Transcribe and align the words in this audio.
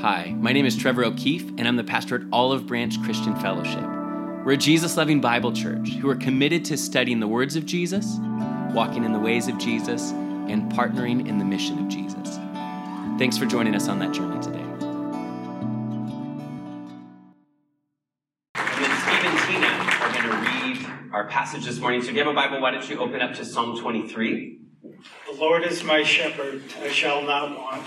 Hi, 0.00 0.34
my 0.38 0.54
name 0.54 0.64
is 0.64 0.78
Trevor 0.78 1.04
O'Keefe, 1.04 1.50
and 1.58 1.68
I'm 1.68 1.76
the 1.76 1.84
pastor 1.84 2.14
at 2.14 2.22
Olive 2.32 2.66
Branch 2.66 3.02
Christian 3.02 3.36
Fellowship. 3.36 3.84
We're 4.46 4.52
a 4.52 4.56
Jesus 4.56 4.96
loving 4.96 5.20
Bible 5.20 5.52
church 5.52 5.90
who 5.90 6.08
are 6.08 6.16
committed 6.16 6.64
to 6.64 6.78
studying 6.78 7.20
the 7.20 7.28
words 7.28 7.54
of 7.54 7.66
Jesus, 7.66 8.16
walking 8.72 9.04
in 9.04 9.12
the 9.12 9.18
ways 9.18 9.46
of 9.46 9.58
Jesus, 9.58 10.12
and 10.12 10.72
partnering 10.72 11.28
in 11.28 11.36
the 11.36 11.44
mission 11.44 11.78
of 11.80 11.88
Jesus. 11.88 12.38
Thanks 13.18 13.36
for 13.36 13.44
joining 13.44 13.74
us 13.74 13.88
on 13.88 13.98
that 13.98 14.12
journey 14.12 14.40
today. 14.40 14.64
And 18.54 18.82
then 18.82 18.96
Steve 19.02 19.22
and 19.22 19.38
Tina 19.46 19.66
are 20.00 20.12
going 20.14 20.24
to 20.24 20.36
read 20.50 21.12
our 21.12 21.26
passage 21.28 21.66
this 21.66 21.78
morning. 21.78 22.00
So 22.00 22.08
if 22.08 22.14
you 22.14 22.24
have 22.24 22.32
a 22.32 22.34
Bible, 22.34 22.62
why 22.62 22.70
don't 22.70 22.88
you 22.88 22.98
open 22.98 23.20
up 23.20 23.34
to 23.34 23.44
Psalm 23.44 23.78
23? 23.78 24.60
The 25.30 25.36
Lord 25.36 25.62
is 25.62 25.84
my 25.84 26.02
shepherd, 26.02 26.62
I 26.80 26.88
shall 26.88 27.20
not 27.20 27.54
want. 27.54 27.86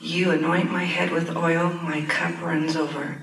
You 0.00 0.30
anoint 0.30 0.70
my 0.70 0.84
head 0.84 1.10
with 1.10 1.36
oil, 1.36 1.70
my 1.70 2.02
cup 2.02 2.42
runs 2.42 2.76
over. 2.76 3.22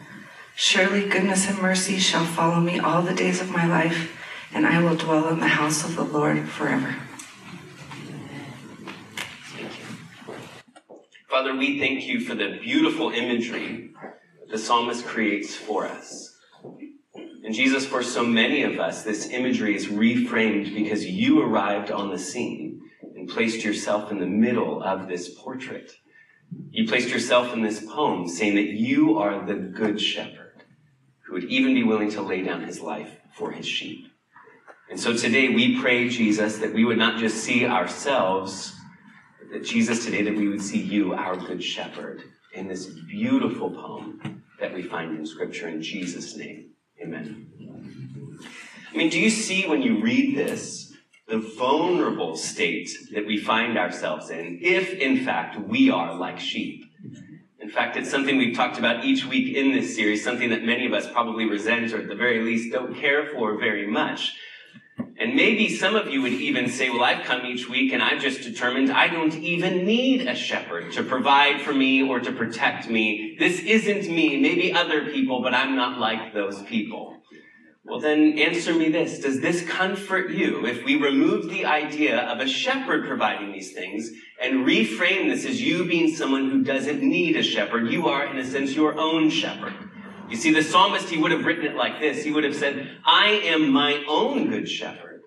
Surely 0.56 1.08
goodness 1.08 1.48
and 1.48 1.62
mercy 1.62 2.00
shall 2.00 2.26
follow 2.26 2.60
me 2.60 2.80
all 2.80 3.02
the 3.02 3.14
days 3.14 3.42
of 3.42 3.50
my 3.50 3.66
life, 3.66 4.18
and 4.54 4.66
I 4.66 4.82
will 4.82 4.96
dwell 4.96 5.30
in 5.30 5.40
the 5.40 5.48
house 5.48 5.84
of 5.84 5.96
the 5.96 6.04
Lord 6.04 6.48
forever. 6.50 6.96
Father, 11.30 11.56
we 11.56 11.80
thank 11.80 12.06
you 12.06 12.20
for 12.20 12.36
the 12.36 12.60
beautiful 12.62 13.12
imagery 13.12 13.94
the 14.50 14.60
psalmist 14.60 15.06
creates 15.06 15.56
for 15.56 15.88
us. 15.88 16.38
And 17.44 17.56
Jesus, 17.56 17.88
for 17.88 18.04
so 18.04 18.24
many 18.24 18.62
of 18.62 18.80
us, 18.80 19.04
this 19.04 19.30
imagery 19.30 19.76
is 19.76 19.88
reframed 19.88 20.76
because 20.76 21.06
you 21.06 21.42
arrived 21.42 21.90
on 21.90 22.12
the 22.12 22.20
scene 22.20 22.80
and 23.16 23.28
placed 23.28 23.64
yourself 23.64 24.12
in 24.12 24.20
the 24.20 24.28
middle 24.28 24.84
of 24.84 25.08
this 25.08 25.34
portrait. 25.34 25.92
You 26.72 26.88
placed 26.88 27.10
yourself 27.10 27.54
in 27.54 27.62
this 27.62 27.86
poem 27.86 28.28
saying 28.28 28.56
that 28.56 28.70
you 28.70 29.20
are 29.20 29.46
the 29.46 29.54
good 29.54 30.02
shepherd 30.02 30.64
who 31.26 31.34
would 31.34 31.46
even 31.46 31.74
be 31.74 31.84
willing 31.84 32.12
to 32.12 32.22
lay 32.22 32.42
down 32.42 32.64
his 32.64 32.82
life 32.82 33.20
for 33.36 33.52
his 33.52 33.68
sheep. 33.68 34.08
And 34.90 35.00
so 35.00 35.16
today 35.16 35.50
we 35.50 35.80
pray, 35.82 36.10
Jesus, 36.10 36.58
that 36.58 36.74
we 36.74 36.86
would 36.86 36.98
not 36.98 37.20
just 37.20 37.38
see 37.38 37.66
ourselves, 37.66 38.76
but 39.40 39.52
that 39.52 39.66
Jesus, 39.66 40.06
today, 40.06 40.22
that 40.24 40.36
we 40.36 40.48
would 40.48 40.62
see 40.62 40.80
you, 40.80 41.14
our 41.14 41.36
good 41.36 41.64
shepherd, 41.64 42.24
in 42.54 42.68
this 42.68 42.86
beautiful 42.86 43.72
poem 43.72 44.44
that 44.60 44.74
we 44.74 44.84
find 44.84 45.18
in 45.18 45.26
Scripture 45.26 45.68
in 45.68 45.82
Jesus' 45.82 46.36
name. 46.38 46.72
Amen. 47.02 47.48
I 48.94 48.98
mean, 48.98 49.10
do 49.10 49.20
you 49.20 49.30
see 49.30 49.68
when 49.68 49.82
you 49.82 50.02
read 50.02 50.38
this 50.38 50.93
the 51.28 51.40
vulnerable 51.58 52.36
state 52.36 52.90
that 53.14 53.26
we 53.26 53.38
find 53.38 53.78
ourselves 53.78 54.30
in 54.30 54.60
if, 54.62 54.94
in 54.94 55.24
fact, 55.24 55.60
we 55.60 55.90
are 55.90 56.16
like 56.16 56.40
sheep? 56.40 56.86
In 57.60 57.70
fact, 57.70 57.96
it's 57.96 58.12
something 58.12 58.38
we've 58.38 58.56
talked 58.56 58.78
about 58.78 59.06
each 59.06 59.26
week 59.26 59.56
in 59.56 59.72
this 59.72 59.96
series, 59.96 60.24
something 60.24 60.50
that 60.50 60.64
many 60.64 60.86
of 60.86 60.94
us 60.94 61.10
probably 61.10 61.46
resent 61.46 61.94
or 61.94 62.02
at 62.02 62.10
the 62.10 62.16
very 62.16 62.42
least 62.44 62.74
don't 62.74 62.94
care 62.94 63.28
for 63.28 63.58
very 63.58 63.88
much. 63.88 64.36
And 65.18 65.36
maybe 65.36 65.70
some 65.70 65.96
of 65.96 66.10
you 66.10 66.22
would 66.22 66.34
even 66.34 66.70
say, 66.70 66.90
well, 66.90 67.04
I've 67.04 67.24
come 67.24 67.46
each 67.46 67.70
week 67.70 67.94
and 67.94 68.04
I've 68.04 68.22
just 68.22 68.42
determined 68.42 68.92
I 68.92 69.08
don't 69.08 69.34
even 69.36 69.86
need 69.86 70.28
a 70.28 70.36
shepherd 70.36 70.92
to 70.94 71.04
provide 71.04 71.62
for 71.62 71.74
me 71.74 72.04
or 72.04 72.20
to 72.20 72.32
protect 72.32 72.90
me. 72.90 73.38
This 73.40 73.60
isn't 73.60 74.14
me, 74.14 74.40
maybe 74.42 74.74
other 74.74 75.06
people, 75.06 75.42
but 75.42 75.54
I'm 75.54 75.76
not 75.76 76.00
like 76.00 76.34
those 76.34 76.62
people. 76.64 77.23
Well, 77.86 78.00
then 78.00 78.40
answer 78.40 78.74
me 78.74 78.90
this. 78.90 79.20
Does 79.20 79.42
this 79.42 79.68
comfort 79.68 80.32
you 80.32 80.66
if 80.66 80.86
we 80.86 80.96
remove 80.96 81.50
the 81.50 81.66
idea 81.66 82.18
of 82.18 82.40
a 82.40 82.48
shepherd 82.48 83.06
providing 83.06 83.52
these 83.52 83.74
things 83.74 84.10
and 84.42 84.66
reframe 84.66 85.30
this 85.30 85.46
as 85.46 85.62
you 85.62 85.86
being 85.86 86.16
someone 86.16 86.50
who 86.50 86.64
doesn't 86.64 87.02
need 87.02 87.36
a 87.36 87.44
shepherd? 87.44 87.92
You 87.92 88.08
are, 88.08 88.26
in 88.26 88.38
a 88.38 88.46
sense, 88.46 88.74
your 88.74 88.98
own 88.98 89.30
shepherd. 89.30 89.74
You 90.30 90.38
see, 90.38 90.54
the 90.54 90.64
psalmist, 90.64 91.10
he 91.10 91.18
would 91.18 91.32
have 91.32 91.44
written 91.44 91.66
it 91.66 91.76
like 91.76 92.00
this. 92.00 92.24
He 92.24 92.32
would 92.32 92.46
have 92.46 92.56
said, 92.56 92.90
I 93.06 93.28
am 93.28 93.70
my 93.70 94.02
own 94.08 94.50
good 94.50 94.70
shepherd, 94.70 95.22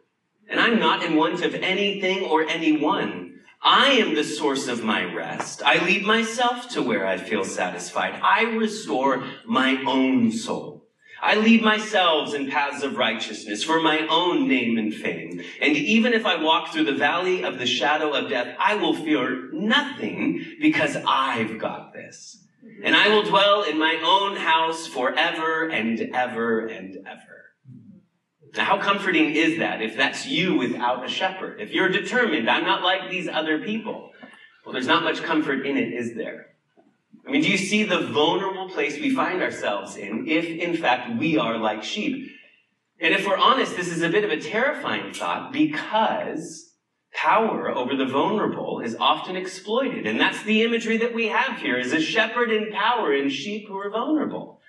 and 0.48 0.58
I'm 0.58 0.80
not 0.80 1.04
in 1.04 1.14
want 1.14 1.44
of 1.44 1.54
anything 1.54 2.24
or 2.24 2.48
anyone. 2.48 3.34
I 3.62 3.90
am 3.92 4.14
the 4.14 4.24
source 4.24 4.66
of 4.66 4.82
my 4.82 5.04
rest. 5.04 5.62
I 5.62 5.84
lead 5.84 6.04
myself 6.04 6.70
to 6.70 6.82
where 6.82 7.06
I 7.06 7.18
feel 7.18 7.44
satisfied. 7.44 8.18
I 8.22 8.44
restore 8.44 9.24
my 9.44 9.82
own 9.86 10.32
soul. 10.32 10.75
I 11.22 11.36
lead 11.36 11.62
myself 11.62 12.34
in 12.34 12.50
paths 12.50 12.82
of 12.82 12.96
righteousness 12.96 13.64
for 13.64 13.80
my 13.80 14.06
own 14.08 14.46
name 14.48 14.78
and 14.78 14.94
fame. 14.94 15.40
And 15.60 15.76
even 15.76 16.12
if 16.12 16.26
I 16.26 16.42
walk 16.42 16.72
through 16.72 16.84
the 16.84 16.92
valley 16.92 17.42
of 17.42 17.58
the 17.58 17.66
shadow 17.66 18.12
of 18.12 18.28
death, 18.28 18.54
I 18.58 18.74
will 18.74 18.94
fear 18.94 19.50
nothing 19.52 20.44
because 20.60 20.96
I've 21.06 21.58
got 21.58 21.92
this 21.92 22.42
and 22.82 22.94
I 22.94 23.08
will 23.08 23.22
dwell 23.22 23.62
in 23.62 23.78
my 23.78 24.00
own 24.04 24.36
house 24.36 24.86
forever 24.86 25.68
and 25.68 26.00
ever 26.14 26.66
and 26.66 26.96
ever. 27.06 27.36
Now, 28.56 28.64
how 28.64 28.78
comforting 28.78 29.34
is 29.34 29.58
that 29.58 29.82
if 29.82 29.96
that's 29.96 30.26
you 30.26 30.56
without 30.56 31.04
a 31.04 31.08
shepherd? 31.08 31.60
If 31.60 31.70
you're 31.70 31.88
determined, 31.88 32.48
I'm 32.48 32.64
not 32.64 32.82
like 32.82 33.10
these 33.10 33.28
other 33.28 33.58
people. 33.60 34.12
Well, 34.64 34.72
there's 34.72 34.86
not 34.86 35.04
much 35.04 35.22
comfort 35.22 35.66
in 35.66 35.76
it, 35.76 35.92
is 35.92 36.14
there? 36.14 36.46
I 37.26 37.30
mean, 37.30 37.42
do 37.42 37.50
you 37.50 37.58
see 37.58 37.82
the 37.82 38.00
vulnerable 38.00 38.68
place 38.68 38.98
we 38.98 39.14
find 39.14 39.42
ourselves 39.42 39.96
in 39.96 40.26
if, 40.28 40.46
in 40.46 40.76
fact, 40.76 41.18
we 41.18 41.38
are 41.38 41.58
like 41.58 41.82
sheep? 41.82 42.30
And 43.00 43.14
if 43.14 43.26
we're 43.26 43.36
honest, 43.36 43.76
this 43.76 43.88
is 43.88 44.02
a 44.02 44.08
bit 44.08 44.24
of 44.24 44.30
a 44.30 44.40
terrifying 44.40 45.12
thought 45.12 45.52
because 45.52 46.72
power 47.12 47.70
over 47.70 47.96
the 47.96 48.06
vulnerable 48.06 48.80
is 48.80 48.96
often 48.96 49.36
exploited. 49.36 50.06
And 50.06 50.20
that's 50.20 50.42
the 50.42 50.62
imagery 50.62 50.96
that 50.98 51.14
we 51.14 51.28
have 51.28 51.58
here 51.58 51.78
is 51.78 51.92
a 51.92 52.00
shepherd 52.00 52.50
in 52.50 52.72
power 52.72 53.12
and 53.12 53.30
sheep 53.30 53.68
who 53.68 53.76
are 53.76 53.90
vulnerable. 53.90 54.60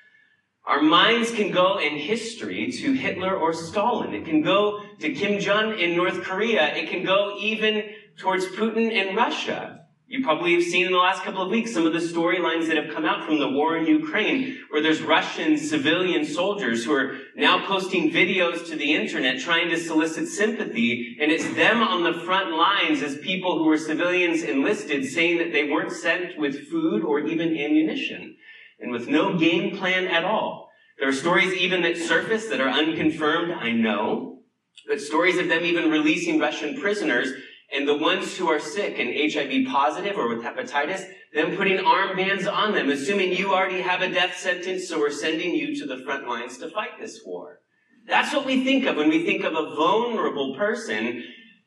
Our 0.66 0.82
minds 0.82 1.32
can 1.32 1.52
go 1.52 1.80
in 1.80 1.96
history 1.96 2.72
to 2.72 2.92
Hitler 2.92 3.38
or 3.38 3.54
Stalin. 3.54 4.14
It 4.14 4.26
can 4.26 4.42
go 4.42 4.84
to 5.00 5.14
Kim 5.14 5.40
Jong 5.40 5.80
in 5.80 5.96
North 5.96 6.24
Korea. 6.24 6.76
It 6.76 6.90
can 6.90 7.06
go 7.06 7.38
even 7.40 7.84
towards 8.18 8.48
Putin 8.48 8.92
in 8.92 9.16
Russia. 9.16 9.86
You 10.10 10.24
probably 10.24 10.54
have 10.54 10.64
seen 10.64 10.86
in 10.86 10.94
the 10.94 10.98
last 11.00 11.24
couple 11.24 11.42
of 11.42 11.52
weeks 11.52 11.74
some 11.74 11.86
of 11.86 11.92
the 11.92 12.00
storylines 12.00 12.68
that 12.68 12.78
have 12.78 12.96
come 12.96 13.04
out 13.04 13.26
from 13.26 13.40
the 13.40 13.50
war 13.50 13.76
in 13.76 13.86
Ukraine, 13.86 14.58
where 14.70 14.82
there's 14.82 15.02
Russian 15.02 15.58
civilian 15.58 16.24
soldiers 16.24 16.86
who 16.86 16.94
are 16.94 17.18
now 17.36 17.68
posting 17.68 18.10
videos 18.10 18.66
to 18.70 18.78
the 18.78 18.94
internet 18.94 19.42
trying 19.42 19.70
to 19.70 19.78
solicit 19.78 20.30
sympathy, 20.30 21.18
and 21.20 21.30
it's 21.30 21.54
them 21.56 21.84
on 21.84 22.04
the 22.04 22.22
front 22.22 22.56
lines 22.56 23.04
as 23.04 23.18
people 23.18 23.58
who 23.58 23.70
are 23.70 23.78
civilians 23.78 24.44
enlisted 24.44 25.04
saying 25.06 25.40
that 25.40 25.52
they 25.52 25.70
weren't 25.70 25.92
sent 25.92 26.38
with 26.38 26.70
food 26.70 27.04
or 27.04 27.20
even 27.20 27.58
ammunition, 27.58 28.38
and 28.80 28.94
with 28.94 29.10
no 29.10 29.38
game 29.38 29.78
plan 29.78 30.08
at 30.08 30.24
all. 30.24 30.70
There 31.00 31.10
are 31.10 31.14
stories 31.14 31.54
even 31.54 31.82
that 31.82 31.98
surface 31.98 32.48
that 32.48 32.62
are 32.62 32.70
unconfirmed, 32.70 33.52
I 33.52 33.74
know, 33.74 34.40
but 34.88 35.02
stories 35.02 35.38
of 35.38 35.50
them 35.50 35.66
even 35.66 35.92
releasing 35.92 36.40
Russian 36.40 36.80
prisoners 36.80 37.34
and 37.74 37.88
the 37.88 37.98
ones 37.98 38.38
who 38.38 38.48
are 38.48 38.60
sick 38.60 38.98
and 39.00 39.34
HIV 39.34 39.68
positive 39.68 40.18
or 40.18 40.30
with 40.30 40.44
hepatitis, 40.44 41.06
them 41.34 41.56
putting 41.56 41.78
armbands 41.78 42.52
on 42.52 42.74
them, 42.74 42.90
assuming 42.90 43.34
you 43.34 43.54
already 43.54 43.82
have 43.82 44.02
a 44.02 44.12
death 44.12 44.38
sentence, 44.38 44.88
so 44.88 45.00
we're 45.00 45.12
sending 45.12 45.54
you 45.54 45.76
to 45.80 45.86
the 45.86 46.04
front 46.04 46.28
lines 46.28 46.58
to 46.60 46.70
fight 46.70 47.00
this 47.00 47.22
war. 47.26 47.60
That's 48.08 48.34
what 48.34 48.46
we 48.46 48.64
think 48.64 48.86
of 48.86 48.96
when 48.96 49.10
we 49.10 49.26
think 49.26 49.44
of 49.44 49.54
a 49.54 49.76
vulnerable 49.76 50.56
person 50.56 51.24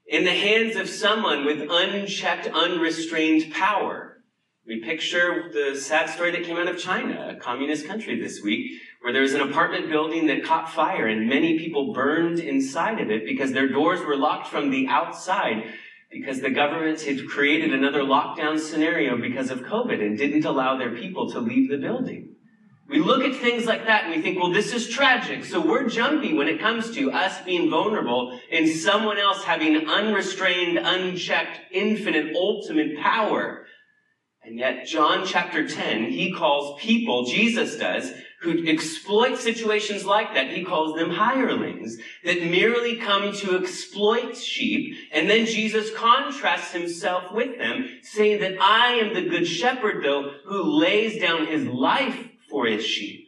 in 0.06 0.24
the 0.24 0.32
hands 0.32 0.76
of 0.76 0.88
someone 0.88 1.44
with 1.44 1.68
unchecked, 1.70 2.46
unrestrained 2.48 3.52
power. 3.52 4.10
We 4.66 4.80
picture 4.80 5.50
the 5.52 5.78
sad 5.78 6.08
story 6.08 6.30
that 6.30 6.44
came 6.44 6.56
out 6.56 6.68
of 6.68 6.78
China, 6.78 7.34
a 7.36 7.40
communist 7.40 7.86
country 7.86 8.20
this 8.20 8.40
week, 8.42 8.80
where 9.02 9.12
there 9.12 9.22
was 9.22 9.34
an 9.34 9.40
apartment 9.40 9.90
building 9.90 10.26
that 10.26 10.44
caught 10.44 10.70
fire 10.70 11.06
and 11.06 11.28
many 11.28 11.58
people 11.58 11.92
burned 11.92 12.38
inside 12.38 13.00
of 13.00 13.10
it 13.10 13.24
because 13.24 13.52
their 13.52 13.68
doors 13.68 14.00
were 14.00 14.16
locked 14.16 14.46
from 14.46 14.70
the 14.70 14.86
outside 14.88 15.64
because 16.10 16.40
the 16.40 16.50
government 16.50 17.00
had 17.02 17.26
created 17.28 17.72
another 17.72 18.02
lockdown 18.02 18.58
scenario 18.58 19.16
because 19.16 19.50
of 19.50 19.60
COVID 19.60 20.04
and 20.04 20.18
didn't 20.18 20.44
allow 20.44 20.76
their 20.76 20.94
people 20.94 21.30
to 21.30 21.40
leave 21.40 21.70
the 21.70 21.76
building. 21.76 22.34
We 22.88 22.98
look 22.98 23.22
at 23.22 23.40
things 23.40 23.66
like 23.66 23.86
that 23.86 24.04
and 24.04 24.16
we 24.16 24.20
think, 24.20 24.36
well, 24.36 24.52
this 24.52 24.72
is 24.72 24.88
tragic. 24.88 25.44
So 25.44 25.60
we're 25.60 25.88
jumpy 25.88 26.34
when 26.34 26.48
it 26.48 26.60
comes 26.60 26.90
to 26.96 27.12
us 27.12 27.40
being 27.42 27.70
vulnerable 27.70 28.36
and 28.50 28.68
someone 28.68 29.16
else 29.16 29.44
having 29.44 29.88
unrestrained, 29.88 30.76
unchecked, 30.76 31.60
infinite, 31.70 32.34
ultimate 32.34 32.98
power. 32.98 33.64
And 34.42 34.58
yet, 34.58 34.86
John 34.86 35.24
chapter 35.24 35.68
10, 35.68 36.10
he 36.10 36.32
calls 36.32 36.80
people, 36.80 37.26
Jesus 37.26 37.76
does, 37.76 38.10
who 38.40 38.66
exploit 38.66 39.38
situations 39.38 40.04
like 40.04 40.32
that. 40.34 40.48
He 40.48 40.64
calls 40.64 40.96
them 40.96 41.10
hirelings 41.10 41.98
that 42.24 42.42
merely 42.42 42.96
come 42.96 43.32
to 43.32 43.58
exploit 43.58 44.36
sheep. 44.36 44.96
And 45.12 45.28
then 45.28 45.44
Jesus 45.44 45.94
contrasts 45.94 46.72
himself 46.72 47.32
with 47.32 47.58
them, 47.58 47.86
saying 48.02 48.40
that 48.40 48.60
I 48.60 48.94
am 48.94 49.14
the 49.14 49.28
good 49.28 49.46
shepherd, 49.46 50.02
though, 50.02 50.32
who 50.46 50.62
lays 50.62 51.20
down 51.20 51.46
his 51.46 51.66
life 51.66 52.28
for 52.48 52.66
his 52.66 52.84
sheep. 52.84 53.26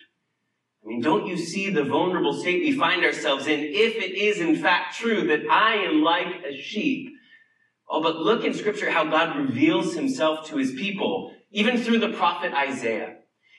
I 0.83 0.89
mean, 0.89 1.03
don't 1.03 1.27
you 1.27 1.37
see 1.37 1.71
the 1.71 1.85
vulnerable 1.85 2.33
state 2.33 2.63
we 2.63 2.73
find 2.73 3.05
ourselves 3.05 3.47
in 3.47 3.61
if 3.61 3.97
it 3.97 4.17
is 4.17 4.41
in 4.41 4.57
fact 4.57 4.97
true 4.97 5.27
that 5.29 5.49
I 5.49 5.75
am 5.75 6.03
like 6.03 6.43
a 6.45 6.57
sheep? 6.57 7.13
Oh, 7.89 8.03
but 8.03 8.17
look 8.17 8.45
in 8.45 8.55
scripture 8.55 8.91
how 8.91 9.05
God 9.05 9.37
reveals 9.37 9.95
himself 9.95 10.49
to 10.49 10.57
his 10.57 10.73
people, 10.73 11.35
even 11.51 11.79
through 11.79 11.99
the 11.99 12.15
prophet 12.15 12.53
Isaiah. 12.55 13.12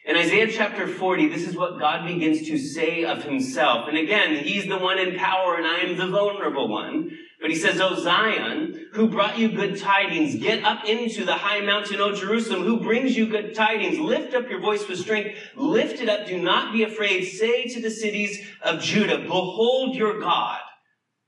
In 0.05 0.17
Isaiah 0.17 0.51
chapter 0.51 0.85
40, 0.85 1.29
this 1.29 1.47
is 1.47 1.55
what 1.55 1.79
God 1.79 2.05
begins 2.05 2.45
to 2.47 2.57
say 2.57 3.05
of 3.05 3.23
himself. 3.23 3.87
And 3.87 3.97
again, 3.97 4.35
he's 4.35 4.67
the 4.67 4.77
one 4.77 4.99
in 4.99 5.15
power 5.17 5.55
and 5.55 5.65
I 5.65 5.77
am 5.77 5.95
the 5.95 6.07
vulnerable 6.07 6.67
one. 6.67 7.09
But 7.39 7.49
he 7.49 7.55
says, 7.55 7.79
O 7.79 7.95
Zion, 7.95 8.89
who 8.93 9.07
brought 9.07 9.37
you 9.37 9.49
good 9.49 9.77
tidings, 9.77 10.35
get 10.35 10.65
up 10.65 10.83
into 10.83 11.23
the 11.23 11.35
high 11.35 11.61
mountain, 11.61 12.01
O 12.01 12.13
Jerusalem, 12.13 12.63
who 12.63 12.81
brings 12.81 13.15
you 13.15 13.27
good 13.27 13.55
tidings. 13.55 13.97
Lift 13.97 14.33
up 14.33 14.49
your 14.49 14.59
voice 14.59 14.85
with 14.87 14.99
strength. 14.99 15.37
Lift 15.55 16.01
it 16.01 16.09
up. 16.09 16.27
Do 16.27 16.37
not 16.37 16.73
be 16.73 16.83
afraid. 16.83 17.23
Say 17.25 17.67
to 17.69 17.81
the 17.81 17.91
cities 17.91 18.45
of 18.61 18.81
Judah, 18.81 19.19
behold 19.19 19.95
your 19.95 20.19
God. 20.19 20.59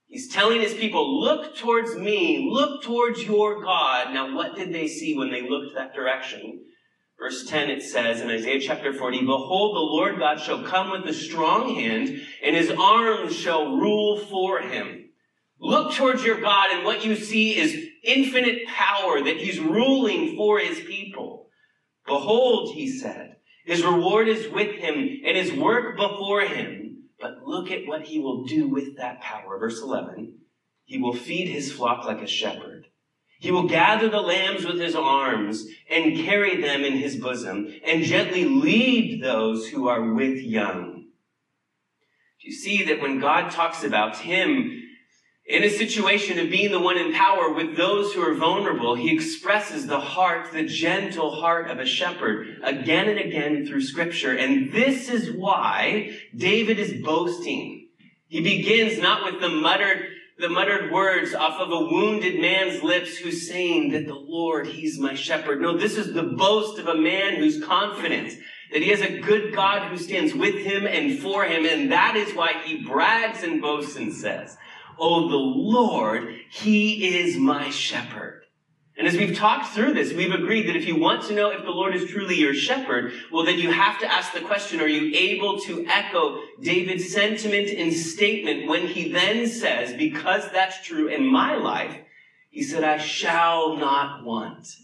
He's 0.08 0.34
telling 0.34 0.60
his 0.60 0.74
people, 0.74 1.22
look 1.22 1.58
towards 1.58 1.96
me, 1.96 2.50
look 2.52 2.84
towards 2.84 3.24
your 3.24 3.64
God. 3.64 4.14
Now, 4.14 4.36
what 4.36 4.56
did 4.56 4.74
they 4.74 4.88
see 4.88 5.18
when 5.18 5.32
they 5.32 5.42
looked 5.42 5.76
that 5.76 5.94
direction? 5.94 6.62
Verse 7.18 7.46
10, 7.46 7.70
it 7.70 7.82
says 7.82 8.22
in 8.22 8.30
Isaiah 8.30 8.60
chapter 8.60 8.94
40, 8.94 9.22
Behold, 9.22 9.76
the 9.76 9.80
Lord 9.80 10.20
God 10.20 10.40
shall 10.40 10.64
come 10.64 10.92
with 10.92 11.06
a 11.06 11.14
strong 11.14 11.74
hand, 11.74 12.22
and 12.44 12.56
his 12.56 12.70
arms 12.72 13.36
shall 13.36 13.78
rule 13.78 14.20
for 14.20 14.60
him. 14.60 15.10
Look 15.60 15.94
towards 15.94 16.24
your 16.24 16.42
God, 16.42 16.72
and 16.72 16.84
what 16.84 17.06
you 17.06 17.16
see 17.16 17.58
is 17.58 17.88
infinite 18.04 18.68
power 18.68 19.24
that 19.24 19.38
he's 19.38 19.60
ruling 19.60 20.36
for 20.36 20.60
his 20.60 20.82
people. 20.82 21.48
Behold, 22.06 22.76
he 22.76 22.88
said, 22.88 23.38
his 23.66 23.84
reward 23.84 24.28
is 24.28 24.48
with 24.52 24.76
him, 24.76 25.22
and 25.26 25.36
his 25.36 25.54
work 25.54 25.98
before 25.98 26.42
him. 26.42 27.06
But 27.20 27.44
look 27.44 27.72
at 27.72 27.88
what 27.88 28.04
he 28.04 28.20
will 28.20 28.44
do 28.44 28.68
with 28.68 28.98
that 28.98 29.22
power. 29.22 29.58
Verse 29.58 29.82
11, 29.82 30.38
he 30.84 31.00
will 31.00 31.16
feed 31.16 31.48
his 31.48 31.72
flock 31.72 32.06
like 32.06 32.22
a 32.22 32.28
shepherd. 32.28 32.75
He 33.40 33.52
will 33.52 33.68
gather 33.68 34.10
the 34.10 34.22
lambs 34.22 34.66
with 34.66 34.80
his 34.80 34.96
arms 34.96 35.66
and 35.90 36.18
carry 36.18 36.62
them 36.62 36.84
in 36.84 36.94
his 36.94 37.18
bosom 37.18 37.68
and 37.86 38.04
gently 38.04 38.46
lead 38.46 39.22
those 39.22 39.68
who 39.68 39.88
are 39.88 40.14
with 40.14 40.38
young. 40.38 41.06
Do 42.42 42.48
you 42.50 42.54
see 42.54 42.84
that 42.86 43.02
when 43.02 43.20
God 43.20 43.52
talks 43.52 43.84
about 43.84 44.18
him 44.18 44.84
in 45.48 45.64
a 45.64 45.70
situation 45.70 46.40
of 46.40 46.50
being 46.50 46.72
the 46.72 46.80
one 46.80 46.98
in 46.98 47.14
power 47.14 47.52
with 47.52 47.78
those 47.78 48.14
who 48.14 48.22
are 48.22 48.34
vulnerable, 48.34 48.96
he 48.96 49.14
expresses 49.14 49.86
the 49.86 50.00
heart, 50.00 50.52
the 50.52 50.64
gentle 50.64 51.36
heart 51.36 51.70
of 51.70 51.78
a 51.78 51.86
shepherd 51.86 52.60
again 52.64 53.10
and 53.10 53.20
again 53.20 53.68
through 53.68 53.82
scripture. 53.82 54.36
And 54.36 54.72
this 54.72 55.08
is 55.08 55.32
why 55.32 56.18
David 56.36 56.80
is 56.80 57.04
boasting. 57.04 57.90
He 58.28 58.42
begins 58.42 58.98
not 58.98 59.24
with 59.24 59.40
the 59.40 59.50
muttered 59.50 60.15
the 60.38 60.50
muttered 60.50 60.92
words 60.92 61.34
off 61.34 61.60
of 61.60 61.72
a 61.72 61.80
wounded 61.80 62.42
man's 62.42 62.84
lips 62.84 63.18
who's 63.18 63.48
saying 63.48 63.92
that 63.92 64.06
the 64.06 64.14
Lord, 64.14 64.68
He's 64.68 65.00
my 65.00 65.16
shepherd. 65.16 65.62
No, 65.62 65.78
this 65.78 65.98
is 65.98 66.14
the 66.14 66.24
boast 66.24 66.80
of 66.80 66.88
a 66.88 66.96
man 66.96 67.36
who's 67.36 67.64
confident 67.64 68.34
that 68.72 68.82
he 68.82 68.90
has 68.90 69.02
a 69.02 69.20
good 69.20 69.54
God 69.54 69.90
who 69.90 69.98
stands 69.98 70.34
with 70.34 70.56
him 70.56 70.86
and 70.88 71.20
for 71.20 71.46
him. 71.46 71.66
And 71.66 71.92
that 71.92 72.16
is 72.16 72.34
why 72.34 72.54
he 72.66 72.84
brags 72.84 73.44
and 73.44 73.62
boasts 73.62 73.96
and 73.96 74.12
says, 74.12 74.58
Oh, 74.98 75.30
the 75.30 75.36
Lord, 75.36 76.36
He 76.50 77.18
is 77.18 77.38
my 77.38 77.70
shepherd. 77.70 78.45
And 78.98 79.08
as 79.08 79.18
we've 79.18 79.36
talked 79.36 79.74
through 79.74 79.94
this, 79.94 80.14
we've 80.14 80.32
agreed 80.32 80.70
that 80.70 80.78
if 80.78 80.88
you 80.88 80.96
want 80.96 81.24
to 81.24 81.34
know 81.34 81.50
if 81.50 81.64
the 81.64 81.72
Lord 81.72 81.94
is 81.96 82.10
truly 82.10 82.36
your 82.36 82.54
shepherd, 82.54 83.12
well, 83.30 83.46
then 83.46 83.60
you 83.60 83.70
have 83.70 84.00
to 84.00 84.12
ask 84.12 84.34
the 84.34 84.40
question, 84.40 84.80
are 84.80 84.88
you 84.88 85.14
able 85.14 85.60
to 85.62 85.86
echo 85.88 86.40
David's 86.62 87.12
sentiment 87.12 87.70
and 87.70 87.92
statement 87.92 88.68
when 88.68 88.88
he 88.88 89.12
then 89.12 89.48
says, 89.48 89.94
because 89.98 90.50
that's 90.52 90.86
true 90.86 91.10
in 91.10 91.26
my 91.26 91.56
life, 91.56 91.98
he 92.50 92.64
said, 92.64 92.86
I 92.86 92.98
shall 92.98 93.76
not 93.76 94.24
want. 94.24 94.78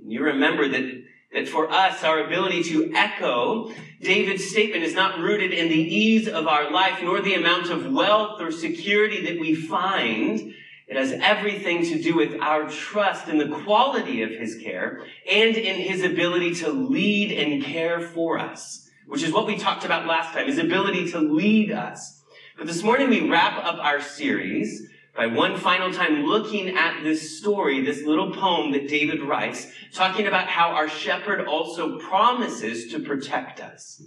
And 0.00 0.10
you 0.10 0.24
remember 0.24 0.66
that, 0.66 1.02
that 1.34 1.46
for 1.46 1.70
us, 1.70 2.02
our 2.04 2.24
ability 2.24 2.62
to 2.64 2.90
echo 2.94 3.70
David's 4.00 4.48
statement 4.48 4.82
is 4.82 4.94
not 4.94 5.18
rooted 5.18 5.52
in 5.52 5.68
the 5.68 5.74
ease 5.74 6.26
of 6.26 6.46
our 6.46 6.70
life, 6.70 7.00
nor 7.02 7.20
the 7.20 7.34
amount 7.34 7.68
of 7.68 7.92
wealth 7.92 8.40
or 8.40 8.50
security 8.50 9.26
that 9.26 9.38
we 9.38 9.54
find, 9.54 10.54
it 10.94 11.00
has 11.00 11.18
everything 11.20 11.82
to 11.86 12.00
do 12.00 12.14
with 12.14 12.40
our 12.40 12.68
trust 12.68 13.26
in 13.26 13.38
the 13.38 13.48
quality 13.48 14.22
of 14.22 14.30
his 14.30 14.54
care 14.62 15.02
and 15.28 15.56
in 15.56 15.74
his 15.74 16.04
ability 16.04 16.54
to 16.54 16.70
lead 16.70 17.32
and 17.32 17.64
care 17.64 18.00
for 18.00 18.38
us, 18.38 18.88
which 19.08 19.24
is 19.24 19.32
what 19.32 19.48
we 19.48 19.56
talked 19.56 19.84
about 19.84 20.06
last 20.06 20.32
time, 20.32 20.46
his 20.46 20.58
ability 20.58 21.10
to 21.10 21.18
lead 21.18 21.72
us. 21.72 22.22
But 22.56 22.68
this 22.68 22.84
morning 22.84 23.10
we 23.10 23.28
wrap 23.28 23.64
up 23.64 23.80
our 23.80 24.00
series 24.00 24.88
by 25.16 25.26
one 25.26 25.58
final 25.58 25.92
time 25.92 26.26
looking 26.26 26.76
at 26.76 27.02
this 27.02 27.38
story, 27.38 27.80
this 27.80 28.04
little 28.04 28.32
poem 28.32 28.70
that 28.70 28.86
David 28.86 29.20
writes, 29.20 29.66
talking 29.92 30.28
about 30.28 30.46
how 30.46 30.68
our 30.68 30.88
shepherd 30.88 31.44
also 31.44 31.98
promises 31.98 32.92
to 32.92 33.00
protect 33.00 33.58
us. 33.58 34.00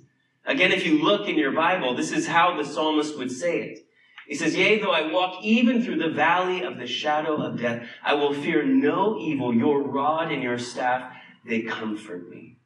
Again, 0.46 0.72
if 0.72 0.86
you 0.86 1.04
look 1.04 1.28
in 1.28 1.38
your 1.38 1.52
Bible, 1.52 1.96
this 1.96 2.14
is 2.14 2.28
how 2.28 2.56
the 2.56 2.64
psalmist 2.64 3.18
would 3.18 3.32
say 3.32 3.62
it. 3.64 3.87
He 4.28 4.36
says, 4.36 4.56
Yea, 4.56 4.80
though 4.80 4.92
I 4.92 5.12
walk 5.12 5.42
even 5.42 5.82
through 5.82 6.00
the 6.00 6.10
valley 6.10 6.62
of 6.62 6.78
the 6.78 6.86
shadow 6.86 7.42
of 7.42 7.62
death, 7.62 7.88
I 8.04 8.14
will 8.14 8.34
fear 8.34 8.64
no 8.64 9.18
evil. 9.18 9.54
Your 9.54 9.82
rod 9.82 10.32
and 10.32 10.44
your 10.44 10.58
staff, 10.58 11.14
they 11.46 11.62
comfort 11.62 12.30
me. 12.30 12.58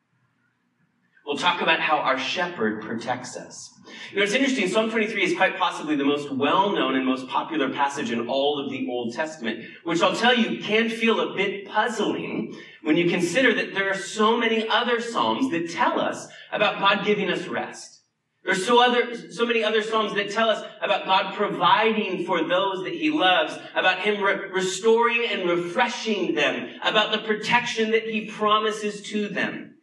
We'll 1.24 1.38
talk 1.38 1.62
about 1.62 1.80
how 1.80 1.98
our 1.98 2.18
shepherd 2.18 2.82
protects 2.82 3.38
us. 3.38 3.72
You 4.10 4.18
know, 4.18 4.24
it's 4.24 4.34
interesting. 4.34 4.68
Psalm 4.68 4.90
23 4.90 5.24
is 5.24 5.38
quite 5.38 5.56
possibly 5.56 5.96
the 5.96 6.04
most 6.04 6.32
well-known 6.32 6.96
and 6.96 7.06
most 7.06 7.28
popular 7.28 7.70
passage 7.70 8.12
in 8.12 8.28
all 8.28 8.60
of 8.60 8.72
the 8.72 8.88
Old 8.90 9.14
Testament, 9.14 9.64
which 9.84 10.02
I'll 10.02 10.16
tell 10.16 10.36
you 10.36 10.62
can 10.62 10.90
feel 10.90 11.20
a 11.20 11.36
bit 11.36 11.68
puzzling 11.68 12.56
when 12.82 12.98
you 12.98 13.08
consider 13.08 13.54
that 13.54 13.76
there 13.76 13.90
are 13.90 13.96
so 13.96 14.36
many 14.36 14.68
other 14.68 15.00
Psalms 15.00 15.52
that 15.52 15.70
tell 15.70 16.00
us 16.00 16.28
about 16.52 16.80
God 16.80 17.06
giving 17.06 17.30
us 17.30 17.48
rest. 17.48 18.01
There's 18.44 18.66
so 18.66 18.84
other, 18.84 19.16
so 19.32 19.46
many 19.46 19.64
other 19.64 19.84
Psalms 19.84 20.16
that 20.16 20.32
tell 20.32 20.50
us 20.50 20.66
about 20.82 21.06
God 21.06 21.36
providing 21.36 22.26
for 22.26 22.44
those 22.44 22.84
that 22.84 22.94
He 22.94 23.12
loves, 23.12 23.56
about 23.76 24.00
Him 24.00 24.22
re- 24.22 24.50
restoring 24.52 25.28
and 25.30 25.48
refreshing 25.48 26.34
them, 26.34 26.70
about 26.84 27.12
the 27.12 27.20
protection 27.20 27.92
that 27.92 28.04
He 28.04 28.26
promises 28.26 29.04
to 29.10 29.28
them. 29.28 29.76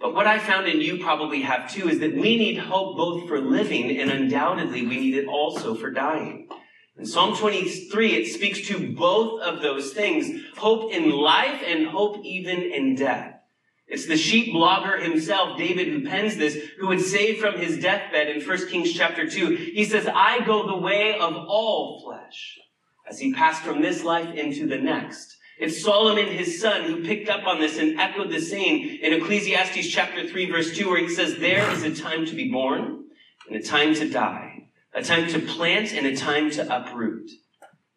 But 0.00 0.14
what 0.14 0.26
I 0.26 0.38
found, 0.38 0.66
and 0.66 0.82
you 0.82 1.02
probably 1.02 1.42
have 1.42 1.70
too, 1.70 1.88
is 1.88 1.98
that 2.00 2.14
we 2.14 2.36
need 2.36 2.56
hope 2.56 2.96
both 2.96 3.28
for 3.28 3.40
living 3.40 3.98
and 3.98 4.10
undoubtedly 4.10 4.86
we 4.86 4.98
need 4.98 5.14
it 5.16 5.26
also 5.26 5.74
for 5.74 5.90
dying. 5.90 6.48
In 6.96 7.06
Psalm 7.06 7.36
23, 7.36 8.12
it 8.14 8.32
speaks 8.32 8.66
to 8.68 8.94
both 8.94 9.40
of 9.42 9.62
those 9.62 9.92
things. 9.92 10.42
Hope 10.56 10.92
in 10.92 11.10
life 11.10 11.62
and 11.66 11.88
hope 11.88 12.18
even 12.24 12.62
in 12.62 12.94
death. 12.94 13.33
It's 13.86 14.06
the 14.06 14.16
sheep 14.16 14.54
blogger 14.54 15.02
himself, 15.02 15.58
David, 15.58 15.88
who 15.88 16.06
pens 16.06 16.36
this, 16.36 16.56
who 16.78 16.88
would 16.88 17.00
say 17.00 17.36
from 17.36 17.58
his 17.58 17.78
deathbed 17.78 18.28
in 18.28 18.42
1 18.42 18.68
Kings 18.68 18.92
chapter 18.92 19.28
2, 19.28 19.48
he 19.74 19.84
says, 19.84 20.08
I 20.12 20.44
go 20.44 20.66
the 20.66 20.76
way 20.76 21.18
of 21.18 21.34
all 21.34 22.02
flesh, 22.02 22.58
as 23.08 23.20
he 23.20 23.34
passed 23.34 23.62
from 23.62 23.82
this 23.82 24.02
life 24.02 24.34
into 24.34 24.66
the 24.66 24.78
next. 24.78 25.36
It's 25.58 25.82
Solomon, 25.82 26.26
his 26.26 26.60
son, 26.60 26.84
who 26.84 27.04
picked 27.04 27.28
up 27.28 27.46
on 27.46 27.60
this 27.60 27.78
and 27.78 28.00
echoed 28.00 28.30
the 28.30 28.40
same 28.40 28.98
in 29.02 29.12
Ecclesiastes 29.12 29.88
chapter 29.88 30.26
3, 30.26 30.50
verse 30.50 30.76
2, 30.76 30.88
where 30.88 30.98
he 30.98 31.08
says, 31.08 31.36
There 31.36 31.70
is 31.70 31.84
a 31.84 31.94
time 31.94 32.26
to 32.26 32.34
be 32.34 32.50
born 32.50 33.04
and 33.48 33.56
a 33.56 33.62
time 33.62 33.94
to 33.94 34.08
die, 34.08 34.68
a 34.94 35.02
time 35.02 35.28
to 35.28 35.38
plant 35.38 35.92
and 35.92 36.06
a 36.06 36.16
time 36.16 36.50
to 36.52 36.76
uproot. 36.76 37.30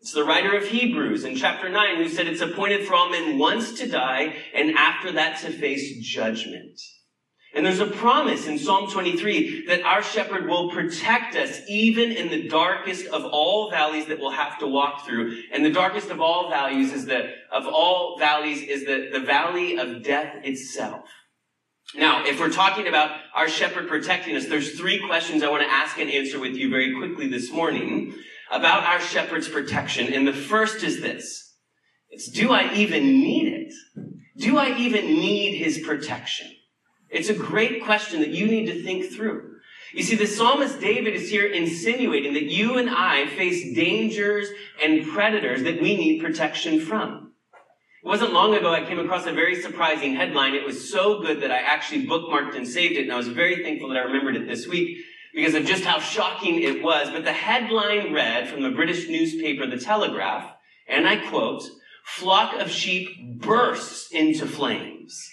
It's 0.02 0.14
the 0.14 0.24
writer 0.24 0.56
of 0.56 0.68
Hebrews 0.68 1.26
in 1.26 1.36
chapter 1.36 1.70
9 1.70 1.98
who 1.98 2.08
said 2.08 2.28
it's 2.28 2.42
appointed 2.42 2.86
for 2.86 2.94
all 2.94 3.10
men 3.10 3.38
once 3.38 3.74
to 3.80 3.88
die 3.88 4.36
and 4.54 4.78
after 4.78 5.12
that 5.14 5.40
to 5.42 5.52
face 5.52 5.98
judgment. 6.00 6.80
And 7.56 7.66
there's 7.66 7.80
a 7.80 7.88
promise 7.88 8.46
in 8.46 8.60
Psalm 8.60 8.92
23 8.92 9.66
that 9.66 9.82
our 9.82 10.04
shepherd 10.04 10.48
will 10.48 10.70
protect 10.70 11.36
us 11.36 11.62
even 11.68 12.12
in 12.12 12.30
the 12.30 12.48
darkest 12.48 13.08
of 13.08 13.26
all 13.26 13.72
valleys 13.72 14.06
that 14.08 14.20
we'll 14.20 14.32
have 14.32 14.60
to 14.60 14.68
walk 14.68 15.06
through. 15.06 15.42
And 15.52 15.66
the 15.66 15.72
darkest 15.72 16.12
of 16.12 16.22
all 16.22 16.50
valleys 16.50 16.94
is 16.94 17.06
the, 17.06 17.32
of 17.52 17.66
all 17.66 18.20
valleys 18.20 18.62
is 18.62 18.86
the, 18.86 19.10
the 19.12 19.26
valley 19.26 19.78
of 19.78 20.04
death 20.04 20.36
itself. 20.44 21.10
Now, 21.96 22.26
if 22.26 22.40
we're 22.40 22.52
talking 22.52 22.88
about 22.88 23.20
our 23.34 23.48
shepherd 23.48 23.88
protecting 23.88 24.36
us, 24.36 24.46
there's 24.46 24.78
three 24.78 25.00
questions 25.08 25.42
I 25.42 25.50
want 25.50 25.64
to 25.64 25.70
ask 25.70 25.98
and 25.98 26.12
answer 26.12 26.40
with 26.40 26.54
you 26.54 26.70
very 26.70 26.96
quickly 26.96 27.28
this 27.28 27.52
morning 27.52 28.14
about 28.52 28.84
our 28.84 29.00
shepherd's 29.00 29.48
protection. 29.48 30.14
And 30.14 30.28
the 30.28 30.34
first 30.34 30.84
is 30.84 31.02
this. 31.02 31.56
It's 32.10 32.30
do 32.30 32.52
I 32.52 32.74
even 32.74 33.04
need 33.04 33.48
it? 33.48 33.74
Do 34.38 34.58
I 34.58 34.78
even 34.78 35.06
need 35.06 35.58
his 35.58 35.80
protection? 35.80 36.52
It's 37.10 37.30
a 37.30 37.34
great 37.34 37.84
question 37.84 38.22
that 38.22 38.30
you 38.30 38.48
need 38.48 38.68
to 38.68 38.84
think 38.84 39.12
through. 39.12 39.56
You 39.94 40.04
see, 40.04 40.16
the 40.16 40.28
psalmist 40.28 40.82
David 40.82 41.16
is 41.16 41.30
here 41.30 41.48
insinuating 41.48 42.34
that 42.34 42.44
you 42.44 42.78
and 42.78 42.90
I 42.90 43.28
face 43.28 43.74
dangers 43.74 44.48
and 44.84 45.08
predators 45.08 45.64
that 45.64 45.82
we 45.82 45.96
need 45.96 46.22
protection 46.22 46.80
from. 46.80 47.34
It 48.04 48.08
wasn't 48.08 48.34
long 48.34 48.54
ago 48.54 48.74
I 48.74 48.86
came 48.86 49.00
across 49.00 49.26
a 49.26 49.32
very 49.32 49.62
surprising 49.62 50.16
headline. 50.16 50.56
It 50.56 50.66
was 50.66 50.92
so 50.92 51.22
good 51.22 51.42
that 51.42 51.52
I 51.52 51.58
actually 51.58 52.06
bookmarked 52.06 52.56
and 52.56 52.68
saved 52.68 52.96
it, 52.96 53.04
and 53.04 53.14
I 53.14 53.18
was 53.18 53.30
very 53.30 53.64
thankful 53.64 53.90
that 53.90 53.98
I 53.98 54.02
remembered 54.02 54.36
it 54.36 54.48
this 54.48 54.68
week 54.68 54.98
because 55.38 55.54
of 55.54 55.66
just 55.66 55.84
how 55.84 56.00
shocking 56.00 56.64
it 56.64 56.82
was. 56.82 57.12
But 57.12 57.24
the 57.24 57.32
headline 57.32 58.12
read 58.12 58.50
from 58.50 58.64
the 58.64 58.72
British 58.72 59.08
newspaper 59.08 59.68
The 59.68 59.78
Telegraph, 59.78 60.52
and 60.90 61.08
I 61.08 61.30
quote, 61.30 61.62
flock 62.04 62.60
of 62.60 62.72
sheep 62.72 63.08
bursts 63.40 64.12
into 64.12 64.48
flames. 64.48 65.24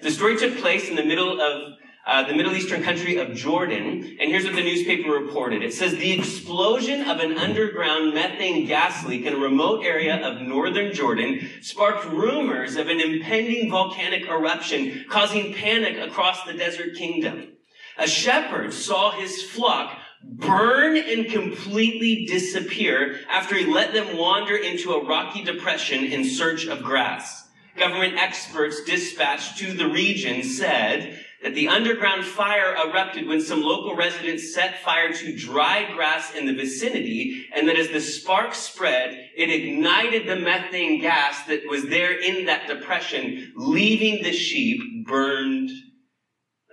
The 0.00 0.10
story 0.10 0.38
took 0.38 0.56
place 0.56 0.88
in 0.88 0.96
the 0.96 1.04
middle 1.04 1.38
of 1.38 1.74
uh, 2.06 2.26
the 2.26 2.34
Middle 2.34 2.54
Eastern 2.54 2.82
country 2.82 3.18
of 3.18 3.34
Jordan. 3.34 4.16
And 4.18 4.30
here's 4.30 4.44
what 4.44 4.54
the 4.54 4.62
newspaper 4.62 5.10
reported. 5.10 5.62
It 5.62 5.74
says 5.74 5.92
the 5.92 6.12
explosion 6.12 7.02
of 7.02 7.18
an 7.18 7.36
underground 7.36 8.14
methane 8.14 8.66
gas 8.66 9.04
leak 9.04 9.26
in 9.26 9.34
a 9.34 9.38
remote 9.38 9.84
area 9.84 10.16
of 10.26 10.40
northern 10.40 10.94
Jordan 10.94 11.46
sparked 11.60 12.06
rumors 12.06 12.76
of 12.76 12.88
an 12.88 13.00
impending 13.00 13.70
volcanic 13.70 14.28
eruption 14.28 15.04
causing 15.10 15.52
panic 15.52 15.98
across 15.98 16.42
the 16.44 16.54
desert 16.54 16.94
kingdom. 16.94 17.55
A 17.98 18.06
shepherd 18.06 18.72
saw 18.72 19.12
his 19.12 19.42
flock 19.42 19.98
burn 20.22 20.96
and 20.96 21.30
completely 21.30 22.26
disappear 22.26 23.20
after 23.30 23.54
he 23.56 23.66
let 23.66 23.92
them 23.92 24.18
wander 24.18 24.56
into 24.56 24.92
a 24.92 25.04
rocky 25.04 25.42
depression 25.42 26.04
in 26.04 26.24
search 26.24 26.66
of 26.66 26.82
grass. 26.82 27.48
Government 27.76 28.16
experts 28.16 28.82
dispatched 28.84 29.58
to 29.58 29.72
the 29.72 29.88
region 29.88 30.42
said 30.42 31.22
that 31.42 31.54
the 31.54 31.68
underground 31.68 32.24
fire 32.24 32.74
erupted 32.74 33.28
when 33.28 33.40
some 33.40 33.62
local 33.62 33.94
residents 33.94 34.54
set 34.54 34.82
fire 34.82 35.12
to 35.12 35.36
dry 35.36 35.88
grass 35.94 36.34
in 36.34 36.46
the 36.46 36.54
vicinity, 36.54 37.46
and 37.54 37.68
that 37.68 37.76
as 37.76 37.88
the 37.90 38.00
sparks 38.00 38.58
spread, 38.58 39.30
it 39.36 39.50
ignited 39.50 40.26
the 40.26 40.36
methane 40.36 41.00
gas 41.00 41.44
that 41.44 41.68
was 41.68 41.84
there 41.84 42.18
in 42.18 42.46
that 42.46 42.66
depression, 42.66 43.52
leaving 43.54 44.22
the 44.22 44.32
sheep 44.32 45.06
burned, 45.06 45.70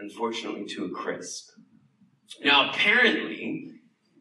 unfortunately, 0.03 0.65
to 0.65 0.85
a 0.85 0.89
crisp. 0.89 1.49
Now, 2.43 2.69
apparently, 2.69 3.69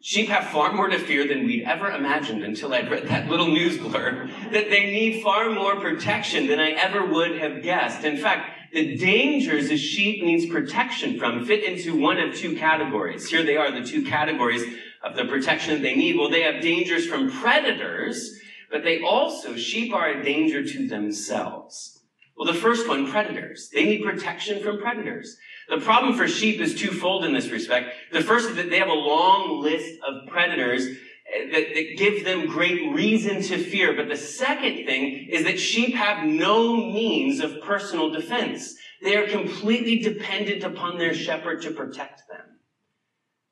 sheep 0.01 0.29
have 0.29 0.51
far 0.51 0.73
more 0.73 0.89
to 0.89 0.99
fear 0.99 1.27
than 1.27 1.45
we'd 1.45 1.65
ever 1.65 1.91
imagined 1.91 2.45
until 2.45 2.73
I'd 2.73 2.91
read 2.91 3.09
that 3.09 3.29
little 3.29 3.49
news 3.49 3.79
blurb, 3.79 4.31
that 4.53 4.71
they 4.71 4.91
need 4.91 5.23
far 5.23 5.51
more 5.51 5.81
protection 5.81 6.47
than 6.47 6.61
I 6.61 6.71
ever 6.71 7.05
would 7.05 7.39
have 7.39 7.63
guessed. 7.63 8.05
In 8.05 8.17
fact, 8.17 8.51
the 8.73 8.97
dangers 8.97 9.71
a 9.71 9.77
sheep 9.77 10.23
needs 10.23 10.47
protection 10.47 11.19
from 11.19 11.45
fit 11.45 11.65
into 11.65 12.01
one 12.01 12.19
of 12.19 12.35
two 12.35 12.57
categories. 12.57 13.29
Here 13.29 13.43
they 13.43 13.57
are, 13.57 13.71
the 13.71 13.87
two 13.87 14.05
categories 14.05 14.65
of 15.03 15.17
the 15.17 15.25
protection 15.25 15.83
they 15.83 15.97
need. 15.97 16.17
Well, 16.17 16.31
they 16.31 16.43
have 16.43 16.63
dangers 16.63 17.07
from 17.07 17.31
predators, 17.31 18.39
but 18.71 18.85
they 18.85 19.03
also, 19.03 19.57
sheep 19.57 19.93
are 19.93 20.09
a 20.09 20.23
danger 20.23 20.65
to 20.65 20.89
themselves. 20.89 21.99
Well, 22.37 22.51
the 22.51 22.59
first 22.59 22.89
one, 22.89 23.11
predators. 23.11 23.69
They 23.73 23.85
need 23.85 24.03
protection 24.03 24.63
from 24.63 24.79
predators. 24.81 25.37
The 25.73 25.81
problem 25.81 26.15
for 26.15 26.29
sheep 26.29 26.61
is 26.61 26.75
twofold 26.75 27.25
in 27.25 27.33
this 27.33 27.49
respect. 27.49 27.95
The 28.13 28.21
first 28.21 28.51
is 28.51 28.57
that 28.57 28.69
they 28.69 28.79
have 28.79 28.89
a 28.89 28.93
long 28.93 29.63
list 29.63 29.99
of 30.07 30.29
predators 30.29 30.85
eh, 30.87 31.51
that, 31.51 31.75
that 31.75 31.97
give 31.97 32.27
them 32.27 32.47
great 32.47 32.93
reason 32.93 33.41
to 33.41 33.57
fear. 33.57 33.97
But 33.97 34.11
the 34.11 34.17
second 34.17 34.85
thing 34.85 35.29
is 35.31 35.45
that 35.45 35.59
sheep 35.59 35.95
have 35.95 36.27
no 36.27 36.77
means 36.77 37.41
of 37.41 37.63
personal 37.63 38.11
defense. 38.11 38.75
They 39.03 39.17
are 39.17 39.27
completely 39.27 40.01
dependent 40.01 40.63
upon 40.63 40.99
their 40.99 41.15
shepherd 41.15 41.63
to 41.63 41.71
protect 41.71 42.29
them. 42.29 42.59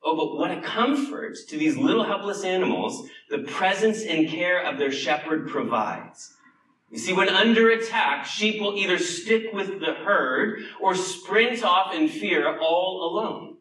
Oh, 0.03 0.15
but 0.15 0.37
what 0.37 0.51
a 0.51 0.61
comfort 0.61 1.37
to 1.49 1.57
these 1.57 1.75
little 1.75 2.03
helpless 2.03 2.43
animals 2.43 3.09
the 3.31 3.39
presence 3.39 4.03
and 4.03 4.29
care 4.29 4.63
of 4.63 4.77
their 4.77 4.91
shepherd 4.91 5.47
provides. 5.47 6.31
You 6.91 6.99
see, 6.99 7.13
when 7.13 7.29
under 7.29 7.71
attack, 7.71 8.25
sheep 8.25 8.61
will 8.61 8.75
either 8.75 8.99
stick 8.99 9.53
with 9.53 9.79
the 9.79 9.93
herd 9.93 10.59
or 10.81 10.93
sprint 10.93 11.63
off 11.63 11.93
in 11.95 12.09
fear 12.09 12.59
all 12.59 13.09
alone. 13.09 13.55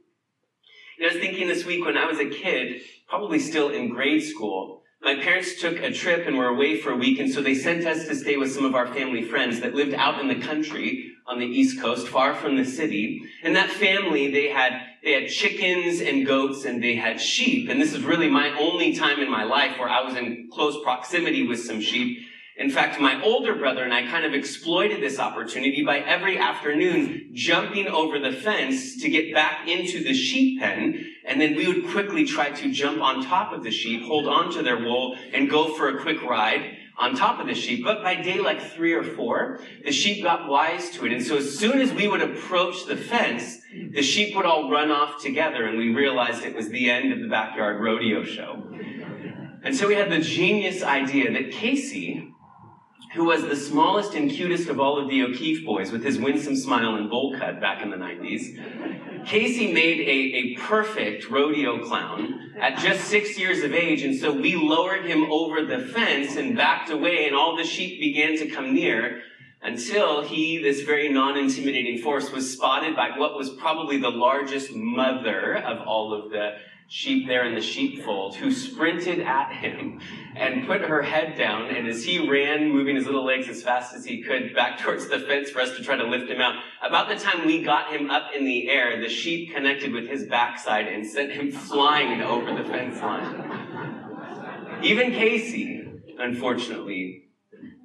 And 0.98 1.08
I 1.08 1.14
was 1.14 1.22
thinking 1.22 1.46
this 1.46 1.64
week 1.64 1.84
when 1.84 1.96
I 1.96 2.06
was 2.06 2.18
a 2.18 2.28
kid, 2.28 2.82
probably 3.08 3.38
still 3.38 3.70
in 3.70 3.88
grade 3.88 4.24
school. 4.24 4.82
My 5.00 5.14
parents 5.14 5.60
took 5.60 5.78
a 5.78 5.92
trip 5.92 6.26
and 6.26 6.36
were 6.36 6.48
away 6.48 6.78
for 6.78 6.90
a 6.90 6.96
week, 6.96 7.20
and 7.20 7.32
so 7.32 7.40
they 7.40 7.54
sent 7.54 7.86
us 7.86 8.06
to 8.08 8.16
stay 8.16 8.36
with 8.36 8.52
some 8.52 8.64
of 8.64 8.74
our 8.74 8.86
family 8.92 9.22
friends 9.22 9.60
that 9.60 9.74
lived 9.74 9.94
out 9.94 10.20
in 10.20 10.28
the 10.28 10.44
country 10.44 11.12
on 11.26 11.38
the 11.38 11.46
East 11.46 11.80
Coast, 11.80 12.08
far 12.08 12.34
from 12.34 12.56
the 12.56 12.64
city. 12.64 13.22
And 13.44 13.54
that 13.54 13.70
family, 13.70 14.30
they 14.30 14.48
had, 14.48 14.82
they 15.04 15.12
had 15.12 15.30
chickens 15.30 16.00
and 16.00 16.26
goats 16.26 16.64
and 16.64 16.82
they 16.82 16.96
had 16.96 17.20
sheep. 17.20 17.70
And 17.70 17.80
this 17.80 17.94
is 17.94 18.02
really 18.02 18.28
my 18.28 18.50
only 18.58 18.94
time 18.94 19.20
in 19.20 19.30
my 19.30 19.44
life 19.44 19.78
where 19.78 19.88
I 19.88 20.02
was 20.02 20.16
in 20.16 20.50
close 20.52 20.82
proximity 20.82 21.46
with 21.46 21.60
some 21.60 21.80
sheep. 21.80 22.26
In 22.56 22.70
fact, 22.70 23.00
my 23.00 23.22
older 23.22 23.54
brother 23.54 23.84
and 23.84 23.94
I 23.94 24.06
kind 24.06 24.24
of 24.24 24.34
exploited 24.34 25.00
this 25.00 25.18
opportunity 25.18 25.84
by 25.84 26.00
every 26.00 26.38
afternoon 26.38 27.30
jumping 27.32 27.86
over 27.86 28.18
the 28.18 28.32
fence 28.32 29.00
to 29.00 29.08
get 29.08 29.32
back 29.32 29.66
into 29.68 30.02
the 30.02 30.12
sheep 30.12 30.60
pen. 30.60 31.06
And 31.24 31.40
then 31.40 31.54
we 31.54 31.66
would 31.66 31.90
quickly 31.90 32.24
try 32.24 32.50
to 32.50 32.72
jump 32.72 33.00
on 33.00 33.24
top 33.24 33.52
of 33.52 33.62
the 33.62 33.70
sheep, 33.70 34.02
hold 34.02 34.26
on 34.26 34.52
to 34.52 34.62
their 34.62 34.78
wool, 34.78 35.16
and 35.32 35.48
go 35.48 35.74
for 35.74 35.88
a 35.88 36.02
quick 36.02 36.22
ride 36.22 36.76
on 36.98 37.14
top 37.14 37.40
of 37.40 37.46
the 37.46 37.54
sheep. 37.54 37.82
But 37.82 38.02
by 38.02 38.16
day 38.16 38.40
like 38.40 38.60
three 38.60 38.92
or 38.92 39.02
four, 39.02 39.60
the 39.84 39.92
sheep 39.92 40.22
got 40.22 40.48
wise 40.48 40.90
to 40.90 41.06
it. 41.06 41.12
And 41.12 41.24
so 41.24 41.38
as 41.38 41.58
soon 41.58 41.80
as 41.80 41.92
we 41.92 42.08
would 42.08 42.20
approach 42.20 42.84
the 42.84 42.96
fence, 42.96 43.58
the 43.92 44.02
sheep 44.02 44.36
would 44.36 44.44
all 44.44 44.70
run 44.70 44.90
off 44.90 45.22
together 45.22 45.64
and 45.64 45.78
we 45.78 45.94
realized 45.94 46.44
it 46.44 46.54
was 46.54 46.68
the 46.68 46.90
end 46.90 47.12
of 47.12 47.20
the 47.20 47.28
backyard 47.28 47.80
rodeo 47.80 48.22
show. 48.22 48.66
And 49.62 49.76
so 49.76 49.88
we 49.88 49.94
had 49.94 50.10
the 50.10 50.20
genius 50.20 50.82
idea 50.82 51.32
that 51.32 51.52
Casey 51.52 52.19
who 53.14 53.24
was 53.24 53.42
the 53.42 53.56
smallest 53.56 54.14
and 54.14 54.30
cutest 54.30 54.68
of 54.68 54.78
all 54.78 54.98
of 54.98 55.08
the 55.08 55.22
O'Keefe 55.22 55.64
boys 55.64 55.90
with 55.90 56.04
his 56.04 56.18
winsome 56.18 56.54
smile 56.54 56.94
and 56.94 57.10
bowl 57.10 57.36
cut 57.36 57.60
back 57.60 57.82
in 57.82 57.90
the 57.90 57.96
90s. 57.96 59.26
Casey 59.26 59.72
made 59.72 60.00
a, 60.00 60.36
a 60.36 60.56
perfect 60.56 61.28
rodeo 61.28 61.84
clown 61.84 62.54
at 62.60 62.78
just 62.78 63.06
six 63.06 63.36
years 63.36 63.64
of 63.64 63.74
age, 63.74 64.02
and 64.02 64.16
so 64.16 64.32
we 64.32 64.54
lowered 64.54 65.04
him 65.04 65.24
over 65.24 65.64
the 65.64 65.86
fence 65.88 66.36
and 66.36 66.56
backed 66.56 66.90
away, 66.90 67.26
and 67.26 67.34
all 67.34 67.56
the 67.56 67.64
sheep 67.64 67.98
began 67.98 68.38
to 68.38 68.46
come 68.46 68.74
near 68.74 69.22
until 69.62 70.22
he, 70.22 70.58
this 70.58 70.82
very 70.82 71.08
non-intimidating 71.08 71.98
force, 71.98 72.30
was 72.30 72.50
spotted 72.50 72.94
by 72.94 73.10
what 73.18 73.36
was 73.36 73.50
probably 73.50 73.98
the 73.98 74.08
largest 74.08 74.72
mother 74.72 75.56
of 75.56 75.86
all 75.86 76.14
of 76.14 76.30
the 76.30 76.56
sheep 76.90 77.28
there 77.28 77.46
in 77.46 77.54
the 77.54 77.60
sheepfold 77.60 78.34
who 78.34 78.50
sprinted 78.50 79.20
at 79.20 79.52
him 79.52 80.00
and 80.34 80.66
put 80.66 80.80
her 80.80 81.02
head 81.02 81.38
down. 81.38 81.68
And 81.68 81.86
as 81.86 82.02
he 82.02 82.28
ran, 82.28 82.68
moving 82.68 82.96
his 82.96 83.06
little 83.06 83.24
legs 83.24 83.48
as 83.48 83.62
fast 83.62 83.94
as 83.94 84.04
he 84.04 84.20
could 84.22 84.52
back 84.56 84.80
towards 84.80 85.08
the 85.08 85.20
fence 85.20 85.50
for 85.50 85.60
us 85.60 85.76
to 85.76 85.84
try 85.84 85.94
to 85.94 86.04
lift 86.04 86.28
him 86.28 86.40
out, 86.40 86.56
about 86.82 87.08
the 87.08 87.14
time 87.14 87.46
we 87.46 87.62
got 87.62 87.92
him 87.92 88.10
up 88.10 88.32
in 88.36 88.44
the 88.44 88.68
air, 88.68 89.00
the 89.00 89.08
sheep 89.08 89.54
connected 89.54 89.92
with 89.92 90.08
his 90.08 90.24
backside 90.26 90.88
and 90.88 91.06
sent 91.06 91.30
him 91.30 91.52
flying 91.52 92.22
over 92.22 92.52
the 92.60 92.68
fence 92.68 93.00
line. 93.00 94.80
Even 94.82 95.12
Casey, 95.12 95.84
unfortunately, 96.18 97.28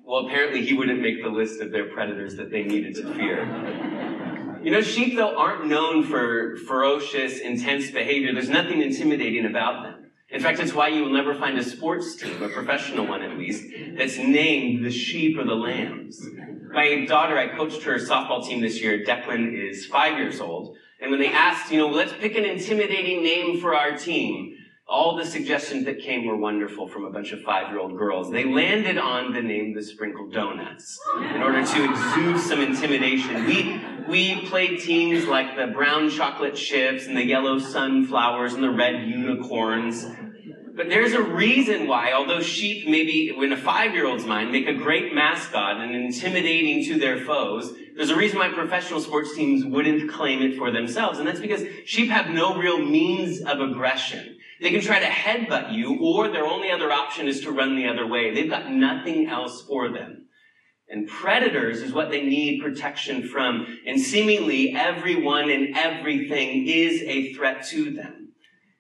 well, 0.04 0.26
apparently 0.26 0.66
he 0.66 0.74
wouldn't 0.74 1.00
make 1.00 1.22
the 1.22 1.30
list 1.30 1.62
of 1.62 1.72
their 1.72 1.92
predators 1.94 2.38
that 2.38 2.50
they 2.50 2.64
needed 2.64 2.96
to 2.96 3.14
fear. 3.14 4.25
You 4.66 4.72
know, 4.72 4.82
sheep, 4.82 5.16
though, 5.16 5.38
aren't 5.38 5.68
known 5.68 6.04
for 6.04 6.58
ferocious, 6.58 7.38
intense 7.38 7.92
behavior. 7.92 8.34
There's 8.34 8.50
nothing 8.50 8.82
intimidating 8.82 9.46
about 9.46 9.84
them. 9.84 10.10
In 10.32 10.42
fact, 10.42 10.60
it's 10.60 10.74
why 10.74 10.88
you 10.88 11.04
will 11.04 11.14
never 11.14 11.36
find 11.36 11.56
a 11.60 11.64
sports 11.64 12.16
team, 12.16 12.42
a 12.42 12.50
professional 12.50 13.06
one 13.06 13.22
at 13.22 13.38
least, 13.38 13.64
that's 13.96 14.18
named 14.18 14.84
the 14.84 14.90
sheep 14.90 15.38
or 15.38 15.44
the 15.44 15.54
lambs. 15.54 16.20
My 16.74 17.06
daughter, 17.06 17.38
I 17.38 17.56
coached 17.56 17.84
her 17.84 17.98
softball 17.98 18.44
team 18.44 18.60
this 18.60 18.82
year. 18.82 19.06
Declan 19.06 19.54
is 19.54 19.86
five 19.86 20.18
years 20.18 20.42
old. 20.42 20.76
And 21.00 21.12
when 21.12 21.20
they 21.20 21.30
asked, 21.30 21.72
you 21.72 21.78
know, 21.78 21.88
let's 21.88 22.14
pick 22.14 22.36
an 22.36 22.44
intimidating 22.44 23.22
name 23.22 23.62
for 23.62 23.76
our 23.76 23.96
team, 23.96 24.56
all 24.88 25.16
the 25.16 25.26
suggestions 25.26 25.86
that 25.86 26.00
came 26.00 26.26
were 26.26 26.38
wonderful 26.38 26.88
from 26.88 27.06
a 27.06 27.12
bunch 27.12 27.32
of 27.32 27.42
five-year-old 27.42 27.98
girls. 27.98 28.32
They 28.32 28.46
landed 28.46 28.98
on 28.98 29.34
the 29.34 29.42
name 29.42 29.74
the 29.76 29.84
Sprinkled 29.84 30.34
Donuts 30.34 31.00
in 31.18 31.42
order 31.42 31.66
to 31.66 31.92
exude 31.92 32.40
some 32.40 32.62
intimidation. 32.62 33.46
We, 33.46 33.82
we 34.08 34.46
played 34.48 34.80
teams 34.80 35.26
like 35.26 35.56
the 35.56 35.68
brown 35.68 36.10
chocolate 36.10 36.56
chips 36.56 37.08
and 37.08 37.18
the 37.18 37.26
yellow 37.26 37.60
sunflowers 37.60 38.54
and 38.54 38.64
the 38.64 38.70
red 38.70 39.08
unicorns. 39.08 40.06
But 40.76 40.90
there's 40.90 41.14
a 41.14 41.22
reason 41.22 41.88
why, 41.88 42.12
although 42.12 42.42
sheep 42.42 42.88
maybe 42.88 43.30
in 43.30 43.54
a 43.54 43.58
five-year-old's 43.58 44.26
mind 44.26 44.52
make 44.52 44.68
a 44.68 44.74
great 44.74 45.14
mascot 45.14 45.80
and 45.80 45.96
intimidating 45.96 46.84
to 46.86 47.00
their 47.00 47.24
foes, 47.24 47.74
there's 47.96 48.10
a 48.10 48.16
reason 48.16 48.40
why 48.40 48.50
professional 48.50 49.00
sports 49.00 49.34
teams 49.36 49.64
wouldn't 49.64 50.12
claim 50.12 50.42
it 50.42 50.58
for 50.58 50.72
themselves. 50.72 51.18
And 51.18 51.28
that's 51.28 51.40
because 51.40 51.64
sheep 51.86 52.10
have 52.10 52.30
no 52.30 52.58
real 52.58 52.80
means 52.80 53.40
of 53.42 53.62
aggression. 53.62 54.38
They 54.60 54.70
can 54.72 54.82
try 54.82 55.00
to 55.00 55.06
headbutt 55.06 55.74
you, 55.74 55.98
or 56.02 56.28
their 56.28 56.46
only 56.46 56.72
other 56.72 56.92
option 56.92 57.28
is 57.28 57.42
to 57.42 57.52
run 57.52 57.76
the 57.76 57.88
other 57.88 58.06
way. 58.06 58.34
They've 58.34 58.50
got 58.50 58.70
nothing 58.70 59.28
else 59.28 59.62
for 59.62 59.90
them. 59.90 60.25
And 60.90 61.08
predators 61.08 61.82
is 61.82 61.92
what 61.92 62.12
they 62.12 62.22
need 62.22 62.62
protection 62.62 63.28
from. 63.28 63.66
And 63.86 64.00
seemingly 64.00 64.74
everyone 64.76 65.50
and 65.50 65.76
everything 65.76 66.68
is 66.68 67.02
a 67.02 67.34
threat 67.34 67.66
to 67.68 67.92
them. 67.92 68.34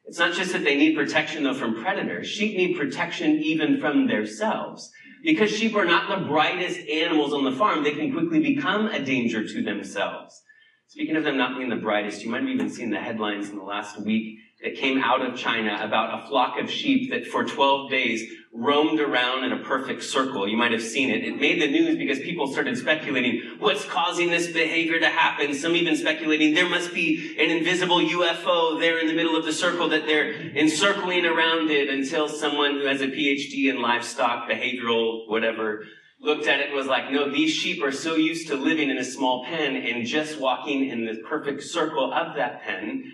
It's 0.05 0.19
not 0.19 0.33
just 0.33 0.53
that 0.53 0.63
they 0.63 0.77
need 0.77 0.95
protection 0.95 1.43
though 1.43 1.55
from 1.55 1.81
predators. 1.81 2.27
Sheep 2.27 2.55
need 2.55 2.77
protection 2.77 3.41
even 3.41 3.79
from 3.79 4.07
themselves. 4.07 4.91
Because 5.23 5.49
sheep 5.49 5.75
are 5.75 5.85
not 5.85 6.07
the 6.07 6.27
brightest 6.27 6.87
animals 6.87 7.33
on 7.33 7.43
the 7.43 7.51
farm, 7.51 7.83
they 7.83 7.93
can 7.93 8.11
quickly 8.11 8.39
become 8.39 8.87
a 8.87 9.03
danger 9.03 9.43
to 9.47 9.63
themselves. 9.63 10.43
Speaking 10.87 11.15
of 11.15 11.23
them 11.23 11.37
not 11.37 11.57
being 11.57 11.69
the 11.71 11.75
brightest, 11.75 12.23
you 12.23 12.29
might 12.29 12.41
have 12.41 12.49
even 12.49 12.69
seen 12.69 12.91
the 12.91 12.99
headlines 12.99 13.49
in 13.49 13.57
the 13.57 13.63
last 13.63 13.99
week 13.99 14.37
that 14.63 14.75
came 14.75 15.01
out 15.01 15.25
of 15.25 15.35
China 15.35 15.79
about 15.81 16.23
a 16.23 16.27
flock 16.27 16.59
of 16.59 16.69
sheep 16.69 17.09
that 17.09 17.25
for 17.25 17.43
12 17.43 17.89
days 17.89 18.23
roamed 18.57 19.01
around 19.01 19.43
in 19.43 19.51
a 19.51 19.63
perfect 19.63 20.01
circle. 20.03 20.47
You 20.47 20.55
might 20.55 20.71
have 20.71 20.81
seen 20.81 21.09
it. 21.09 21.23
It 21.25 21.39
made 21.39 21.61
the 21.61 21.67
news 21.67 21.97
because 21.97 22.19
people 22.19 22.47
started 22.47 22.77
speculating 22.77 23.41
what's 23.59 23.83
causing 23.83 24.29
this 24.29 24.47
behavior 24.47 24.99
to 24.99 25.09
happen. 25.09 25.53
Some 25.53 25.75
even 25.75 25.95
speculating 25.95 26.53
there 26.53 26.69
must 26.69 26.93
be 26.93 27.35
an 27.37 27.51
invisible 27.51 27.99
UFO 27.99 28.79
there 28.79 28.99
in 28.99 29.07
the 29.07 29.13
middle 29.13 29.35
of 29.35 29.43
the 29.43 29.51
circle 29.51 29.89
that 29.89 30.05
they're 30.05 30.31
encircling 30.31 31.25
around 31.25 31.69
it 31.69 31.89
until 31.89 32.29
someone 32.29 32.75
who 32.75 32.85
has 32.85 33.01
a 33.01 33.07
PhD 33.07 33.69
in 33.69 33.81
livestock, 33.81 34.49
behavioral, 34.49 35.29
whatever, 35.29 35.83
looked 36.21 36.47
at 36.47 36.61
it 36.61 36.67
and 36.67 36.75
was 36.75 36.87
like, 36.87 37.11
no, 37.11 37.29
these 37.29 37.51
sheep 37.51 37.83
are 37.83 37.91
so 37.91 38.15
used 38.15 38.47
to 38.47 38.55
living 38.55 38.89
in 38.89 38.97
a 38.97 39.03
small 39.03 39.45
pen 39.45 39.75
and 39.75 40.05
just 40.05 40.39
walking 40.39 40.89
in 40.89 41.05
the 41.05 41.21
perfect 41.27 41.61
circle 41.61 42.13
of 42.13 42.35
that 42.35 42.61
pen 42.63 43.11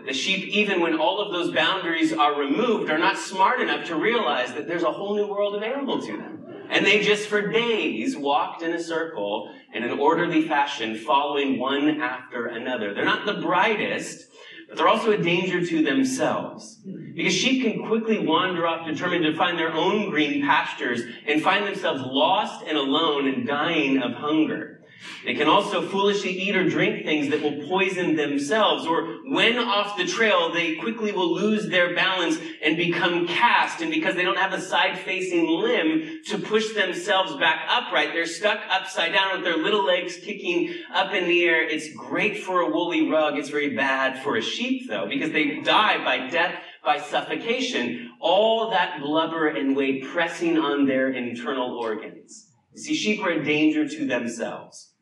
the 0.00 0.12
sheep, 0.12 0.48
even 0.48 0.80
when 0.80 0.98
all 0.98 1.20
of 1.20 1.32
those 1.32 1.54
boundaries 1.54 2.12
are 2.12 2.38
removed, 2.38 2.90
are 2.90 2.98
not 2.98 3.18
smart 3.18 3.60
enough 3.60 3.86
to 3.88 3.96
realize 3.96 4.54
that 4.54 4.66
there's 4.66 4.82
a 4.82 4.90
whole 4.90 5.14
new 5.14 5.26
world 5.26 5.54
available 5.54 6.00
to 6.00 6.16
them. 6.16 6.46
And 6.70 6.86
they 6.86 7.02
just 7.02 7.28
for 7.28 7.50
days 7.50 8.16
walked 8.16 8.62
in 8.62 8.72
a 8.72 8.82
circle 8.82 9.54
in 9.74 9.84
an 9.84 9.98
orderly 9.98 10.48
fashion, 10.48 10.96
following 10.96 11.58
one 11.58 12.00
after 12.00 12.46
another. 12.46 12.94
They're 12.94 13.04
not 13.04 13.26
the 13.26 13.42
brightest, 13.42 14.28
but 14.68 14.78
they're 14.78 14.88
also 14.88 15.10
a 15.12 15.18
danger 15.18 15.64
to 15.66 15.82
themselves. 15.82 16.80
Because 17.14 17.34
sheep 17.34 17.62
can 17.62 17.86
quickly 17.86 18.18
wander 18.18 18.66
off 18.66 18.86
determined 18.86 19.24
to 19.24 19.36
find 19.36 19.58
their 19.58 19.72
own 19.72 20.08
green 20.08 20.40
pastures 20.40 21.02
and 21.26 21.42
find 21.42 21.66
themselves 21.66 22.00
lost 22.02 22.64
and 22.66 22.78
alone 22.78 23.28
and 23.28 23.46
dying 23.46 23.98
of 23.98 24.12
hunger. 24.12 24.81
They 25.24 25.34
can 25.34 25.48
also 25.48 25.86
foolishly 25.88 26.30
eat 26.30 26.56
or 26.56 26.68
drink 26.68 27.04
things 27.04 27.28
that 27.30 27.42
will 27.42 27.68
poison 27.68 28.16
themselves, 28.16 28.86
or 28.86 29.18
when 29.24 29.58
off 29.58 29.96
the 29.96 30.06
trail, 30.06 30.52
they 30.52 30.76
quickly 30.76 31.12
will 31.12 31.32
lose 31.32 31.68
their 31.68 31.94
balance 31.94 32.38
and 32.62 32.76
become 32.76 33.26
cast. 33.26 33.80
And 33.80 33.90
because 33.90 34.16
they 34.16 34.24
don't 34.24 34.38
have 34.38 34.52
a 34.52 34.60
side 34.60 34.98
facing 34.98 35.48
limb 35.48 36.22
to 36.26 36.38
push 36.38 36.72
themselves 36.74 37.36
back 37.36 37.66
upright, 37.68 38.12
they're 38.12 38.26
stuck 38.26 38.60
upside 38.70 39.12
down 39.12 39.34
with 39.34 39.44
their 39.44 39.56
little 39.56 39.84
legs 39.84 40.16
kicking 40.16 40.74
up 40.92 41.12
in 41.12 41.24
the 41.24 41.44
air. 41.44 41.62
It's 41.62 41.92
great 41.94 42.38
for 42.38 42.60
a 42.60 42.70
woolly 42.70 43.08
rug. 43.08 43.38
It's 43.38 43.50
very 43.50 43.76
bad 43.76 44.22
for 44.22 44.36
a 44.36 44.42
sheep, 44.42 44.88
though, 44.88 45.06
because 45.08 45.30
they 45.30 45.60
die 45.60 46.02
by 46.04 46.28
death 46.28 46.54
by 46.84 46.98
suffocation. 46.98 48.10
All 48.20 48.70
that 48.70 49.00
blubber 49.00 49.48
and 49.48 49.76
weight 49.76 50.04
pressing 50.04 50.58
on 50.58 50.86
their 50.86 51.12
internal 51.12 51.76
organs. 51.76 52.51
You 52.72 52.80
see, 52.80 52.94
sheep 52.94 53.22
are 53.22 53.30
a 53.30 53.44
danger 53.44 53.86
to 53.86 54.06
themselves. 54.06 54.92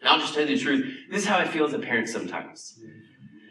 And 0.00 0.08
I'll 0.08 0.20
just 0.20 0.34
tell 0.34 0.46
you 0.46 0.56
the 0.56 0.62
truth. 0.62 0.94
This 1.10 1.22
is 1.22 1.28
how 1.28 1.38
I 1.38 1.46
feel 1.46 1.66
as 1.66 1.72
a 1.72 1.78
parent 1.78 2.08
sometimes. 2.08 2.78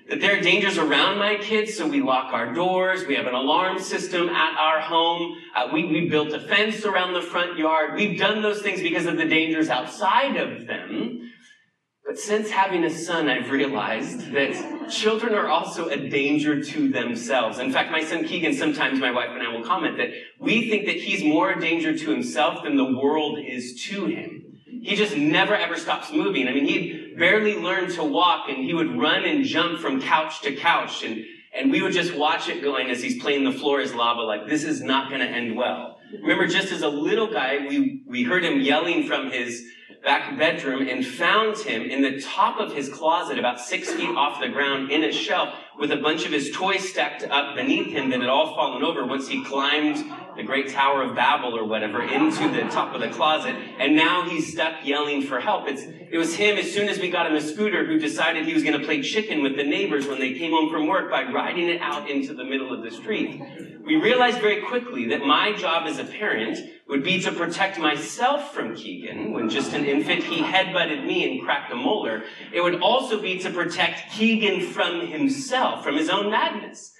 That 0.09 0.21
there 0.21 0.37
are 0.37 0.41
dangers 0.41 0.77
around 0.77 1.19
my 1.19 1.35
kids, 1.35 1.75
so 1.75 1.85
we 1.85 2.01
lock 2.01 2.31
our 2.33 2.53
doors. 2.53 3.05
We 3.05 3.15
have 3.15 3.27
an 3.27 3.33
alarm 3.33 3.79
system 3.79 4.29
at 4.29 4.57
our 4.57 4.79
home. 4.79 5.35
Uh, 5.53 5.67
we, 5.73 5.85
we 5.85 6.07
built 6.07 6.31
a 6.31 6.39
fence 6.39 6.85
around 6.85 7.13
the 7.13 7.21
front 7.21 7.57
yard. 7.57 7.95
We've 7.95 8.17
done 8.17 8.41
those 8.41 8.61
things 8.61 8.81
because 8.81 9.05
of 9.05 9.17
the 9.17 9.25
dangers 9.25 9.69
outside 9.69 10.37
of 10.37 10.65
them. 10.65 11.26
But 12.07 12.17
since 12.17 12.49
having 12.49 12.85
a 12.85 12.89
son, 12.89 13.27
I've 13.27 13.51
realized 13.51 14.31
that 14.31 14.89
children 14.89 15.33
are 15.33 15.49
also 15.49 15.89
a 15.89 15.97
danger 15.97 16.63
to 16.63 16.89
themselves. 16.89 17.59
In 17.59 17.69
fact, 17.73 17.91
my 17.91 18.01
son 18.01 18.23
Keegan, 18.23 18.53
sometimes 18.53 19.01
my 19.01 19.11
wife 19.11 19.31
and 19.31 19.45
I 19.45 19.51
will 19.51 19.61
comment 19.61 19.97
that 19.97 20.11
we 20.39 20.69
think 20.69 20.85
that 20.85 20.95
he's 20.95 21.21
more 21.21 21.51
a 21.51 21.59
danger 21.59 21.97
to 21.97 22.09
himself 22.09 22.63
than 22.63 22.77
the 22.77 22.97
world 22.97 23.39
is 23.45 23.83
to 23.89 24.05
him. 24.05 24.57
He 24.65 24.95
just 24.95 25.17
never 25.17 25.53
ever 25.53 25.75
stops 25.75 26.13
moving. 26.13 26.47
I 26.47 26.53
mean, 26.53 26.65
he 26.65 27.13
barely 27.17 27.55
learned 27.55 27.93
to 27.95 28.05
walk 28.05 28.47
and 28.47 28.63
he 28.63 28.73
would 28.73 28.97
run 28.97 29.25
and 29.25 29.43
jump 29.43 29.79
from 29.79 30.01
couch 30.01 30.39
to 30.43 30.55
couch 30.55 31.03
and, 31.03 31.25
and 31.53 31.69
we 31.69 31.81
would 31.81 31.91
just 31.91 32.15
watch 32.15 32.47
it 32.47 32.63
going 32.63 32.89
as 32.89 33.03
he's 33.03 33.21
playing 33.21 33.43
the 33.43 33.51
floor 33.51 33.81
is 33.81 33.93
lava 33.93 34.21
like, 34.21 34.47
this 34.47 34.63
is 34.63 34.81
not 34.81 35.09
going 35.09 35.19
to 35.19 35.27
end 35.27 35.57
well. 35.57 35.99
Remember, 36.21 36.47
just 36.47 36.71
as 36.71 36.83
a 36.83 36.87
little 36.87 37.27
guy, 37.27 37.65
we, 37.67 38.01
we 38.07 38.23
heard 38.23 38.45
him 38.45 38.61
yelling 38.61 39.05
from 39.05 39.29
his 39.29 39.67
back 40.07 40.37
bedroom 40.37 40.87
and 40.87 41.05
found 41.05 41.57
him 41.57 41.81
in 41.81 42.01
the 42.01 42.21
top 42.21 42.61
of 42.61 42.73
his 42.73 42.87
closet 42.87 43.37
about 43.37 43.59
six 43.59 43.91
feet 43.91 44.15
off 44.15 44.39
the 44.39 44.47
ground 44.47 44.89
in 44.89 45.03
a 45.03 45.11
shelf 45.11 45.53
with 45.77 45.91
a 45.91 45.97
bunch 45.97 46.25
of 46.25 46.31
his 46.31 46.49
toys 46.51 46.87
stacked 46.87 47.23
up 47.23 47.57
beneath 47.57 47.87
him 47.87 48.09
that 48.09 48.21
had 48.21 48.29
all 48.29 48.55
fallen 48.55 48.83
over. 48.83 49.05
Once 49.05 49.27
he 49.27 49.43
climbed 49.43 49.97
the 50.37 50.43
great 50.43 50.69
Tower 50.69 51.01
of 51.01 51.15
Babel 51.15 51.57
or 51.57 51.65
whatever 51.65 52.01
into 52.01 52.47
the 52.49 52.69
top 52.69 52.93
of 52.93 53.01
the 53.01 53.09
closet. 53.09 53.55
And 53.79 53.95
now 53.95 54.29
he's 54.29 54.53
stuck 54.53 54.85
yelling 54.85 55.23
for 55.23 55.39
help. 55.39 55.67
It's, 55.67 55.81
it 55.81 56.17
was 56.17 56.35
him, 56.35 56.57
as 56.57 56.71
soon 56.71 56.87
as 56.87 56.99
we 56.99 57.09
got 57.09 57.25
him 57.25 57.35
a 57.35 57.41
scooter, 57.41 57.85
who 57.85 57.99
decided 57.99 58.45
he 58.45 58.53
was 58.53 58.63
going 58.63 58.79
to 58.79 58.85
play 58.85 59.01
chicken 59.01 59.41
with 59.41 59.57
the 59.57 59.63
neighbors 59.63 60.07
when 60.07 60.19
they 60.19 60.33
came 60.33 60.51
home 60.51 60.71
from 60.71 60.87
work 60.87 61.09
by 61.09 61.23
riding 61.23 61.67
it 61.67 61.81
out 61.81 62.09
into 62.09 62.33
the 62.33 62.43
middle 62.43 62.73
of 62.73 62.83
the 62.83 62.91
street. 62.91 63.41
We 63.85 63.95
realized 63.95 64.39
very 64.39 64.61
quickly 64.63 65.07
that 65.09 65.25
my 65.25 65.53
job 65.53 65.87
as 65.87 65.97
a 65.97 66.03
parent 66.03 66.59
would 66.87 67.03
be 67.03 67.21
to 67.21 67.31
protect 67.31 67.79
myself 67.79 68.53
from 68.53 68.75
Keegan. 68.75 69.31
When 69.31 69.49
just 69.49 69.73
an 69.73 69.85
infant, 69.85 70.23
he 70.23 70.41
headbutted 70.41 71.05
me 71.05 71.29
and 71.29 71.45
cracked 71.45 71.71
a 71.71 71.75
molar. 71.75 72.23
It 72.53 72.61
would 72.61 72.81
also 72.81 73.21
be 73.21 73.39
to 73.39 73.49
protect 73.49 74.11
Keegan 74.11 74.61
from 74.61 75.07
himself, 75.07 75.83
from 75.83 75.95
his 75.95 76.09
own 76.09 76.29
madness. 76.29 76.93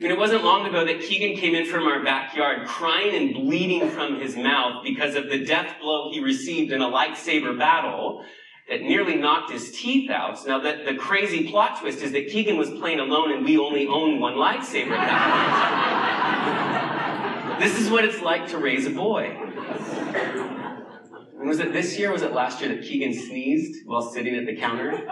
And 0.00 0.12
it 0.12 0.18
wasn't 0.18 0.44
long 0.44 0.64
ago 0.64 0.84
that 0.84 1.00
Keegan 1.00 1.36
came 1.36 1.56
in 1.56 1.66
from 1.66 1.84
our 1.84 2.04
backyard 2.04 2.68
crying 2.68 3.16
and 3.16 3.34
bleeding 3.34 3.90
from 3.90 4.20
his 4.20 4.36
mouth 4.36 4.84
because 4.84 5.16
of 5.16 5.28
the 5.28 5.44
death 5.44 5.74
blow 5.80 6.12
he 6.12 6.20
received 6.20 6.70
in 6.70 6.80
a 6.80 6.88
lightsaber 6.88 7.58
battle 7.58 8.24
that 8.68 8.82
nearly 8.82 9.16
knocked 9.16 9.50
his 9.50 9.72
teeth 9.72 10.08
out. 10.08 10.38
Now, 10.46 10.60
the, 10.60 10.84
the 10.86 10.94
crazy 10.94 11.50
plot 11.50 11.80
twist 11.80 12.00
is 12.00 12.12
that 12.12 12.28
Keegan 12.28 12.56
was 12.56 12.70
playing 12.70 13.00
alone 13.00 13.32
and 13.32 13.44
we 13.44 13.58
only 13.58 13.88
own 13.88 14.20
one 14.20 14.34
lightsaber 14.34 14.90
this 17.58 17.76
is 17.76 17.90
what 17.90 18.04
it's 18.04 18.20
like 18.20 18.46
to 18.48 18.58
raise 18.58 18.86
a 18.86 18.90
boy. 18.90 19.36
Was 21.40 21.60
it 21.60 21.72
this 21.72 21.96
year 21.96 22.10
was 22.10 22.22
it 22.22 22.32
last 22.32 22.60
year 22.60 22.74
that 22.74 22.82
Keegan 22.82 23.14
sneezed 23.14 23.86
while 23.86 24.02
sitting 24.02 24.34
at 24.34 24.44
the 24.44 24.56
counter? 24.56 25.06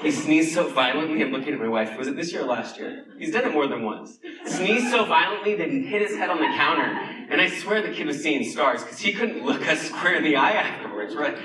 He 0.00 0.10
sneezed 0.10 0.54
so 0.54 0.68
violently, 0.68 1.22
I'm 1.22 1.30
looking 1.30 1.52
at 1.52 1.60
my 1.60 1.68
wife. 1.68 1.96
Was 1.98 2.08
it 2.08 2.16
this 2.16 2.32
year 2.32 2.42
or 2.42 2.46
last 2.46 2.78
year? 2.78 3.04
He's 3.18 3.32
done 3.32 3.44
it 3.44 3.52
more 3.52 3.66
than 3.66 3.84
once. 3.84 4.18
Sneezed 4.46 4.90
so 4.90 5.04
violently 5.04 5.56
that 5.56 5.70
he 5.70 5.82
hit 5.82 6.00
his 6.00 6.16
head 6.16 6.30
on 6.30 6.38
the 6.38 6.46
counter. 6.56 6.84
And 7.30 7.40
I 7.40 7.48
swear 7.50 7.82
the 7.82 7.92
kid 7.92 8.06
was 8.06 8.22
seeing 8.22 8.48
stars 8.48 8.82
because 8.82 8.98
he 8.98 9.12
couldn't 9.12 9.44
look 9.44 9.68
us 9.68 9.82
square 9.82 10.14
in 10.14 10.24
the 10.24 10.36
eye 10.36 10.52
afterwards, 10.52 11.14
right? 11.14 11.36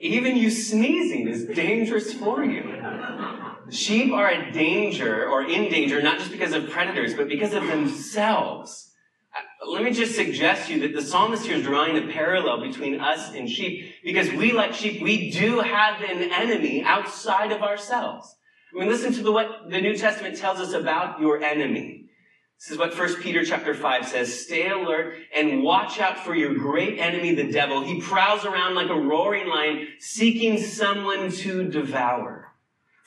Even 0.00 0.36
you 0.36 0.50
sneezing 0.50 1.26
is 1.26 1.46
dangerous 1.46 2.12
for 2.12 2.44
you. 2.44 2.62
Sheep 3.70 4.12
are 4.12 4.28
a 4.28 4.52
danger 4.52 5.28
or 5.28 5.42
in 5.42 5.70
danger, 5.70 6.00
not 6.00 6.18
just 6.18 6.30
because 6.30 6.52
of 6.52 6.70
predators, 6.70 7.14
but 7.14 7.28
because 7.28 7.52
of 7.52 7.66
themselves. 7.66 8.85
Let 9.66 9.82
me 9.82 9.92
just 9.92 10.14
suggest 10.14 10.66
to 10.66 10.74
you 10.74 10.80
that 10.80 10.94
the 10.94 11.02
psalmist 11.02 11.46
here 11.46 11.56
is 11.56 11.62
drawing 11.62 11.96
a 11.96 12.12
parallel 12.12 12.60
between 12.60 13.00
us 13.00 13.34
and 13.34 13.48
sheep 13.48 13.94
because 14.04 14.30
we, 14.30 14.52
like 14.52 14.72
sheep, 14.72 15.02
we 15.02 15.30
do 15.30 15.60
have 15.60 16.02
an 16.02 16.30
enemy 16.32 16.82
outside 16.82 17.52
of 17.52 17.62
ourselves. 17.62 18.34
I 18.74 18.80
mean, 18.80 18.88
listen 18.88 19.12
to 19.14 19.22
the, 19.22 19.32
what 19.32 19.70
the 19.70 19.80
New 19.80 19.96
Testament 19.96 20.36
tells 20.36 20.60
us 20.60 20.72
about 20.72 21.20
your 21.20 21.42
enemy. 21.42 22.06
This 22.58 22.70
is 22.70 22.78
what 22.78 22.96
1 22.96 23.22
Peter 23.22 23.44
chapter 23.44 23.74
5 23.74 24.06
says. 24.06 24.44
Stay 24.44 24.68
alert 24.70 25.14
and 25.34 25.62
watch 25.62 26.00
out 26.00 26.18
for 26.18 26.34
your 26.34 26.54
great 26.54 26.98
enemy, 26.98 27.34
the 27.34 27.50
devil. 27.50 27.84
He 27.84 28.00
prowls 28.00 28.44
around 28.44 28.74
like 28.74 28.88
a 28.88 28.94
roaring 28.94 29.48
lion, 29.48 29.88
seeking 29.98 30.58
someone 30.58 31.30
to 31.30 31.68
devour. 31.68 32.45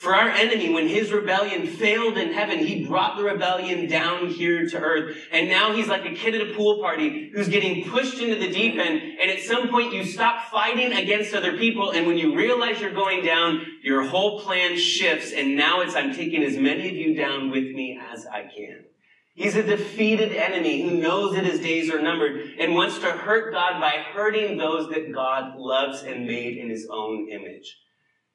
For 0.00 0.14
our 0.14 0.30
enemy, 0.30 0.72
when 0.72 0.88
his 0.88 1.12
rebellion 1.12 1.66
failed 1.66 2.16
in 2.16 2.32
heaven, 2.32 2.58
he 2.58 2.86
brought 2.86 3.18
the 3.18 3.22
rebellion 3.22 3.86
down 3.86 4.28
here 4.28 4.66
to 4.66 4.78
earth. 4.78 5.14
And 5.30 5.50
now 5.50 5.74
he's 5.74 5.88
like 5.88 6.06
a 6.06 6.14
kid 6.14 6.34
at 6.34 6.48
a 6.48 6.54
pool 6.54 6.78
party 6.80 7.30
who's 7.34 7.50
getting 7.50 7.86
pushed 7.86 8.18
into 8.18 8.36
the 8.36 8.50
deep 8.50 8.78
end. 8.78 9.02
And 9.20 9.30
at 9.30 9.40
some 9.40 9.68
point 9.68 9.92
you 9.92 10.02
stop 10.06 10.50
fighting 10.50 10.94
against 10.94 11.34
other 11.34 11.58
people. 11.58 11.90
And 11.90 12.06
when 12.06 12.16
you 12.16 12.34
realize 12.34 12.80
you're 12.80 12.94
going 12.94 13.22
down, 13.26 13.60
your 13.82 14.06
whole 14.06 14.40
plan 14.40 14.78
shifts. 14.78 15.32
And 15.32 15.54
now 15.54 15.82
it's, 15.82 15.94
I'm 15.94 16.14
taking 16.14 16.42
as 16.44 16.56
many 16.56 16.88
of 16.88 16.96
you 16.96 17.14
down 17.14 17.50
with 17.50 17.64
me 17.64 18.00
as 18.10 18.24
I 18.24 18.44
can. 18.44 18.86
He's 19.34 19.56
a 19.56 19.62
defeated 19.62 20.32
enemy 20.32 20.80
who 20.80 20.96
knows 20.96 21.34
that 21.34 21.44
his 21.44 21.60
days 21.60 21.90
are 21.90 22.00
numbered 22.00 22.40
and 22.58 22.74
wants 22.74 22.98
to 23.00 23.10
hurt 23.10 23.52
God 23.52 23.78
by 23.78 24.02
hurting 24.14 24.56
those 24.56 24.88
that 24.92 25.12
God 25.12 25.56
loves 25.58 26.04
and 26.04 26.26
made 26.26 26.56
in 26.56 26.70
his 26.70 26.88
own 26.90 27.28
image. 27.30 27.76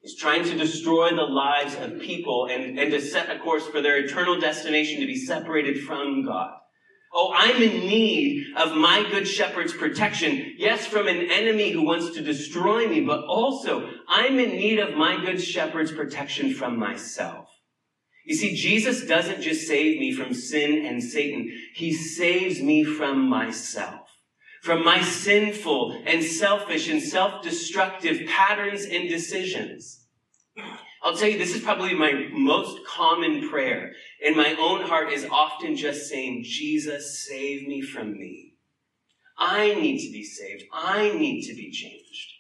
He's 0.06 0.16
trying 0.16 0.44
to 0.44 0.56
destroy 0.56 1.16
the 1.16 1.24
lives 1.24 1.74
of 1.80 2.00
people 2.00 2.48
and, 2.52 2.78
and 2.78 2.92
to 2.92 3.02
set 3.02 3.36
a 3.36 3.40
course 3.40 3.66
for 3.66 3.82
their 3.82 3.98
eternal 3.98 4.40
destination 4.40 5.00
to 5.00 5.08
be 5.08 5.18
separated 5.18 5.82
from 5.82 6.24
God. 6.24 6.52
Oh, 7.12 7.34
I'm 7.36 7.60
in 7.60 7.80
need 7.80 8.56
of 8.56 8.76
my 8.76 9.04
good 9.10 9.28
shepherd's 9.28 9.74
protection. 9.74 10.54
Yes, 10.60 10.86
from 10.86 11.08
an 11.08 11.32
enemy 11.32 11.72
who 11.72 11.82
wants 11.82 12.12
to 12.12 12.22
destroy 12.22 12.88
me, 12.88 13.02
but 13.02 13.26
also 13.26 13.90
I'm 14.08 14.38
in 14.38 14.52
need 14.52 14.78
of 14.78 14.96
my 14.96 15.26
good 15.26 15.42
shepherd's 15.42 15.92
protection 15.92 16.54
from 16.54 16.78
myself. 16.78 17.50
You 18.26 18.36
see, 18.36 18.54
Jesus 18.54 19.08
doesn't 19.08 19.42
just 19.42 19.66
save 19.66 20.00
me 20.00 20.14
from 20.14 20.36
sin 20.36 20.86
and 20.86 21.02
Satan. 21.02 21.52
He 21.74 21.92
saves 21.92 22.62
me 22.62 22.84
from 22.84 23.28
myself, 23.28 24.05
from 24.66 24.84
my 24.84 25.00
sinful 25.00 26.02
and 26.08 26.24
selfish 26.24 26.90
and 26.90 27.00
self-destructive 27.00 28.28
patterns 28.28 28.84
and 28.84 29.08
decisions. 29.08 30.08
I'll 31.04 31.16
tell 31.16 31.30
you, 31.30 31.38
this 31.38 31.56
is 31.56 31.62
probably 31.62 31.94
my 31.94 32.30
most 32.32 32.84
common 32.84 33.48
prayer 33.48 33.92
in 34.20 34.36
my 34.36 34.56
own 34.60 34.82
heart 34.82 35.14
is 35.14 35.28
often 35.30 35.76
just 35.76 36.10
saying, 36.10 36.42
Jesus, 36.44 37.28
save 37.28 37.68
me 37.68 37.84
from 37.84 38.14
me. 38.14 38.56
I 39.38 39.76
need 39.76 40.00
to 40.00 40.12
be 40.12 40.24
saved. 40.24 40.64
I 40.74 41.12
need 41.12 41.44
to 41.44 41.54
be 41.54 41.70
changed. 41.70 42.32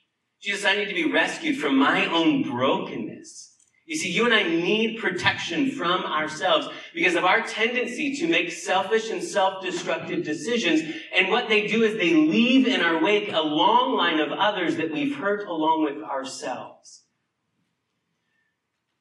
Jesus, 0.41 0.65
I 0.65 0.77
need 0.77 0.88
to 0.88 0.95
be 0.95 1.11
rescued 1.11 1.59
from 1.59 1.77
my 1.77 2.07
own 2.07 2.41
brokenness. 2.41 3.44
You 3.86 3.95
see, 3.95 4.12
you 4.12 4.26
and 4.26 4.34
I 4.34 4.41
need 4.41 5.00
protection 5.00 5.69
from 5.69 6.04
ourselves 6.06 6.67
because 6.95 7.13
of 7.13 7.24
our 7.24 7.41
tendency 7.41 8.15
to 8.15 8.28
make 8.28 8.52
selfish 8.52 9.12
and 9.12 9.24
self-destructive 9.24 10.24
decisions. 10.24 10.82
And 11.15 11.30
what 11.30 11.50
they 11.50 11.67
do 11.67 11.84
is 11.84 11.93
they 11.93 12.15
leave 12.15 12.65
in 12.65 12.82
our 12.82 13.04
wake 13.04 13.32
a 13.32 13.41
long 13.41 13.95
line 13.95 14.19
of 14.19 14.32
others 14.32 14.78
that 14.78 14.91
we've 14.91 15.15
hurt 15.15 15.48
along 15.48 15.84
with 15.84 16.04
ourselves. 16.04 17.04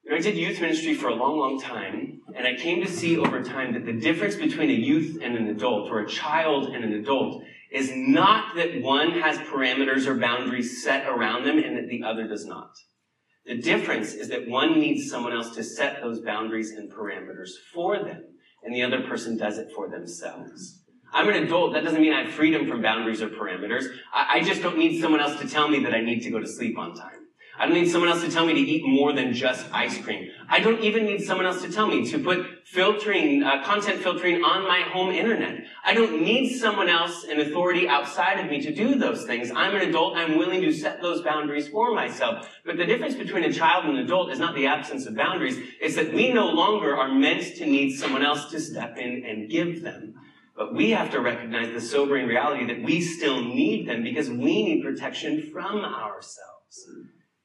You 0.05 0.11
know, 0.11 0.17
I 0.19 0.21
did 0.21 0.37
youth 0.37 0.61
ministry 0.61 0.93
for 0.93 1.09
a 1.09 1.15
long, 1.15 1.39
long 1.39 1.59
time, 1.59 2.21
and 2.37 2.47
I 2.47 2.55
came 2.55 2.85
to 2.85 2.91
see 2.91 3.17
over 3.17 3.43
time 3.43 3.73
that 3.73 3.87
the 3.87 3.99
difference 3.99 4.37
between 4.37 4.69
a 4.69 4.75
youth 4.75 5.19
and 5.23 5.35
an 5.35 5.49
adult, 5.49 5.91
or 5.91 6.01
a 6.01 6.07
child 6.07 6.75
and 6.75 6.85
an 6.85 6.93
adult, 6.93 7.43
is 7.73 7.91
not 7.95 8.55
that 8.57 8.83
one 8.83 9.13
has 9.13 9.39
parameters 9.39 10.07
or 10.07 10.15
boundaries 10.19 10.85
set 10.85 11.09
around 11.09 11.45
them 11.45 11.57
and 11.57 11.79
that 11.79 11.89
the 11.89 12.03
other 12.05 12.29
does 12.29 12.45
not. 12.45 12.77
The 13.47 13.59
difference 13.59 14.15
is 14.15 14.29
that 14.29 14.49
one 14.49 14.79
needs 14.81 15.11
someone 15.11 15.35
else 15.35 15.55
to 15.57 15.63
set 15.63 16.01
those 16.01 16.21
boundaries 16.21 16.71
and 16.71 16.91
parameters 16.91 17.51
for 17.75 17.99
them, 17.99 18.25
and 18.63 18.75
the 18.75 18.83
other 18.83 19.03
person 19.03 19.37
does 19.37 19.59
it 19.59 19.71
for 19.75 19.89
themselves. 19.89 20.81
I'm 21.13 21.29
an 21.29 21.45
adult. 21.45 21.75
That 21.75 21.85
doesn't 21.85 22.01
mean 22.01 22.13
I 22.13 22.25
have 22.25 22.33
freedom 22.33 22.67
from 22.67 22.81
boundaries 22.81 23.23
or 23.23 23.29
parameters. 23.29 23.85
I, 24.13 24.39
I 24.39 24.43
just 24.43 24.63
don't 24.63 24.79
need 24.79 25.01
someone 25.01 25.21
else 25.21 25.39
to 25.41 25.49
tell 25.49 25.69
me 25.69 25.79
that 25.85 25.95
I 25.95 26.01
need 26.01 26.21
to 26.23 26.31
go 26.31 26.41
to 26.41 26.47
sleep 26.47 26.79
on 26.79 26.95
time. 26.95 27.24
I 27.57 27.67
don't 27.67 27.75
need 27.75 27.89
someone 27.89 28.11
else 28.11 28.23
to 28.23 28.31
tell 28.31 28.45
me 28.45 28.55
to 28.55 28.61
eat 28.61 28.85
more 28.85 29.13
than 29.13 29.33
just 29.33 29.67
ice 29.73 30.03
cream. 30.03 30.29
I 30.49 30.59
don't 30.59 30.81
even 30.83 31.07
need 31.07 31.23
someone 31.23 31.47
else 31.47 31.63
to 31.63 31.71
tell 31.71 31.87
me 31.87 32.05
to 32.11 32.19
put 32.19 32.67
filtering, 32.67 33.45
uh, 33.45 33.65
content 33.65 34.03
filtering 34.03 34.43
on 34.43 34.65
my 34.65 34.81
home 34.81 35.13
internet. 35.13 35.65
I 35.85 35.95
don't 35.95 36.23
need 36.23 36.57
someone 36.57 36.89
else, 36.89 37.25
an 37.25 37.39
authority 37.39 37.89
outside 37.89 38.41
of 38.41 38.51
me 38.51 38.61
to 38.63 38.75
do 38.75 38.97
those 38.97 39.25
things. 39.25 39.53
I'm 39.55 39.77
an 39.77 39.89
adult. 39.89 40.17
I'm 40.17 40.37
willing 40.37 40.63
to 40.63 40.73
set 40.73 41.01
those 41.01 41.23
boundaries 41.23 41.69
for 41.69 41.95
myself. 41.95 42.49
But 42.67 42.77
the 42.77 42.87
difference 42.87 43.15
between 43.15 43.45
a 43.45 43.53
child 43.53 43.85
and 43.85 43.99
an 43.99 44.05
adult 44.05 44.33
is 44.33 44.41
not 44.41 44.57
the 44.57 44.67
absence 44.67 45.07
of 45.07 45.17
boundaries. 45.17 45.57
It's 45.81 45.95
that 45.95 46.13
we 46.13 46.33
no 46.33 46.49
longer 46.49 46.97
are 46.97 47.15
meant 47.15 47.55
to 47.57 47.67
need 47.67 47.93
someone 47.97 48.25
else 48.25 48.51
to 48.51 48.59
step 48.59 48.97
in 48.99 49.25
and 49.25 49.49
give 49.49 49.83
them. 49.83 50.15
But 50.57 50.75
we 50.75 50.91
have 50.91 51.11
to 51.11 51.21
recognize 51.21 51.73
the 51.73 51.81
sobering 51.81 52.27
reality 52.27 52.67
that 52.67 52.83
we 52.83 53.01
still 53.01 53.43
need 53.43 53.89
them 53.89 54.03
because 54.03 54.29
we 54.29 54.65
need 54.65 54.83
protection 54.83 55.51
from 55.53 55.85
ourselves. 55.85 56.89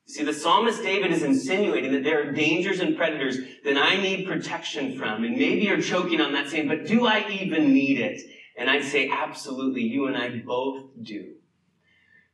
See, 0.09 0.23
the 0.23 0.33
psalmist 0.33 0.81
David 0.81 1.11
is 1.11 1.21
insinuating 1.21 1.91
that 1.91 2.03
there 2.03 2.27
are 2.27 2.31
dangers 2.31 2.79
and 2.79 2.97
predators 2.97 3.37
that 3.63 3.77
I 3.77 3.95
need 3.97 4.25
protection 4.25 4.97
from. 4.97 5.23
And 5.23 5.37
maybe 5.37 5.61
you're 5.61 5.83
choking 5.83 6.19
on 6.19 6.33
that 6.33 6.49
saying, 6.49 6.67
but 6.67 6.87
do 6.87 7.05
I 7.05 7.29
even 7.29 7.71
need 7.71 7.99
it? 7.99 8.19
And 8.57 8.71
I'd 8.71 8.85
say, 8.85 9.07
absolutely, 9.07 9.83
you 9.83 10.07
and 10.07 10.17
I 10.17 10.39
both 10.39 10.85
do. 10.99 11.35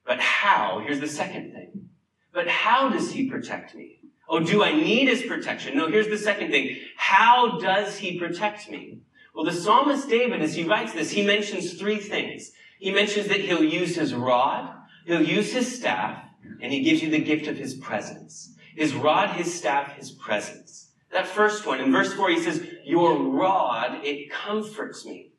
But 0.08 0.22
how? 0.22 0.84
Here's 0.88 1.02
the 1.02 1.08
second 1.08 1.52
thing. 1.52 1.90
But 2.34 2.48
how 2.48 2.88
does 2.88 3.12
he 3.12 3.30
protect 3.30 3.76
me? 3.76 4.00
Oh, 4.30 4.40
do 4.40 4.64
I 4.64 4.72
need 4.72 5.10
his 5.10 5.24
protection? 5.24 5.76
No, 5.76 5.90
here's 5.90 6.08
the 6.08 6.18
second 6.18 6.52
thing. 6.52 6.78
How 6.96 7.60
does 7.60 7.98
he 7.98 8.18
protect 8.18 8.72
me? 8.72 9.02
Well, 9.36 9.44
the 9.44 9.52
psalmist 9.52 10.08
David, 10.08 10.42
as 10.42 10.56
he 10.56 10.64
writes 10.64 10.94
this, 10.94 11.12
he 11.12 11.26
mentions 11.26 11.74
three 11.74 12.00
things. 12.00 12.54
He 12.80 12.92
mentions 12.92 13.28
that 13.28 13.42
he'll 13.42 13.66
use 13.66 13.98
his 13.98 14.14
rod, 14.14 14.74
he'll 15.06 15.22
use 15.22 15.52
his 15.52 15.76
staff, 15.76 16.22
and 16.62 16.71
he 16.71 16.81
gives 16.81 17.01
you 17.01 17.10
the 17.10 17.19
gift 17.19 17.47
of 17.47 17.58
his 17.58 17.75
presence. 17.75 18.53
His 18.75 18.93
rod, 18.93 19.29
his 19.31 19.53
staff, 19.53 19.95
his 19.95 20.12
presence. 20.12 20.91
That 21.12 21.27
first 21.27 21.65
one, 21.65 21.79
in 21.79 21.91
verse 21.91 22.13
4, 22.13 22.29
he 22.29 22.39
says, 22.41 22.65
Your 22.84 23.17
rod, 23.17 23.99
it 24.03 24.31
comforts 24.31 25.05
me. 25.05 25.31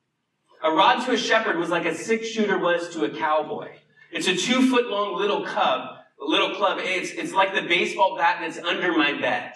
A 0.63 0.71
rod 0.71 1.05
to 1.05 1.13
a 1.13 1.19
shepherd 1.19 1.59
was 1.59 1.69
like 1.69 1.85
a 1.85 1.95
six 1.95 2.29
shooter 2.29 2.59
was 2.59 2.89
to 2.91 3.05
a 3.05 3.11
cowboy. 3.11 3.73
It's 4.11 4.27
a 4.27 4.35
two 4.35 4.71
foot 4.71 4.87
long 4.87 5.17
little 5.17 5.45
cub, 5.45 5.99
little 6.19 6.55
club. 6.55 6.79
It's, 6.81 7.11
it's 7.11 7.35
like 7.35 7.55
the 7.55 7.63
baseball 7.63 8.17
bat 8.17 8.39
that's 8.41 8.59
under 8.59 8.97
my 8.97 9.13
bed. 9.21 9.53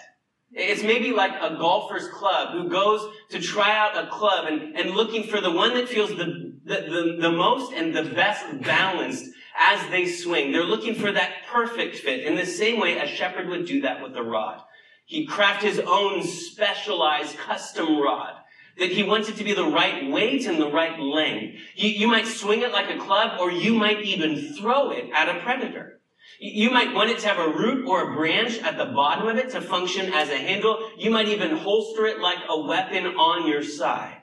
It's 0.51 0.83
maybe 0.83 1.11
like 1.11 1.31
a 1.31 1.55
golfer's 1.55 2.07
club 2.09 2.53
who 2.53 2.69
goes 2.69 3.09
to 3.29 3.39
try 3.39 3.75
out 3.75 3.97
a 3.97 4.09
club 4.09 4.45
and, 4.47 4.75
and 4.75 4.91
looking 4.91 5.23
for 5.23 5.39
the 5.39 5.51
one 5.51 5.73
that 5.75 5.87
feels 5.87 6.09
the, 6.09 6.53
the, 6.65 6.75
the, 6.75 7.17
the 7.21 7.31
most 7.31 7.73
and 7.73 7.95
the 7.95 8.03
best 8.03 8.45
balanced 8.61 9.25
as 9.61 9.89
they 9.91 10.07
swing. 10.07 10.51
They're 10.51 10.63
looking 10.63 10.95
for 10.95 11.11
that 11.11 11.43
perfect 11.51 11.97
fit. 11.97 12.25
In 12.25 12.35
the 12.35 12.45
same 12.45 12.79
way, 12.79 12.97
a 12.97 13.07
shepherd 13.07 13.47
would 13.47 13.65
do 13.65 13.81
that 13.81 14.01
with 14.01 14.15
a 14.17 14.23
rod. 14.23 14.61
He'd 15.05 15.27
craft 15.27 15.61
his 15.61 15.79
own 15.79 16.23
specialized 16.23 17.37
custom 17.37 18.01
rod 18.01 18.33
that 18.79 18.91
he 18.91 19.03
wants 19.03 19.29
it 19.29 19.35
to 19.35 19.43
be 19.43 19.53
the 19.53 19.65
right 19.65 20.09
weight 20.09 20.47
and 20.47 20.59
the 20.59 20.71
right 20.71 20.99
length. 20.99 21.59
You, 21.75 21.89
you 21.89 22.07
might 22.07 22.25
swing 22.25 22.61
it 22.61 22.71
like 22.71 22.89
a 22.89 22.99
club 22.99 23.39
or 23.39 23.51
you 23.51 23.75
might 23.75 24.01
even 24.01 24.55
throw 24.55 24.89
it 24.91 25.09
at 25.13 25.29
a 25.29 25.39
predator. 25.41 25.99
You 26.39 26.71
might 26.71 26.95
want 26.95 27.11
it 27.11 27.19
to 27.19 27.27
have 27.27 27.37
a 27.37 27.55
root 27.55 27.85
or 27.87 28.01
a 28.01 28.15
branch 28.15 28.57
at 28.59 28.77
the 28.77 28.85
bottom 28.85 29.27
of 29.27 29.37
it 29.37 29.51
to 29.51 29.61
function 29.61 30.11
as 30.13 30.29
a 30.29 30.37
handle. 30.37 30.89
You 30.97 31.11
might 31.11 31.27
even 31.27 31.57
holster 31.57 32.07
it 32.07 32.19
like 32.19 32.39
a 32.49 32.59
weapon 32.59 33.05
on 33.05 33.47
your 33.47 33.63
side. 33.63 34.17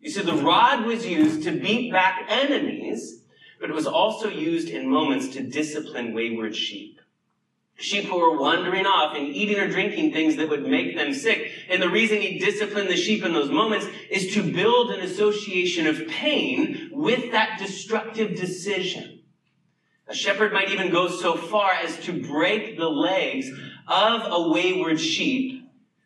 You 0.00 0.10
see, 0.10 0.22
the 0.22 0.34
rod 0.34 0.84
was 0.84 1.06
used 1.06 1.44
to 1.44 1.52
beat 1.52 1.92
back 1.92 2.26
enemies 2.28 3.21
but 3.62 3.70
it 3.70 3.76
was 3.76 3.86
also 3.86 4.28
used 4.28 4.68
in 4.68 4.90
moments 4.90 5.28
to 5.28 5.40
discipline 5.40 6.12
wayward 6.12 6.54
sheep. 6.54 7.00
Sheep 7.76 8.06
who 8.06 8.18
were 8.18 8.36
wandering 8.36 8.86
off 8.86 9.16
and 9.16 9.28
eating 9.28 9.56
or 9.56 9.68
drinking 9.68 10.12
things 10.12 10.34
that 10.34 10.48
would 10.48 10.66
make 10.66 10.96
them 10.96 11.14
sick. 11.14 11.48
And 11.70 11.80
the 11.80 11.88
reason 11.88 12.20
he 12.20 12.40
disciplined 12.40 12.90
the 12.90 12.96
sheep 12.96 13.24
in 13.24 13.32
those 13.32 13.52
moments 13.52 13.86
is 14.10 14.34
to 14.34 14.42
build 14.42 14.90
an 14.90 15.00
association 15.00 15.86
of 15.86 16.08
pain 16.08 16.90
with 16.92 17.30
that 17.30 17.56
destructive 17.60 18.34
decision. 18.34 19.20
A 20.08 20.14
shepherd 20.14 20.52
might 20.52 20.70
even 20.70 20.90
go 20.90 21.06
so 21.06 21.36
far 21.36 21.70
as 21.70 21.96
to 22.00 22.20
break 22.20 22.76
the 22.76 22.88
legs 22.88 23.48
of 23.86 24.22
a 24.26 24.48
wayward 24.50 24.98
sheep 24.98 25.61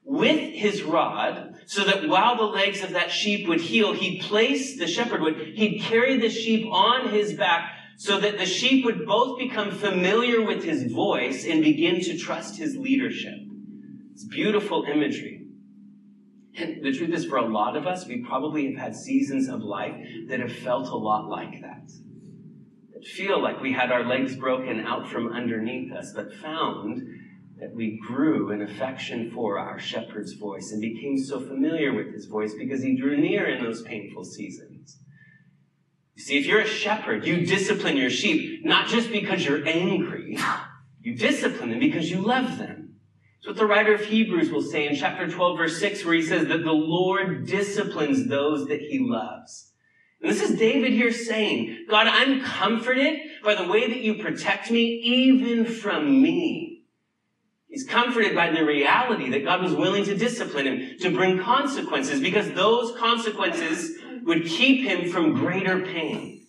with 0.06 0.54
his 0.54 0.84
rod 0.84 1.56
so 1.66 1.82
that 1.84 2.08
while 2.08 2.36
the 2.36 2.44
legs 2.44 2.82
of 2.82 2.90
that 2.90 3.10
sheep 3.10 3.48
would 3.48 3.60
heal, 3.60 3.92
he'd 3.92 4.22
place, 4.22 4.78
the 4.78 4.86
shepherd 4.86 5.20
would, 5.20 5.36
he'd 5.36 5.82
carry 5.82 6.16
the 6.16 6.30
sheep 6.30 6.64
on 6.70 7.10
his 7.10 7.34
back 7.34 7.72
so 7.98 8.20
that 8.20 8.38
the 8.38 8.46
sheep 8.46 8.84
would 8.84 9.04
both 9.04 9.38
become 9.38 9.72
familiar 9.72 10.42
with 10.42 10.62
his 10.62 10.92
voice 10.92 11.44
and 11.44 11.62
begin 11.62 12.00
to 12.00 12.16
trust 12.16 12.56
his 12.56 12.76
leadership. 12.76 13.34
It's 14.12 14.24
beautiful 14.24 14.84
imagery. 14.84 15.42
And 16.56 16.84
the 16.84 16.92
truth 16.92 17.12
is, 17.12 17.26
for 17.26 17.36
a 17.36 17.46
lot 17.46 17.76
of 17.76 17.86
us, 17.86 18.06
we 18.06 18.24
probably 18.24 18.72
have 18.72 18.80
had 18.80 18.96
seasons 18.96 19.48
of 19.48 19.60
life 19.60 19.94
that 20.28 20.40
have 20.40 20.52
felt 20.52 20.88
a 20.88 20.96
lot 20.96 21.28
like 21.28 21.60
that. 21.62 21.90
That 22.94 23.04
feel 23.04 23.42
like 23.42 23.60
we 23.60 23.72
had 23.72 23.90
our 23.90 24.04
legs 24.04 24.36
broken 24.36 24.80
out 24.80 25.08
from 25.08 25.32
underneath 25.32 25.92
us, 25.92 26.12
but 26.14 26.32
found 26.34 27.02
that 27.58 27.74
we 27.74 27.98
grew 28.06 28.50
in 28.50 28.60
affection 28.60 29.30
for 29.30 29.58
our 29.58 29.78
shepherd's 29.78 30.34
voice 30.34 30.72
and 30.72 30.80
became 30.80 31.18
so 31.18 31.40
familiar 31.40 31.92
with 31.94 32.12
his 32.12 32.26
voice 32.26 32.54
because 32.58 32.82
he 32.82 32.96
drew 32.96 33.16
near 33.16 33.46
in 33.46 33.64
those 33.64 33.82
painful 33.82 34.24
seasons. 34.24 34.98
You 36.14 36.22
see, 36.22 36.38
if 36.38 36.46
you're 36.46 36.60
a 36.60 36.66
shepherd, 36.66 37.26
you 37.26 37.46
discipline 37.46 37.96
your 37.96 38.10
sheep 38.10 38.64
not 38.64 38.88
just 38.88 39.10
because 39.10 39.44
you're 39.44 39.66
angry, 39.66 40.38
you 41.00 41.16
discipline 41.16 41.70
them 41.70 41.78
because 41.78 42.10
you 42.10 42.20
love 42.20 42.58
them. 42.58 42.96
It's 43.38 43.46
what 43.46 43.56
the 43.56 43.66
writer 43.66 43.94
of 43.94 44.04
Hebrews 44.04 44.50
will 44.50 44.62
say 44.62 44.86
in 44.86 44.94
chapter 44.94 45.28
12, 45.30 45.58
verse 45.58 45.78
6, 45.78 46.04
where 46.04 46.14
he 46.14 46.22
says 46.22 46.48
that 46.48 46.64
the 46.64 46.72
Lord 46.72 47.46
disciplines 47.46 48.28
those 48.28 48.66
that 48.66 48.80
he 48.80 48.98
loves. 49.00 49.72
And 50.20 50.30
this 50.30 50.42
is 50.42 50.58
David 50.58 50.92
here 50.92 51.12
saying, 51.12 51.86
God, 51.88 52.06
I'm 52.06 52.42
comforted 52.42 53.18
by 53.44 53.54
the 53.54 53.68
way 53.68 53.88
that 53.88 54.00
you 54.00 54.14
protect 54.14 54.70
me, 54.70 54.84
even 54.84 55.64
from 55.64 56.22
me. 56.22 56.75
He's 57.76 57.84
comforted 57.84 58.34
by 58.34 58.52
the 58.52 58.64
reality 58.64 59.28
that 59.28 59.44
God 59.44 59.60
was 59.60 59.74
willing 59.74 60.02
to 60.04 60.16
discipline 60.16 60.66
him, 60.66 60.98
to 61.00 61.10
bring 61.10 61.38
consequences, 61.38 62.22
because 62.22 62.50
those 62.52 62.96
consequences 62.96 63.98
would 64.24 64.46
keep 64.46 64.88
him 64.88 65.10
from 65.10 65.34
greater 65.34 65.80
pain. 65.82 66.46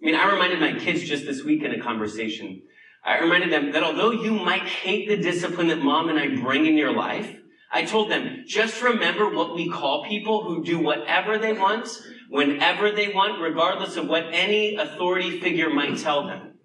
I 0.00 0.06
mean, 0.06 0.14
I 0.14 0.32
reminded 0.32 0.60
my 0.60 0.78
kids 0.78 1.02
just 1.02 1.26
this 1.26 1.42
week 1.42 1.64
in 1.64 1.72
a 1.72 1.82
conversation. 1.82 2.62
I 3.04 3.18
reminded 3.18 3.52
them 3.52 3.72
that 3.72 3.82
although 3.82 4.12
you 4.12 4.34
might 4.34 4.62
hate 4.62 5.08
the 5.08 5.16
discipline 5.16 5.66
that 5.66 5.82
mom 5.82 6.10
and 6.10 6.16
I 6.16 6.40
bring 6.40 6.64
in 6.64 6.78
your 6.78 6.94
life, 6.94 7.40
I 7.72 7.84
told 7.84 8.08
them, 8.08 8.44
just 8.46 8.80
remember 8.80 9.28
what 9.28 9.56
we 9.56 9.68
call 9.68 10.04
people 10.04 10.44
who 10.44 10.62
do 10.62 10.78
whatever 10.78 11.38
they 11.38 11.54
want, 11.54 11.88
whenever 12.30 12.92
they 12.92 13.12
want, 13.12 13.42
regardless 13.42 13.96
of 13.96 14.06
what 14.06 14.26
any 14.30 14.76
authority 14.76 15.40
figure 15.40 15.70
might 15.70 15.98
tell 15.98 16.28
them. 16.28 16.60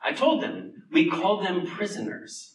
I 0.00 0.12
told 0.12 0.40
them, 0.40 0.84
we 0.92 1.10
call 1.10 1.42
them 1.42 1.66
prisoners. 1.66 2.54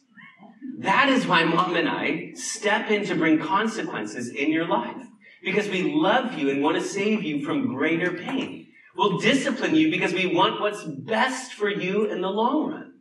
That 0.80 1.10
is 1.10 1.28
why 1.28 1.44
mom 1.44 1.76
and 1.76 1.88
I 1.88 2.34
step 2.34 2.90
in 2.90 3.06
to 3.06 3.16
bring 3.16 3.40
consequences 3.40 4.30
in 4.30 4.52
your 4.52 4.68
life. 4.68 5.08
Because 5.44 5.68
we 5.68 5.84
love 5.84 6.38
you 6.38 6.50
and 6.50 6.62
want 6.62 6.78
to 6.78 6.84
save 6.84 7.24
you 7.24 7.46
from 7.46 7.68
greater 7.68 8.12
pain. 8.12 8.68
We'll 8.96 9.20
discipline 9.20 9.76
you 9.76 9.92
because 9.92 10.14
we 10.14 10.28
want 10.28 10.62
what's 10.62 10.84
best 10.84 11.54
for 11.54 11.70
you 11.70 12.06
in 12.06 12.22
the 12.22 12.30
long 12.30 12.70
run. 12.70 12.94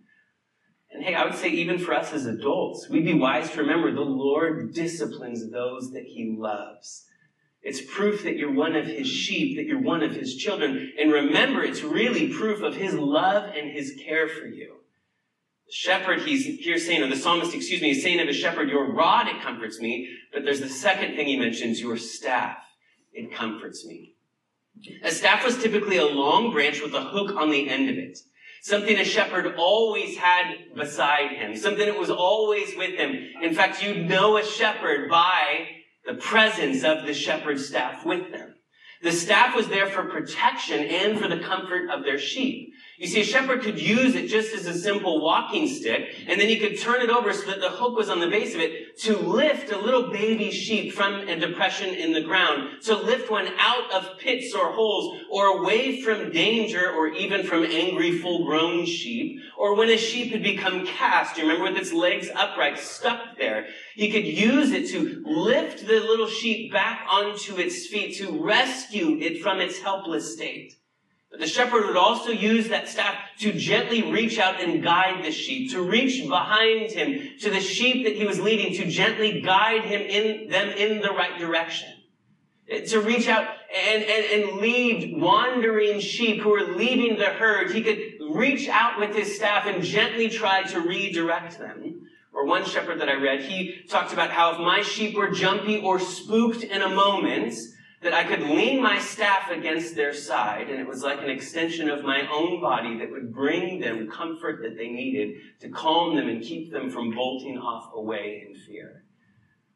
And 0.91 1.05
hey, 1.05 1.15
I 1.15 1.25
would 1.25 1.35
say 1.35 1.49
even 1.49 1.79
for 1.79 1.95
us 1.95 2.13
as 2.13 2.27
adults, 2.27 2.89
we'd 2.89 3.05
be 3.05 3.15
wise 3.15 3.51
to 3.51 3.61
remember 3.61 3.93
the 3.93 4.01
Lord 4.01 4.75
disciplines 4.75 5.51
those 5.51 5.93
that 5.93 6.05
he 6.05 6.37
loves. 6.39 7.05
It's 7.63 7.81
proof 7.81 8.25
that 8.25 8.37
you're 8.37 8.53
one 8.53 8.75
of 8.75 8.87
his 8.87 9.07
sheep, 9.07 9.57
that 9.57 9.67
you're 9.67 9.81
one 9.81 10.03
of 10.03 10.13
his 10.13 10.35
children. 10.37 10.93
And 10.99 11.13
remember, 11.13 11.63
it's 11.63 11.83
really 11.83 12.33
proof 12.33 12.61
of 12.63 12.75
his 12.75 12.95
love 12.95 13.53
and 13.55 13.71
his 13.71 13.95
care 14.05 14.29
for 14.29 14.47
you. 14.47 14.82
Shepherd, 15.75 16.21
he's 16.21 16.45
here 16.45 16.77
saying, 16.77 17.03
or 17.03 17.09
the 17.09 17.17
psalmist, 17.17 17.55
excuse 17.55 17.81
me, 17.81 17.93
is 17.93 18.03
saying 18.03 18.21
of 18.21 18.29
a 18.29 18.33
shepherd, 18.35 18.69
your 18.69 18.93
rod, 18.93 19.27
it 19.27 19.41
comforts 19.41 19.81
me. 19.81 20.07
But 20.31 20.45
there's 20.45 20.61
the 20.61 20.69
second 20.69 21.17
thing 21.17 21.27
he 21.27 21.39
mentions, 21.39 21.81
your 21.81 21.97
staff, 21.97 22.59
it 23.15 23.35
comforts 23.35 23.87
me. 23.87 24.15
A 25.03 25.11
staff 25.11 25.43
was 25.43 25.57
typically 25.63 25.97
a 25.97 26.05
long 26.05 26.53
branch 26.53 26.83
with 26.83 26.93
a 26.93 27.01
hook 27.01 27.35
on 27.37 27.51
the 27.51 27.71
end 27.71 27.89
of 27.89 27.97
it. 27.97 28.19
Something 28.61 28.99
a 28.99 29.05
shepherd 29.05 29.55
always 29.57 30.19
had 30.19 30.75
beside 30.77 31.31
him. 31.31 31.57
Something 31.57 31.87
that 31.87 31.99
was 31.99 32.11
always 32.11 32.77
with 32.77 32.91
him. 32.91 33.17
In 33.41 33.55
fact, 33.55 33.83
you'd 33.83 34.07
know 34.07 34.37
a 34.37 34.45
shepherd 34.45 35.09
by 35.09 35.69
the 36.05 36.15
presence 36.15 36.85
of 36.85 37.07
the 37.07 37.15
shepherd's 37.15 37.67
staff 37.67 38.05
with 38.05 38.31
them. 38.31 38.57
The 39.03 39.11
staff 39.11 39.57
was 39.57 39.69
there 39.69 39.87
for 39.87 40.05
protection 40.05 40.81
and 40.81 41.19
for 41.19 41.29
the 41.29 41.41
comfort 41.41 41.91
of 41.91 42.05
their 42.05 42.19
sheep. 42.19 42.73
You 43.03 43.09
see, 43.09 43.23
a 43.23 43.25
shepherd 43.25 43.63
could 43.63 43.83
use 43.83 44.15
it 44.15 44.29
just 44.29 44.55
as 44.55 44.65
a 44.67 44.79
simple 44.79 45.21
walking 45.21 45.67
stick, 45.67 46.15
and 46.29 46.41
then 46.41 46.49
he 46.49 46.61
could 46.61 46.79
turn 46.79 47.03
it 47.03 47.11
over 47.11 47.33
so 47.33 47.51
that 47.51 47.59
the 47.59 47.69
hook 47.69 47.97
was 47.97 48.09
on 48.09 48.21
the 48.21 48.29
base 48.29 48.55
of 48.55 48.61
it 48.61 48.97
to 49.01 49.19
lift 49.19 49.73
a 49.73 49.77
little 49.77 50.13
baby 50.13 50.53
sheep 50.53 50.93
from 50.93 51.15
a 51.15 51.35
depression 51.35 51.97
in 51.97 52.13
the 52.13 52.21
ground, 52.21 52.81
to 52.83 52.95
lift 52.95 53.29
one 53.29 53.49
out 53.59 53.91
of 53.91 54.21
pits 54.21 54.55
or 54.55 54.71
holes, 54.71 55.21
or 55.33 55.47
away 55.47 56.01
from 56.01 56.31
danger, 56.31 56.93
or 56.93 57.09
even 57.09 57.45
from 57.45 57.65
angry 57.65 58.21
full-grown 58.21 58.87
sheep, 58.87 59.41
or 59.59 59.75
when 59.75 59.91
a 59.91 59.97
sheep 59.97 60.31
had 60.31 60.45
become 60.45 60.87
cast, 60.87 61.37
you 61.37 61.43
remember 61.43 61.73
with 61.73 61.83
its 61.83 61.93
legs 61.93 62.31
upright, 62.33 62.79
stuck 62.79 63.37
there. 63.37 63.67
He 63.97 64.13
could 64.13 64.27
use 64.27 64.71
it 64.71 64.89
to 64.91 65.25
lift 65.27 65.89
the 65.89 65.99
little 65.99 66.29
sheep 66.29 66.73
back 66.73 67.05
onto 67.11 67.57
its 67.57 67.85
feet, 67.89 68.17
to 68.19 68.45
rescue 68.45 69.19
it 69.21 69.43
from 69.43 69.61
its 69.61 69.81
helpless 69.81 70.35
state. 70.35 70.77
The 71.39 71.47
shepherd 71.47 71.87
would 71.87 71.97
also 71.97 72.31
use 72.31 72.69
that 72.69 72.89
staff 72.89 73.15
to 73.39 73.53
gently 73.53 74.03
reach 74.03 74.39
out 74.39 74.61
and 74.61 74.83
guide 74.83 75.25
the 75.25 75.33
sheep, 75.33 75.71
to 75.73 75.83
reach 75.83 76.29
behind 76.29 76.91
him 76.91 77.31
to 77.41 77.51
the 77.51 77.61
sheep 77.61 78.05
that 78.05 78.17
he 78.17 78.27
was 78.27 78.39
leading, 78.39 78.75
to 78.75 78.91
gently 78.91 79.41
guide 79.41 79.83
him 79.83 80.03
in 80.03 80.51
them 80.51 80.69
in 80.69 81.01
the 81.01 81.11
right 81.11 81.39
direction. 81.39 81.89
Eh, 82.69 82.85
to 82.85 83.01
reach 83.01 83.29
out 83.29 83.49
and, 83.75 84.03
and, 84.05 84.25
and 84.27 84.61
lead 84.61 85.21
wandering 85.21 86.01
sheep 86.01 86.43
who 86.43 86.55
are 86.55 86.77
leaving 86.77 87.19
the 87.19 87.25
herd. 87.25 87.73
He 87.73 87.83
could 87.83 87.99
reach 88.31 88.69
out 88.69 89.01
with 89.01 89.17
his 89.17 89.35
staff 89.35 89.67
and 89.67 89.83
gently 89.83 90.29
try 90.29 90.63
to 90.65 90.81
redirect 90.81 91.59
them. 91.59 92.09
Or 92.35 92.47
one 92.47 92.65
shepherd 92.65 93.01
that 93.01 93.09
I 93.09 93.15
read, 93.15 93.43
he 93.43 93.85
talked 93.89 94.13
about 94.13 94.31
how 94.31 94.53
if 94.53 94.59
my 94.59 94.83
sheep 94.83 95.17
were 95.17 95.31
jumpy 95.31 95.79
or 95.79 95.99
spooked 95.99 96.63
in 96.63 96.83
a 96.83 96.89
moment, 96.89 97.55
that 98.03 98.13
I 98.13 98.25
could 98.25 98.41
lean 98.41 98.83
my 98.83 98.99
staff 98.99 99.49
against 99.51 99.95
their 99.95 100.13
side, 100.13 100.69
and 100.69 100.81
it 100.81 100.89
was 100.89 101.03
like 101.03 101.23
an 101.23 101.31
extension 101.31 101.89
of 101.89 102.03
my 102.03 102.29
own 102.33 102.61
body 102.61 102.99
that 102.99 103.11
would 103.11 103.33
bring 103.33 103.81
them 103.81 104.11
comfort 104.11 104.61
that 104.63 104.77
they 104.77 104.89
needed 104.89 105.37
to 105.61 105.69
calm 105.69 106.17
them 106.17 106.29
and 106.29 106.43
keep 106.43 106.73
them 106.73 106.91
from 106.91 107.15
bolting 107.15 107.59
off 107.59 107.93
away 107.95 108.45
in 108.47 108.57
fear. 108.57 109.05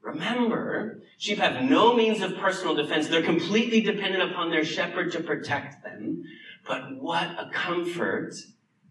Remember, 0.02 1.02
sheep 1.18 1.38
have 1.38 1.62
no 1.68 1.94
means 1.94 2.20
of 2.20 2.36
personal 2.36 2.74
defense. 2.74 3.08
They're 3.08 3.22
completely 3.22 3.80
dependent 3.80 4.30
upon 4.30 4.50
their 4.50 4.64
shepherd 4.64 5.12
to 5.12 5.20
protect 5.20 5.84
them. 5.84 6.24
But 6.66 6.96
what 7.00 7.28
a 7.38 7.50
comfort 7.52 8.34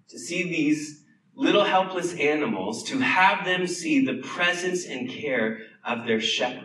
to 0.10 0.20
see 0.20 0.44
these 0.44 1.04
little 1.36 1.66
helpless 1.66 2.14
animals, 2.16 2.84
to 2.84 3.00
have 3.00 3.46
them 3.46 3.68
see 3.68 4.06
the 4.06 4.22
presence 4.22 4.86
and 4.86 5.10
care 5.10 5.60
of 5.86 6.06
their 6.06 6.22
shepherd 6.22 6.65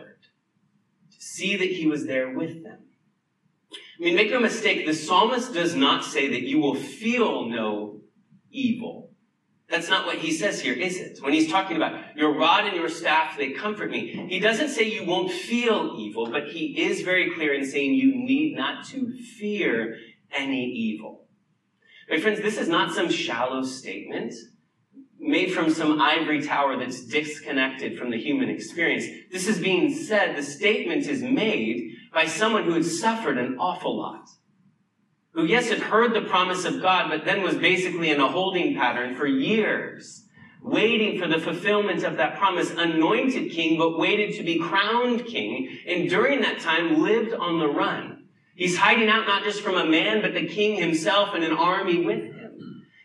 see 1.21 1.55
that 1.55 1.69
he 1.69 1.85
was 1.85 2.07
there 2.07 2.31
with 2.31 2.63
them. 2.63 2.79
I 3.71 4.03
mean, 4.03 4.15
make 4.15 4.31
no 4.31 4.39
mistake, 4.39 4.87
the 4.87 4.93
psalmist 4.93 5.53
does 5.53 5.75
not 5.75 6.03
say 6.03 6.27
that 6.31 6.41
you 6.41 6.59
will 6.59 6.73
feel 6.73 7.47
no 7.47 8.01
evil. 8.49 9.11
That's 9.69 9.87
not 9.87 10.07
what 10.07 10.17
he 10.17 10.31
says 10.31 10.59
here, 10.61 10.73
is 10.73 10.97
it? 10.97 11.19
When 11.21 11.31
he's 11.31 11.49
talking 11.49 11.77
about 11.77 12.17
your 12.17 12.35
rod 12.35 12.65
and 12.65 12.75
your 12.75 12.89
staff, 12.89 13.37
they 13.37 13.51
comfort 13.51 13.91
me. 13.91 14.25
He 14.29 14.39
doesn't 14.39 14.69
say 14.69 14.89
you 14.89 15.05
won't 15.05 15.31
feel 15.31 15.95
evil, 15.99 16.25
but 16.29 16.47
he 16.49 16.81
is 16.81 17.01
very 17.01 17.29
clear 17.29 17.53
in 17.53 17.65
saying 17.65 17.93
you 17.93 18.15
need 18.15 18.57
not 18.57 18.85
to 18.87 19.15
fear 19.39 19.97
any 20.35 20.65
evil. 20.65 21.27
My 22.09 22.19
friends, 22.19 22.41
this 22.41 22.57
is 22.57 22.67
not 22.67 22.95
some 22.95 23.11
shallow 23.11 23.61
statement 23.61 24.33
made 25.21 25.53
from 25.53 25.69
some 25.69 26.01
ivory 26.01 26.41
tower 26.41 26.75
that's 26.77 27.05
disconnected 27.05 27.97
from 27.97 28.09
the 28.09 28.17
human 28.17 28.49
experience. 28.49 29.05
This 29.31 29.47
is 29.47 29.59
being 29.59 29.93
said, 29.93 30.35
the 30.35 30.43
statement 30.43 31.07
is 31.07 31.21
made 31.21 31.95
by 32.11 32.25
someone 32.25 32.63
who 32.63 32.73
had 32.73 32.85
suffered 32.85 33.37
an 33.37 33.57
awful 33.59 33.97
lot. 33.97 34.27
Who, 35.33 35.45
yes, 35.45 35.69
had 35.69 35.79
heard 35.79 36.13
the 36.13 36.21
promise 36.21 36.65
of 36.65 36.81
God, 36.81 37.09
but 37.09 37.23
then 37.23 37.43
was 37.43 37.55
basically 37.55 38.09
in 38.09 38.19
a 38.19 38.27
holding 38.27 38.75
pattern 38.75 39.15
for 39.15 39.27
years, 39.27 40.25
waiting 40.63 41.21
for 41.21 41.27
the 41.27 41.39
fulfillment 41.39 42.03
of 42.03 42.17
that 42.17 42.37
promise, 42.37 42.71
anointed 42.71 43.51
king, 43.51 43.77
but 43.77 43.99
waited 43.99 44.35
to 44.35 44.43
be 44.43 44.59
crowned 44.59 45.25
king, 45.25 45.69
and 45.87 46.09
during 46.09 46.41
that 46.41 46.59
time 46.59 47.01
lived 47.01 47.33
on 47.33 47.59
the 47.59 47.67
run. 47.67 48.25
He's 48.55 48.77
hiding 48.77 49.07
out 49.07 49.27
not 49.27 49.43
just 49.43 49.61
from 49.61 49.75
a 49.75 49.85
man, 49.85 50.21
but 50.21 50.33
the 50.33 50.47
king 50.47 50.75
himself 50.75 51.29
and 51.33 51.43
an 51.43 51.53
army 51.53 52.03
with 52.03 52.23
him. 52.23 52.40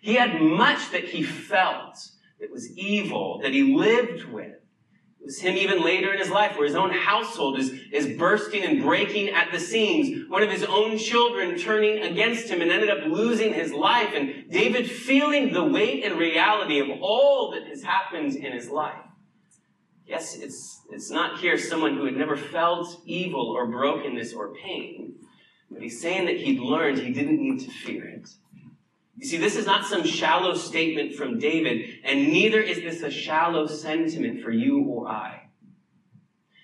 He 0.07 0.14
had 0.14 0.40
much 0.40 0.92
that 0.92 1.03
he 1.03 1.25
felt 1.25 1.99
that 2.38 2.53
was 2.53 2.71
evil, 2.79 3.40
that 3.42 3.53
he 3.53 3.75
lived 3.75 4.27
with. 4.27 4.53
It 4.53 5.25
was 5.25 5.40
him 5.40 5.57
even 5.57 5.83
later 5.83 6.12
in 6.12 6.21
his 6.21 6.31
life 6.31 6.57
where 6.57 6.64
his 6.64 6.77
own 6.77 6.92
household 6.92 7.59
is, 7.59 7.73
is 7.90 8.16
bursting 8.16 8.62
and 8.62 8.81
breaking 8.81 9.31
at 9.31 9.51
the 9.51 9.59
seams. 9.59 10.31
One 10.31 10.45
of 10.45 10.51
his 10.53 10.62
own 10.62 10.97
children 10.97 11.59
turning 11.59 12.05
against 12.05 12.49
him 12.49 12.62
and 12.62 12.71
ended 12.71 12.88
up 12.88 13.05
losing 13.05 13.53
his 13.53 13.73
life. 13.73 14.11
And 14.14 14.49
David 14.49 14.88
feeling 14.88 15.53
the 15.53 15.64
weight 15.64 16.05
and 16.05 16.16
reality 16.16 16.79
of 16.79 16.87
all 17.03 17.51
that 17.51 17.66
has 17.66 17.83
happened 17.83 18.37
in 18.37 18.53
his 18.53 18.71
life. 18.71 19.03
Yes, 20.07 20.37
it's, 20.37 20.83
it's 20.92 21.11
not 21.11 21.40
here 21.40 21.59
someone 21.59 21.97
who 21.97 22.05
had 22.05 22.16
never 22.16 22.37
felt 22.37 23.03
evil 23.07 23.49
or 23.49 23.66
brokenness 23.66 24.35
or 24.35 24.55
pain, 24.55 25.16
but 25.69 25.83
he's 25.83 26.01
saying 26.01 26.27
that 26.27 26.37
he'd 26.37 26.61
learned 26.61 26.99
he 26.99 27.12
didn't 27.12 27.42
need 27.42 27.59
to 27.59 27.71
fear 27.73 28.07
it. 28.07 28.29
You 29.16 29.26
see, 29.26 29.38
this 29.38 29.57
is 29.57 29.66
not 29.66 29.87
some 29.87 30.05
shallow 30.05 30.55
statement 30.55 31.14
from 31.14 31.38
David, 31.38 32.00
and 32.05 32.29
neither 32.29 32.61
is 32.61 32.79
this 32.79 33.02
a 33.02 33.11
shallow 33.11 33.66
sentiment 33.66 34.42
for 34.42 34.50
you 34.50 34.85
or 34.85 35.09
I. 35.09 35.48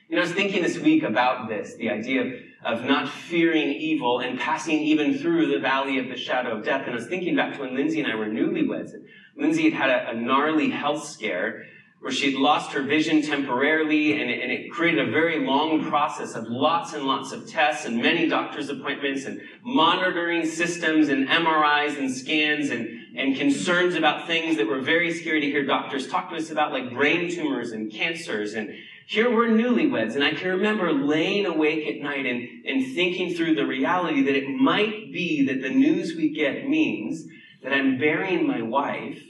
You 0.08 0.16
know, 0.16 0.22
I 0.22 0.26
was 0.26 0.34
thinking 0.34 0.62
this 0.62 0.78
week 0.78 1.02
about 1.02 1.48
this, 1.48 1.74
the 1.76 1.88
idea 1.88 2.20
of, 2.20 2.80
of 2.80 2.84
not 2.84 3.08
fearing 3.08 3.72
evil 3.72 4.20
and 4.20 4.38
passing 4.38 4.78
even 4.80 5.16
through 5.16 5.46
the 5.46 5.58
valley 5.58 5.98
of 5.98 6.08
the 6.08 6.16
shadow 6.16 6.58
of 6.58 6.64
death. 6.64 6.82
And 6.82 6.90
I 6.90 6.96
was 6.96 7.06
thinking 7.06 7.34
back 7.34 7.54
to 7.54 7.60
when 7.60 7.74
Lindsay 7.74 8.02
and 8.02 8.12
I 8.12 8.16
were 8.16 8.26
newlyweds. 8.26 8.92
And 8.92 9.06
Lindsay 9.38 9.70
had 9.70 9.72
had 9.72 9.90
a, 9.90 10.10
a 10.10 10.14
gnarly 10.14 10.68
health 10.68 11.08
scare 11.08 11.64
where 12.02 12.12
she'd 12.12 12.36
lost 12.36 12.72
her 12.72 12.82
vision 12.82 13.22
temporarily, 13.22 14.20
and 14.20 14.28
it, 14.28 14.42
and 14.42 14.50
it, 14.50 14.72
created 14.72 15.08
a 15.08 15.10
very 15.12 15.46
long 15.46 15.84
process 15.88 16.34
of 16.34 16.48
lots 16.48 16.94
and 16.94 17.04
lots 17.04 17.30
of 17.30 17.48
tests 17.48 17.86
and 17.86 18.02
many 18.02 18.28
doctor's 18.28 18.68
appointments 18.68 19.24
and 19.24 19.40
monitoring 19.62 20.44
systems 20.44 21.08
and 21.08 21.28
MRIs 21.28 21.96
and 21.96 22.10
scans 22.10 22.70
and, 22.70 22.88
and 23.16 23.36
concerns 23.36 23.94
about 23.94 24.26
things 24.26 24.56
that 24.56 24.66
were 24.66 24.80
very 24.80 25.14
scary 25.14 25.40
to 25.42 25.46
hear 25.46 25.64
doctors 25.64 26.08
talk 26.08 26.30
to 26.30 26.36
us 26.36 26.50
about, 26.50 26.72
like 26.72 26.92
brain 26.92 27.30
tumors 27.30 27.70
and 27.70 27.92
cancers. 27.92 28.54
And 28.54 28.74
here 29.06 29.32
we're 29.32 29.50
newlyweds, 29.50 30.16
and 30.16 30.24
I 30.24 30.32
can 30.32 30.48
remember 30.48 30.92
laying 30.92 31.46
awake 31.46 31.86
at 31.86 32.02
night 32.02 32.26
and, 32.26 32.66
and 32.66 32.94
thinking 32.96 33.32
through 33.32 33.54
the 33.54 33.66
reality 33.66 34.22
that 34.22 34.34
it 34.34 34.48
might 34.48 35.12
be 35.12 35.46
that 35.46 35.62
the 35.62 35.70
news 35.70 36.16
we 36.16 36.30
get 36.30 36.68
means 36.68 37.28
that 37.62 37.72
I'm 37.72 37.96
burying 37.96 38.44
my 38.44 38.60
wife 38.60 39.22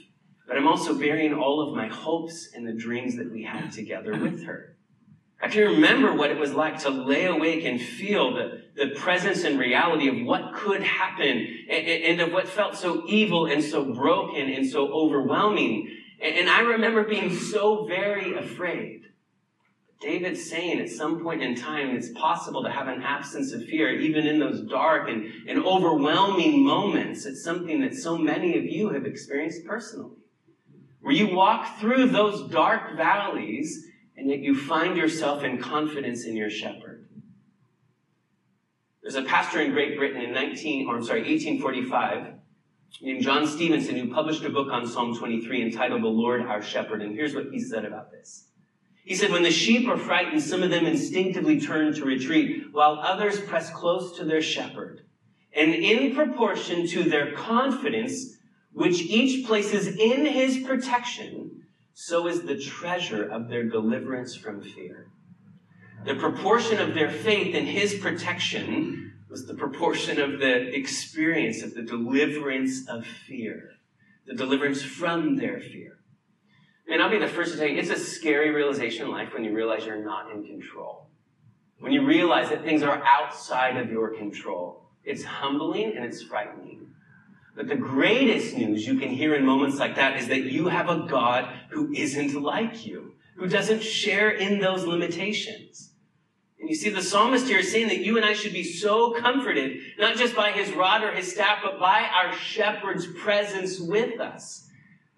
but 0.53 0.59
I'm 0.59 0.67
also 0.67 0.93
bearing 0.93 1.33
all 1.33 1.67
of 1.67 1.75
my 1.75 1.87
hopes 1.87 2.49
and 2.53 2.67
the 2.67 2.73
dreams 2.73 3.15
that 3.15 3.31
we 3.31 3.41
had 3.41 3.71
together 3.71 4.15
with 4.15 4.43
her. 4.43 4.77
I 5.41 5.47
can 5.47 5.63
remember 5.63 6.13
what 6.13 6.29
it 6.29 6.37
was 6.37 6.53
like 6.53 6.77
to 6.83 6.91
lay 6.91 7.25
awake 7.25 7.65
and 7.65 7.81
feel 7.81 8.35
the, 8.35 8.61
the 8.75 8.93
presence 8.93 9.45
and 9.45 9.57
reality 9.57 10.07
of 10.09 10.23
what 10.23 10.53
could 10.53 10.83
happen 10.83 11.47
and, 11.67 11.87
and 11.87 12.21
of 12.21 12.31
what 12.31 12.47
felt 12.47 12.75
so 12.75 13.01
evil 13.07 13.47
and 13.47 13.63
so 13.63 13.95
broken 13.95 14.47
and 14.47 14.69
so 14.69 14.89
overwhelming. 14.89 15.89
And, 16.21 16.35
and 16.35 16.49
I 16.51 16.59
remember 16.59 17.03
being 17.03 17.35
so 17.35 17.87
very 17.87 18.35
afraid. 18.35 19.05
David's 20.01 20.47
saying 20.47 20.79
at 20.79 20.89
some 20.89 21.23
point 21.23 21.41
in 21.41 21.55
time 21.55 21.95
it's 21.95 22.09
possible 22.09 22.61
to 22.61 22.69
have 22.69 22.87
an 22.87 23.01
absence 23.01 23.53
of 23.53 23.65
fear, 23.65 23.89
even 23.89 24.27
in 24.27 24.37
those 24.37 24.61
dark 24.61 25.09
and, 25.09 25.25
and 25.47 25.65
overwhelming 25.65 26.63
moments. 26.63 27.25
It's 27.25 27.43
something 27.43 27.81
that 27.81 27.95
so 27.95 28.19
many 28.19 28.55
of 28.55 28.65
you 28.65 28.89
have 28.89 29.07
experienced 29.07 29.65
personally. 29.65 30.17
Where 31.03 31.13
you 31.13 31.35
walk 31.35 31.79
through 31.79 32.07
those 32.07 32.49
dark 32.49 32.95
valleys 32.95 33.87
and 34.15 34.29
yet 34.29 34.39
you 34.39 34.55
find 34.55 34.95
yourself 34.95 35.43
in 35.43 35.57
confidence 35.57 36.23
in 36.23 36.37
your 36.37 36.49
shepherd. 36.49 37.09
There's 39.01 39.15
a 39.15 39.23
pastor 39.23 39.59
in 39.59 39.73
Great 39.73 39.97
Britain 39.97 40.21
in 40.21 40.31
19, 40.31 40.87
or 40.87 40.95
I'm 40.95 41.03
sorry, 41.03 41.19
1845 41.19 42.35
named 43.01 43.21
John 43.21 43.45
Stevenson 43.45 43.97
who 43.97 44.13
published 44.13 44.45
a 44.45 44.49
book 44.49 44.71
on 44.71 44.87
Psalm 44.87 45.13
23 45.17 45.63
entitled 45.63 46.03
The 46.03 46.07
Lord 46.07 46.41
Our 46.41 46.61
Shepherd. 46.61 47.01
And 47.01 47.13
here's 47.13 47.35
what 47.35 47.47
he 47.51 47.59
said 47.59 47.83
about 47.83 48.09
this. 48.09 48.45
He 49.03 49.15
said, 49.15 49.31
when 49.31 49.43
the 49.43 49.51
sheep 49.51 49.89
are 49.89 49.97
frightened, 49.97 50.41
some 50.41 50.63
of 50.63 50.69
them 50.69 50.85
instinctively 50.85 51.59
turn 51.59 51.93
to 51.95 52.05
retreat, 52.05 52.67
while 52.71 52.93
others 52.93 53.41
press 53.41 53.69
close 53.71 54.15
to 54.17 54.23
their 54.23 54.41
shepherd. 54.41 55.01
And 55.53 55.73
in 55.73 56.15
proportion 56.15 56.87
to 56.87 57.03
their 57.03 57.33
confidence, 57.33 58.32
which 58.73 59.01
each 59.01 59.45
places 59.45 59.87
in 59.87 60.25
his 60.25 60.59
protection, 60.59 61.63
so 61.93 62.27
is 62.27 62.41
the 62.41 62.59
treasure 62.59 63.23
of 63.23 63.47
their 63.49 63.63
deliverance 63.63 64.35
from 64.35 64.61
fear. 64.61 65.07
The 66.05 66.15
proportion 66.15 66.79
of 66.79 66.93
their 66.93 67.09
faith 67.09 67.55
in 67.55 67.65
his 67.65 67.93
protection 67.95 69.13
was 69.29 69.45
the 69.45 69.53
proportion 69.53 70.19
of 70.19 70.39
the 70.39 70.75
experience 70.75 71.63
of 71.63 71.73
the 71.73 71.83
deliverance 71.83 72.87
of 72.89 73.05
fear, 73.05 73.71
the 74.27 74.33
deliverance 74.33 74.83
from 74.83 75.37
their 75.37 75.59
fear. 75.59 75.99
And 76.87 77.01
I'll 77.01 77.09
be 77.09 77.19
the 77.19 77.27
first 77.27 77.53
to 77.53 77.57
tell 77.57 77.67
you, 77.67 77.79
it's 77.79 77.89
a 77.89 77.97
scary 77.97 78.49
realization 78.49 79.05
in 79.05 79.11
life 79.11 79.29
when 79.33 79.43
you 79.43 79.55
realize 79.55 79.85
you're 79.85 80.03
not 80.03 80.31
in 80.31 80.45
control. 80.45 81.07
When 81.79 81.91
you 81.91 82.05
realize 82.05 82.49
that 82.49 82.63
things 82.63 82.83
are 82.83 83.01
outside 83.05 83.77
of 83.77 83.89
your 83.89 84.15
control. 84.15 84.89
It's 85.03 85.23
humbling 85.23 85.93
and 85.95 86.05
it's 86.05 86.21
frightening. 86.21 86.82
But 87.55 87.67
the 87.67 87.75
greatest 87.75 88.55
news 88.55 88.87
you 88.87 88.97
can 88.97 89.09
hear 89.09 89.35
in 89.35 89.45
moments 89.45 89.77
like 89.77 89.95
that 89.95 90.17
is 90.17 90.27
that 90.27 90.43
you 90.43 90.69
have 90.69 90.89
a 90.89 91.05
God 91.07 91.47
who 91.69 91.93
isn't 91.93 92.41
like 92.41 92.85
you, 92.85 93.13
who 93.37 93.47
doesn't 93.47 93.83
share 93.83 94.31
in 94.31 94.59
those 94.59 94.85
limitations. 94.85 95.91
And 96.59 96.69
you 96.69 96.75
see, 96.75 96.89
the 96.89 97.01
psalmist 97.01 97.47
here 97.47 97.59
is 97.59 97.71
saying 97.71 97.89
that 97.89 97.99
you 97.99 98.15
and 98.15 98.25
I 98.25 98.33
should 98.33 98.53
be 98.53 98.63
so 98.63 99.11
comforted, 99.11 99.81
not 99.99 100.15
just 100.15 100.35
by 100.35 100.51
his 100.51 100.71
rod 100.71 101.03
or 101.03 101.11
his 101.11 101.31
staff, 101.31 101.59
but 101.61 101.79
by 101.79 102.03
our 102.03 102.33
shepherd's 102.33 103.05
presence 103.05 103.79
with 103.79 104.19
us. 104.19 104.69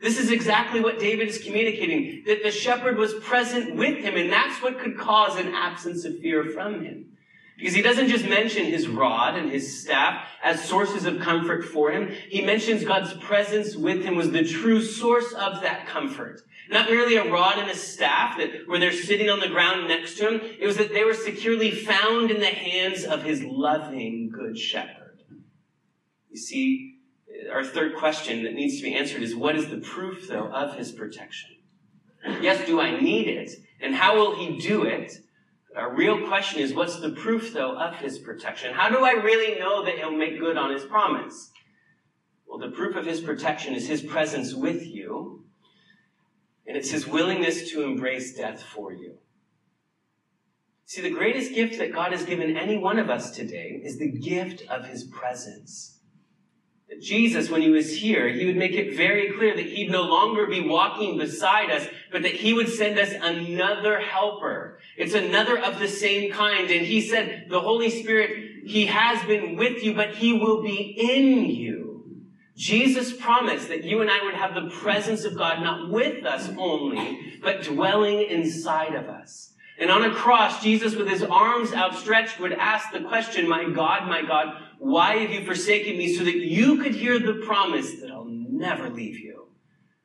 This 0.01 0.19
is 0.19 0.31
exactly 0.31 0.81
what 0.81 0.99
David 0.99 1.29
is 1.29 1.37
communicating, 1.37 2.23
that 2.25 2.43
the 2.43 2.51
shepherd 2.51 2.97
was 2.97 3.13
present 3.13 3.75
with 3.75 3.99
him, 3.99 4.17
and 4.17 4.31
that's 4.31 4.61
what 4.61 4.79
could 4.79 4.97
cause 4.97 5.39
an 5.39 5.53
absence 5.53 6.03
of 6.03 6.19
fear 6.19 6.43
from 6.45 6.83
him. 6.83 7.14
Because 7.57 7.73
he 7.73 7.81
doesn't 7.81 8.09
just 8.09 8.27
mention 8.27 8.65
his 8.65 8.87
rod 8.87 9.35
and 9.35 9.49
his 9.49 9.81
staff 9.81 10.27
as 10.43 10.63
sources 10.63 11.05
of 11.05 11.21
comfort 11.21 11.63
for 11.63 11.89
him. 11.91 12.11
He 12.29 12.41
mentions 12.41 12.83
God's 12.83 13.13
presence 13.13 13.75
with 13.75 14.03
him 14.03 14.15
was 14.15 14.31
the 14.31 14.43
true 14.43 14.81
source 14.81 15.31
of 15.33 15.61
that 15.61 15.87
comfort. 15.87 16.41
Not 16.69 16.89
merely 16.89 17.15
a 17.15 17.31
rod 17.31 17.57
and 17.57 17.69
a 17.69 17.75
staff 17.75 18.37
that 18.37 18.67
where 18.67 18.79
they're 18.79 18.91
sitting 18.91 19.29
on 19.29 19.39
the 19.39 19.47
ground 19.47 19.87
next 19.87 20.17
to 20.17 20.27
him. 20.27 20.41
It 20.59 20.65
was 20.65 20.77
that 20.77 20.93
they 20.93 21.05
were 21.05 21.13
securely 21.13 21.71
found 21.71 22.29
in 22.29 22.41
the 22.41 22.47
hands 22.47 23.05
of 23.05 23.23
his 23.23 23.41
loving 23.43 24.31
good 24.33 24.57
shepherd. 24.57 25.21
You 26.29 26.37
see, 26.37 26.95
our 27.51 27.63
third 27.63 27.95
question 27.95 28.43
that 28.43 28.53
needs 28.53 28.77
to 28.77 28.83
be 28.83 28.95
answered 28.95 29.21
is 29.21 29.35
what 29.35 29.55
is 29.55 29.69
the 29.69 29.77
proof, 29.77 30.27
though, 30.27 30.51
of 30.51 30.75
his 30.75 30.91
protection? 30.91 31.51
Yes, 32.41 32.65
do 32.65 32.81
I 32.81 32.99
need 32.99 33.27
it? 33.27 33.51
And 33.79 33.93
how 33.93 34.17
will 34.17 34.35
he 34.35 34.57
do 34.57 34.83
it? 34.83 35.13
Our 35.75 35.93
real 35.93 36.25
question 36.27 36.61
is 36.61 36.73
what's 36.73 37.01
the 37.01 37.11
proof, 37.11 37.51
though, 37.51 37.77
of 37.77 37.95
his 37.97 38.17
protection? 38.17 38.73
How 38.73 38.89
do 38.89 39.03
I 39.03 39.11
really 39.11 39.59
know 39.59 39.83
that 39.83 39.97
he'll 39.97 40.11
make 40.11 40.39
good 40.39 40.57
on 40.57 40.71
his 40.71 40.85
promise? 40.85 41.51
Well, 42.47 42.59
the 42.59 42.75
proof 42.75 42.95
of 42.95 43.05
his 43.05 43.19
protection 43.19 43.73
is 43.73 43.87
his 43.87 44.01
presence 44.01 44.53
with 44.53 44.85
you, 44.85 45.43
and 46.65 46.77
it's 46.77 46.91
his 46.91 47.05
willingness 47.05 47.69
to 47.71 47.83
embrace 47.83 48.35
death 48.35 48.63
for 48.63 48.93
you. 48.93 49.15
See, 50.85 51.01
the 51.01 51.09
greatest 51.09 51.53
gift 51.53 51.77
that 51.79 51.91
God 51.91 52.13
has 52.13 52.23
given 52.23 52.55
any 52.55 52.77
one 52.77 52.97
of 52.97 53.09
us 53.09 53.31
today 53.31 53.81
is 53.83 53.97
the 53.97 54.11
gift 54.11 54.61
of 54.69 54.85
his 54.85 55.03
presence. 55.03 55.94
Jesus, 57.01 57.49
when 57.49 57.61
he 57.61 57.69
was 57.69 57.97
here, 57.97 58.29
he 58.29 58.45
would 58.45 58.55
make 58.55 58.73
it 58.73 58.95
very 58.95 59.31
clear 59.31 59.55
that 59.55 59.65
he'd 59.65 59.91
no 59.91 60.03
longer 60.03 60.45
be 60.47 60.67
walking 60.67 61.17
beside 61.17 61.71
us, 61.71 61.87
but 62.11 62.21
that 62.21 62.33
he 62.33 62.53
would 62.53 62.69
send 62.69 62.99
us 62.99 63.11
another 63.11 63.99
helper. 63.99 64.79
It's 64.95 65.13
another 65.13 65.57
of 65.57 65.79
the 65.79 65.87
same 65.87 66.31
kind. 66.31 66.69
And 66.69 66.85
he 66.85 67.01
said, 67.01 67.47
the 67.49 67.59
Holy 67.59 67.89
Spirit, 67.89 68.65
he 68.65 68.85
has 68.85 69.23
been 69.25 69.55
with 69.55 69.83
you, 69.83 69.93
but 69.93 70.15
he 70.15 70.33
will 70.33 70.61
be 70.61 70.95
in 70.97 71.49
you. 71.49 71.85
Jesus 72.55 73.11
promised 73.17 73.67
that 73.67 73.83
you 73.83 74.01
and 74.01 74.09
I 74.09 74.23
would 74.23 74.35
have 74.35 74.55
the 74.55 74.69
presence 74.69 75.25
of 75.25 75.37
God 75.37 75.61
not 75.61 75.91
with 75.91 76.25
us 76.25 76.49
only, 76.57 77.39
but 77.41 77.63
dwelling 77.63 78.21
inside 78.29 78.95
of 78.95 79.09
us. 79.09 79.54
And 79.77 79.91
on 79.91 80.03
a 80.03 80.13
cross, 80.13 80.63
Jesus, 80.63 80.95
with 80.95 81.09
his 81.09 81.23
arms 81.23 81.73
outstretched, 81.73 82.39
would 82.39 82.53
ask 82.53 82.91
the 82.91 83.01
question, 83.01 83.47
My 83.47 83.69
God, 83.69 84.07
my 84.07 84.21
God, 84.21 84.55
why 84.79 85.17
have 85.17 85.31
you 85.31 85.45
forsaken 85.45 85.97
me? 85.97 86.15
So 86.15 86.23
that 86.23 86.35
you 86.35 86.81
could 86.81 86.95
hear 86.95 87.19
the 87.19 87.41
promise 87.45 87.99
that 87.99 88.09
I'll 88.09 88.25
never 88.29 88.89
leave 88.89 89.19
you 89.19 89.49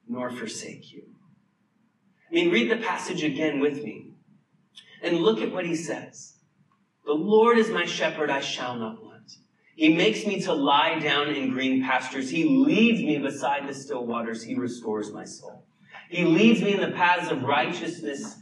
nor 0.08 0.30
forsake 0.30 0.92
you. 0.92 1.02
I 2.30 2.34
mean, 2.34 2.50
read 2.50 2.70
the 2.70 2.84
passage 2.84 3.22
again 3.22 3.60
with 3.60 3.82
me 3.82 4.10
and 5.02 5.18
look 5.18 5.40
at 5.40 5.52
what 5.52 5.66
he 5.66 5.76
says. 5.76 6.34
The 7.06 7.12
Lord 7.12 7.58
is 7.58 7.70
my 7.70 7.86
shepherd, 7.86 8.30
I 8.30 8.40
shall 8.40 8.76
not 8.76 9.02
want. 9.02 9.10
He 9.76 9.94
makes 9.94 10.26
me 10.26 10.40
to 10.42 10.52
lie 10.52 10.98
down 10.98 11.30
in 11.30 11.50
green 11.50 11.82
pastures. 11.82 12.28
He 12.28 12.44
leads 12.44 13.00
me 13.00 13.18
beside 13.18 13.68
the 13.68 13.74
still 13.74 14.04
waters. 14.04 14.42
He 14.42 14.54
restores 14.54 15.12
my 15.12 15.24
soul. 15.24 15.64
He 16.10 16.24
leads 16.24 16.60
me 16.60 16.74
in 16.74 16.80
the 16.80 16.90
paths 16.90 17.30
of 17.30 17.44
righteousness 17.44 18.36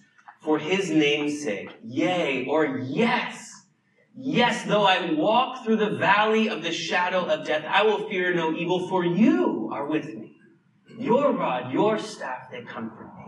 for 0.48 0.58
his 0.58 0.88
name's 0.88 1.42
sake. 1.42 1.68
Yea, 1.84 2.46
or 2.46 2.78
yes. 2.78 3.66
Yes, 4.16 4.64
though 4.64 4.84
I 4.84 5.12
walk 5.12 5.62
through 5.62 5.76
the 5.76 5.98
valley 5.98 6.48
of 6.48 6.62
the 6.62 6.72
shadow 6.72 7.26
of 7.26 7.46
death, 7.46 7.66
I 7.68 7.82
will 7.82 8.08
fear 8.08 8.32
no 8.32 8.54
evil, 8.54 8.88
for 8.88 9.04
you 9.04 9.68
are 9.70 9.84
with 9.84 10.06
me. 10.06 10.36
Your 10.96 11.32
rod, 11.32 11.70
your 11.70 11.98
staff, 11.98 12.50
they 12.50 12.62
comfort 12.62 13.14
me. 13.18 13.24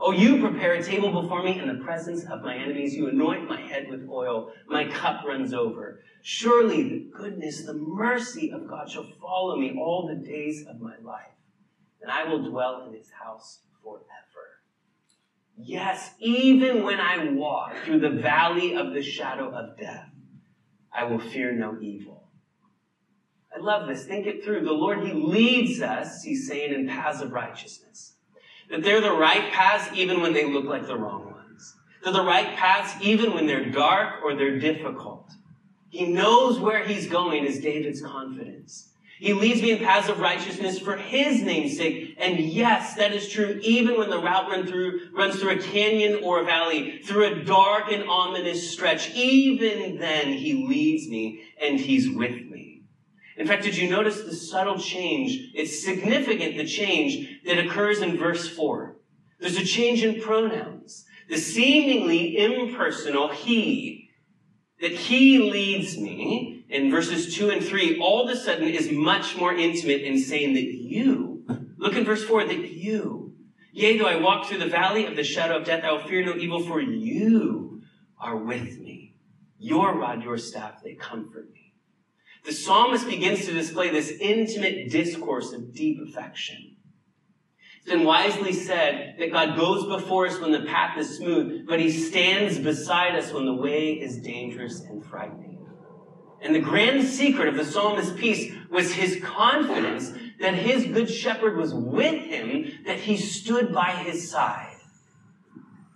Oh, 0.00 0.12
you 0.12 0.38
prepare 0.38 0.74
a 0.74 0.82
table 0.82 1.22
before 1.22 1.42
me 1.42 1.58
in 1.58 1.66
the 1.66 1.82
presence 1.82 2.24
of 2.30 2.42
my 2.42 2.54
enemies. 2.54 2.94
You 2.94 3.08
anoint 3.08 3.48
my 3.48 3.60
head 3.60 3.88
with 3.90 4.08
oil. 4.08 4.52
My 4.68 4.84
cup 4.84 5.24
runs 5.26 5.52
over. 5.52 6.02
Surely 6.22 6.88
the 6.88 7.10
goodness, 7.12 7.66
the 7.66 7.74
mercy 7.74 8.52
of 8.52 8.68
God 8.68 8.88
shall 8.88 9.10
follow 9.20 9.56
me 9.56 9.76
all 9.76 10.06
the 10.06 10.24
days 10.24 10.64
of 10.68 10.80
my 10.80 10.94
life, 11.02 11.34
and 12.00 12.12
I 12.12 12.28
will 12.28 12.48
dwell 12.48 12.86
in 12.86 12.94
his 12.96 13.10
house 13.10 13.58
forever. 13.82 14.23
Yes, 15.56 16.14
even 16.18 16.82
when 16.82 16.98
I 17.00 17.30
walk 17.32 17.76
through 17.84 18.00
the 18.00 18.10
valley 18.10 18.74
of 18.74 18.92
the 18.92 19.02
shadow 19.02 19.50
of 19.50 19.78
death, 19.78 20.10
I 20.92 21.04
will 21.04 21.20
fear 21.20 21.52
no 21.52 21.78
evil. 21.80 22.28
I 23.54 23.60
love 23.60 23.88
this. 23.88 24.04
Think 24.04 24.26
it 24.26 24.44
through. 24.44 24.64
The 24.64 24.72
Lord, 24.72 25.06
He 25.06 25.12
leads 25.12 25.80
us, 25.80 26.22
He's 26.22 26.48
saying, 26.48 26.74
in 26.74 26.88
paths 26.88 27.20
of 27.20 27.32
righteousness. 27.32 28.16
That 28.70 28.82
they're 28.82 29.00
the 29.00 29.12
right 29.12 29.52
paths 29.52 29.96
even 29.96 30.20
when 30.20 30.32
they 30.32 30.50
look 30.50 30.64
like 30.64 30.86
the 30.86 30.98
wrong 30.98 31.32
ones. 31.32 31.76
They're 32.02 32.12
the 32.12 32.24
right 32.24 32.56
paths 32.56 32.94
even 33.00 33.32
when 33.32 33.46
they're 33.46 33.70
dark 33.70 34.24
or 34.24 34.34
they're 34.34 34.58
difficult. 34.58 35.30
He 35.88 36.06
knows 36.06 36.58
where 36.58 36.84
He's 36.84 37.06
going 37.06 37.44
is 37.44 37.60
David's 37.60 38.02
confidence. 38.02 38.93
He 39.18 39.32
leads 39.32 39.62
me 39.62 39.70
in 39.70 39.78
paths 39.78 40.08
of 40.08 40.18
righteousness 40.18 40.78
for 40.78 40.96
his 40.96 41.40
name's 41.42 41.76
sake. 41.76 42.16
And 42.18 42.38
yes, 42.40 42.94
that 42.94 43.12
is 43.12 43.28
true 43.28 43.60
even 43.62 43.96
when 43.96 44.10
the 44.10 44.18
route 44.18 44.50
run 44.50 44.66
through, 44.66 45.10
runs 45.14 45.36
through 45.36 45.58
a 45.58 45.62
canyon 45.62 46.20
or 46.22 46.40
a 46.40 46.44
valley, 46.44 46.98
through 46.98 47.26
a 47.26 47.44
dark 47.44 47.92
and 47.92 48.08
ominous 48.08 48.70
stretch. 48.70 49.14
Even 49.14 49.98
then, 49.98 50.32
he 50.32 50.66
leads 50.66 51.08
me 51.08 51.42
and 51.62 51.78
he's 51.78 52.10
with 52.10 52.44
me. 52.46 52.82
In 53.36 53.46
fact, 53.46 53.64
did 53.64 53.76
you 53.76 53.88
notice 53.88 54.22
the 54.22 54.34
subtle 54.34 54.78
change? 54.78 55.50
It's 55.54 55.84
significant, 55.84 56.56
the 56.56 56.66
change 56.66 57.40
that 57.44 57.58
occurs 57.58 58.00
in 58.00 58.16
verse 58.16 58.48
4. 58.48 58.96
There's 59.40 59.56
a 59.56 59.64
change 59.64 60.04
in 60.04 60.20
pronouns. 60.20 61.04
The 61.28 61.38
seemingly 61.38 62.36
impersonal 62.38 63.28
he, 63.28 64.10
that 64.80 64.92
he 64.92 65.38
leads 65.38 65.96
me, 65.98 66.53
in 66.74 66.90
verses 66.90 67.34
2 67.36 67.50
and 67.50 67.64
3 67.64 68.00
all 68.00 68.24
of 68.24 68.30
a 68.30 68.36
sudden 68.36 68.68
is 68.68 68.90
much 68.90 69.36
more 69.36 69.54
intimate 69.54 70.02
in 70.02 70.18
saying 70.18 70.54
that 70.54 70.64
you, 70.64 71.44
look 71.78 71.94
in 71.94 72.04
verse 72.04 72.24
4, 72.24 72.46
that 72.46 72.72
you, 72.72 73.32
yea, 73.72 73.96
though 73.96 74.06
I 74.06 74.16
walk 74.16 74.46
through 74.46 74.58
the 74.58 74.66
valley 74.66 75.06
of 75.06 75.14
the 75.14 75.22
shadow 75.22 75.58
of 75.58 75.64
death, 75.64 75.84
I 75.84 75.92
will 75.92 76.00
fear 76.00 76.24
no 76.24 76.34
evil, 76.34 76.60
for 76.64 76.80
you 76.80 77.82
are 78.18 78.36
with 78.36 78.80
me. 78.80 79.14
Your 79.58 79.96
rod, 79.96 80.24
your 80.24 80.36
staff, 80.36 80.82
they 80.82 80.94
comfort 80.94 81.50
me. 81.52 81.74
The 82.44 82.52
psalmist 82.52 83.06
begins 83.06 83.46
to 83.46 83.54
display 83.54 83.90
this 83.90 84.10
intimate 84.20 84.90
discourse 84.90 85.52
of 85.52 85.72
deep 85.72 85.98
affection. 86.06 86.76
It's 87.78 87.86
been 87.86 88.04
wisely 88.04 88.52
said 88.52 89.14
that 89.18 89.30
God 89.30 89.56
goes 89.56 89.86
before 89.86 90.26
us 90.26 90.40
when 90.40 90.50
the 90.50 90.64
path 90.64 90.98
is 90.98 91.18
smooth, 91.18 91.66
but 91.68 91.78
he 91.78 91.90
stands 91.90 92.58
beside 92.58 93.14
us 93.14 93.32
when 93.32 93.46
the 93.46 93.54
way 93.54 93.92
is 93.92 94.18
dangerous 94.18 94.80
and 94.80 95.04
frightening. 95.04 95.53
And 96.44 96.54
the 96.54 96.60
grand 96.60 97.02
secret 97.04 97.48
of 97.48 97.56
the 97.56 97.64
psalmist's 97.64 98.12
peace 98.12 98.54
was 98.70 98.92
his 98.92 99.18
confidence 99.24 100.12
that 100.40 100.54
his 100.54 100.84
good 100.84 101.08
shepherd 101.08 101.56
was 101.56 101.72
with 101.72 102.22
him, 102.22 102.70
that 102.84 102.98
he 102.98 103.16
stood 103.16 103.72
by 103.72 103.92
his 103.92 104.30
side. 104.30 104.76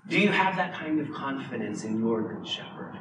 Do 0.09 0.19
you 0.19 0.31
have 0.31 0.57
that 0.57 0.73
kind 0.73 1.01
of 1.01 1.13
confidence 1.13 1.85
in 1.85 2.01
your 2.01 2.35
good 2.35 2.49
shepherd? 2.49 2.99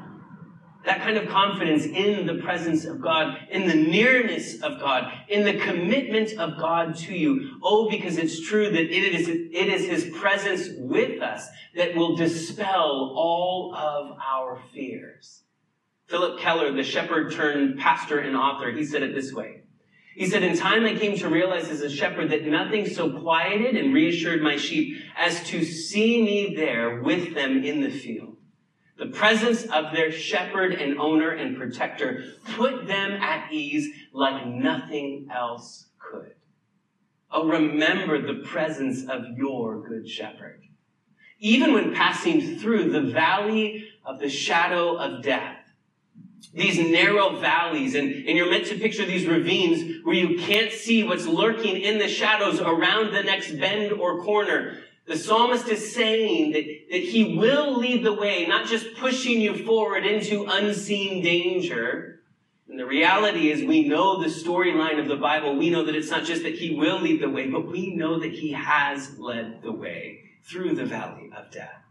That 0.84 1.02
kind 1.02 1.16
of 1.16 1.30
confidence 1.30 1.86
in 1.86 2.26
the 2.26 2.36
presence 2.36 2.84
of 2.84 3.02
God, 3.02 3.38
in 3.50 3.66
the 3.66 3.76
nearness 3.76 4.62
of 4.62 4.80
God, 4.80 5.12
in 5.30 5.44
the 5.44 5.58
commitment 5.58 6.34
of 6.34 6.58
God 6.60 6.98
to 6.98 7.14
you. 7.14 7.60
Oh, 7.64 7.90
because 7.90 8.18
it's 8.18 8.46
true 8.46 8.70
that 8.70 8.82
it 8.82 9.14
is, 9.16 9.28
it 9.30 9.68
is 9.68 9.88
His 9.88 10.14
presence 10.18 10.68
with 10.78 11.22
us 11.22 11.48
that 11.76 11.96
will 11.96 12.18
dispel 12.18 13.14
all 13.16 13.74
of 13.74 14.18
our 14.20 14.62
fears. 14.74 15.44
Phillip 16.08 16.40
Keller, 16.40 16.72
the 16.72 16.84
shepherd 16.84 17.34
turned 17.34 17.80
pastor 17.80 18.20
and 18.20 18.36
author, 18.36 18.72
he 18.72 18.86
said 18.86 19.04
it 19.04 19.14
this 19.14 19.34
way. 19.34 19.64
He 20.16 20.26
said, 20.26 20.42
In 20.42 20.58
time 20.58 20.86
I 20.86 20.96
came 20.96 21.16
to 21.18 21.30
realize 21.30 21.70
as 21.70 21.82
a 21.82 21.90
shepherd 21.90 22.32
that 22.32 22.48
nothing 22.48 22.88
so 22.88 23.20
quieted 23.20 23.76
and 23.76 23.94
reassured 23.94 24.42
my 24.42 24.56
sheep 24.56 24.98
as 25.16 25.44
to 25.50 25.64
see 25.64 26.24
me 26.24 26.56
there 26.56 27.02
with 27.02 27.36
them 27.36 27.64
in 27.64 27.82
the 27.82 27.92
field. 27.92 28.38
The 28.98 29.08
presence 29.08 29.66
of 29.66 29.94
their 29.94 30.12
shepherd 30.12 30.74
and 30.74 30.98
owner 30.98 31.30
and 31.30 31.56
protector 31.56 32.24
put 32.56 32.88
them 32.88 33.12
at 33.12 33.52
ease 33.52 33.88
like 34.12 34.48
nothing 34.48 35.28
else 35.32 35.90
could. 36.00 36.34
Oh, 37.30 37.48
remember 37.48 38.20
the 38.20 38.48
presence 38.48 39.04
of 39.08 39.24
your 39.36 39.88
good 39.88 40.10
shepherd. 40.10 40.64
Even 41.40 41.74
when 41.74 41.94
passing 41.94 42.58
through 42.58 42.92
the 42.92 43.12
valley 43.12 43.88
of 44.04 44.20
the 44.20 44.30
shadow 44.30 44.98
of 44.98 45.22
death, 45.22 45.57
these 46.54 46.80
narrow 46.80 47.38
valleys, 47.38 47.96
and, 47.96 48.12
and 48.12 48.38
you're 48.38 48.50
meant 48.50 48.66
to 48.68 48.80
picture 48.80 49.06
these 49.06 49.26
ravines 49.26 50.04
where 50.04 50.16
you 50.16 50.38
can't 50.40 50.72
see 50.72 51.04
what's 51.04 51.26
lurking 51.26 51.78
in 51.78 52.00
the 52.00 52.08
shadows 52.08 52.60
around 52.60 53.14
the 53.14 53.24
next 53.24 53.52
bend 53.60 53.92
or 53.92 54.24
corner. 54.24 54.78
The 55.08 55.18
psalmist 55.18 55.68
is 55.68 55.94
saying 55.94 56.52
that, 56.52 56.66
that 56.92 57.02
he 57.02 57.38
will 57.38 57.78
lead 57.78 58.04
the 58.04 58.14
way, 58.14 58.46
not 58.46 58.68
just 58.68 58.96
pushing 58.98 59.40
you 59.40 59.66
forward 59.66 60.06
into 60.06 60.46
unseen 60.46 61.24
danger. 61.24 62.22
And 62.70 62.78
the 62.78 62.86
reality 62.86 63.50
is 63.50 63.64
we 63.64 63.88
know 63.88 64.22
the 64.22 64.30
storyline 64.30 65.00
of 65.00 65.08
the 65.08 65.16
Bible. 65.16 65.56
We 65.56 65.70
know 65.70 65.86
that 65.86 65.96
it's 65.96 66.12
not 66.12 66.26
just 66.26 66.44
that 66.44 66.56
he 66.56 66.76
will 66.76 67.00
lead 67.00 67.22
the 67.22 67.30
way, 67.30 67.50
but 67.50 67.68
we 67.68 67.96
know 67.96 68.20
that 68.20 68.34
he 68.34 68.52
has 68.52 69.18
led 69.18 69.62
the 69.62 69.72
way 69.72 70.24
through 70.44 70.76
the 70.76 70.86
valley 70.86 71.30
of 71.36 71.52
death, 71.52 71.84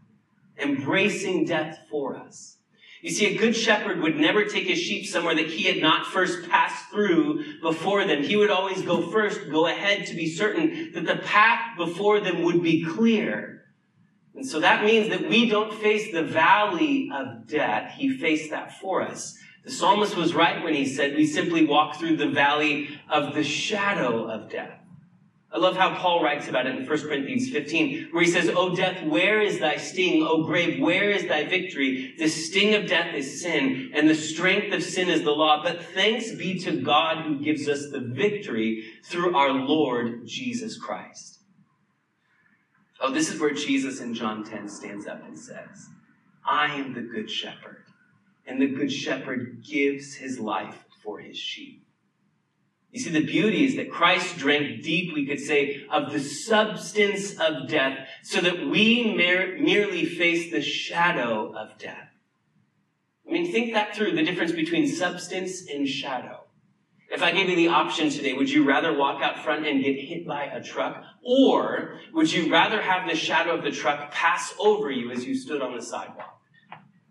embracing 0.59 1.45
death 1.45 1.79
for 1.89 2.15
us. 2.15 2.56
You 3.01 3.11
see, 3.11 3.27
a 3.27 3.37
good 3.37 3.55
shepherd 3.55 4.01
would 4.01 4.15
never 4.15 4.45
take 4.45 4.67
his 4.67 4.79
sheep 4.79 5.05
somewhere 5.05 5.35
that 5.35 5.49
he 5.49 5.63
had 5.63 5.81
not 5.81 6.07
first 6.07 6.49
passed 6.49 6.89
through 6.89 7.59
before 7.61 8.05
them. 8.05 8.23
He 8.23 8.35
would 8.35 8.49
always 8.49 8.81
go 8.81 9.11
first, 9.11 9.51
go 9.51 9.67
ahead 9.67 10.07
to 10.07 10.15
be 10.15 10.27
certain 10.27 10.91
that 10.93 11.05
the 11.05 11.17
path 11.17 11.77
before 11.77 12.19
them 12.19 12.41
would 12.41 12.63
be 12.63 12.83
clear. 12.83 13.65
And 14.33 14.45
so 14.45 14.59
that 14.59 14.83
means 14.83 15.09
that 15.09 15.29
we 15.29 15.49
don't 15.49 15.73
face 15.73 16.11
the 16.11 16.23
valley 16.23 17.09
of 17.13 17.47
death. 17.47 17.93
He 17.93 18.17
faced 18.17 18.49
that 18.49 18.79
for 18.79 19.01
us. 19.01 19.37
The 19.63 19.71
psalmist 19.71 20.15
was 20.15 20.33
right 20.33 20.63
when 20.63 20.73
he 20.73 20.85
said 20.85 21.15
we 21.15 21.27
simply 21.27 21.65
walk 21.65 21.97
through 21.97 22.17
the 22.17 22.29
valley 22.29 22.99
of 23.09 23.35
the 23.35 23.43
shadow 23.43 24.29
of 24.29 24.49
death. 24.49 24.79
I 25.49 25.59
love 25.59 25.77
how 25.77 25.95
Paul 25.95 26.21
writes 26.21 26.49
about 26.49 26.67
it 26.67 26.75
in 26.75 26.85
1 26.85 27.01
Corinthians 27.01 27.49
15, 27.49 28.09
where 28.11 28.23
he 28.23 28.29
says, 28.29 28.49
O 28.49 28.75
death, 28.75 29.01
where 29.05 29.41
is 29.41 29.59
thy 29.59 29.77
sting? 29.77 30.21
O 30.21 30.43
grave, 30.43 30.81
where 30.81 31.09
is 31.09 31.25
thy 31.25 31.45
victory? 31.45 32.13
The 32.17 32.27
sting 32.27 32.75
of 32.75 32.87
death 32.87 33.15
is 33.15 33.41
sin, 33.41 33.91
and 33.93 34.09
the 34.09 34.15
strength 34.15 34.73
of 34.73 34.83
sin 34.83 35.07
is 35.09 35.23
the 35.23 35.31
law. 35.31 35.63
But 35.63 35.81
thanks 35.81 36.33
be 36.33 36.59
to 36.59 36.81
God 36.81 37.23
who 37.23 37.39
gives 37.39 37.69
us 37.69 37.89
the 37.89 38.01
victory 38.01 38.83
through 39.05 39.37
our 39.37 39.51
Lord 39.51 40.27
Jesus 40.27 40.77
Christ. 40.77 41.39
Oh, 42.99 43.13
this 43.13 43.33
is 43.33 43.39
where 43.39 43.53
Jesus 43.53 44.01
in 44.01 44.13
John 44.13 44.43
10 44.43 44.67
stands 44.67 45.07
up 45.07 45.25
and 45.25 45.39
says, 45.39 45.87
I 46.45 46.73
am 46.73 46.93
the 46.93 47.01
good 47.01 47.31
shepherd, 47.31 47.85
and 48.45 48.61
the 48.61 48.67
good 48.67 48.91
shepherd 48.91 49.63
gives 49.65 50.15
his 50.15 50.39
life 50.39 50.83
for 51.01 51.19
his 51.19 51.37
sheep. 51.37 51.86
You 52.97 53.03
see, 53.03 53.09
the 53.11 53.23
beauty 53.23 53.63
is 53.63 53.75
that 53.75 53.91
Christ 53.91 54.39
drank 54.39 54.81
deep, 54.81 55.13
we 55.13 55.27
could 55.27 55.39
say, 55.39 55.85
of 55.91 56.11
the 56.11 56.19
substance 56.19 57.39
of 57.39 57.67
death 57.67 58.07
so 58.23 58.41
that 58.41 58.65
we 58.65 59.13
mer- 59.15 59.55
merely 59.59 60.03
face 60.03 60.49
the 60.49 60.63
shadow 60.63 61.53
of 61.55 61.77
death. 61.77 62.09
I 63.27 63.31
mean, 63.31 63.51
think 63.51 63.75
that 63.75 63.95
through 63.95 64.15
the 64.15 64.23
difference 64.23 64.51
between 64.51 64.87
substance 64.87 65.69
and 65.69 65.87
shadow. 65.87 66.45
If 67.11 67.21
I 67.21 67.31
gave 67.31 67.49
you 67.49 67.55
the 67.55 67.67
option 67.67 68.09
today, 68.09 68.33
would 68.33 68.49
you 68.49 68.67
rather 68.67 68.97
walk 68.97 69.21
out 69.21 69.43
front 69.43 69.67
and 69.67 69.83
get 69.83 69.99
hit 69.99 70.25
by 70.25 70.45
a 70.45 70.63
truck? 70.63 71.03
Or 71.23 71.99
would 72.15 72.33
you 72.33 72.51
rather 72.51 72.81
have 72.81 73.07
the 73.07 73.15
shadow 73.15 73.55
of 73.55 73.63
the 73.63 73.69
truck 73.69 74.11
pass 74.11 74.55
over 74.57 74.89
you 74.89 75.11
as 75.11 75.23
you 75.23 75.35
stood 75.35 75.61
on 75.61 75.75
the 75.75 75.83
sidewalk? 75.83 76.36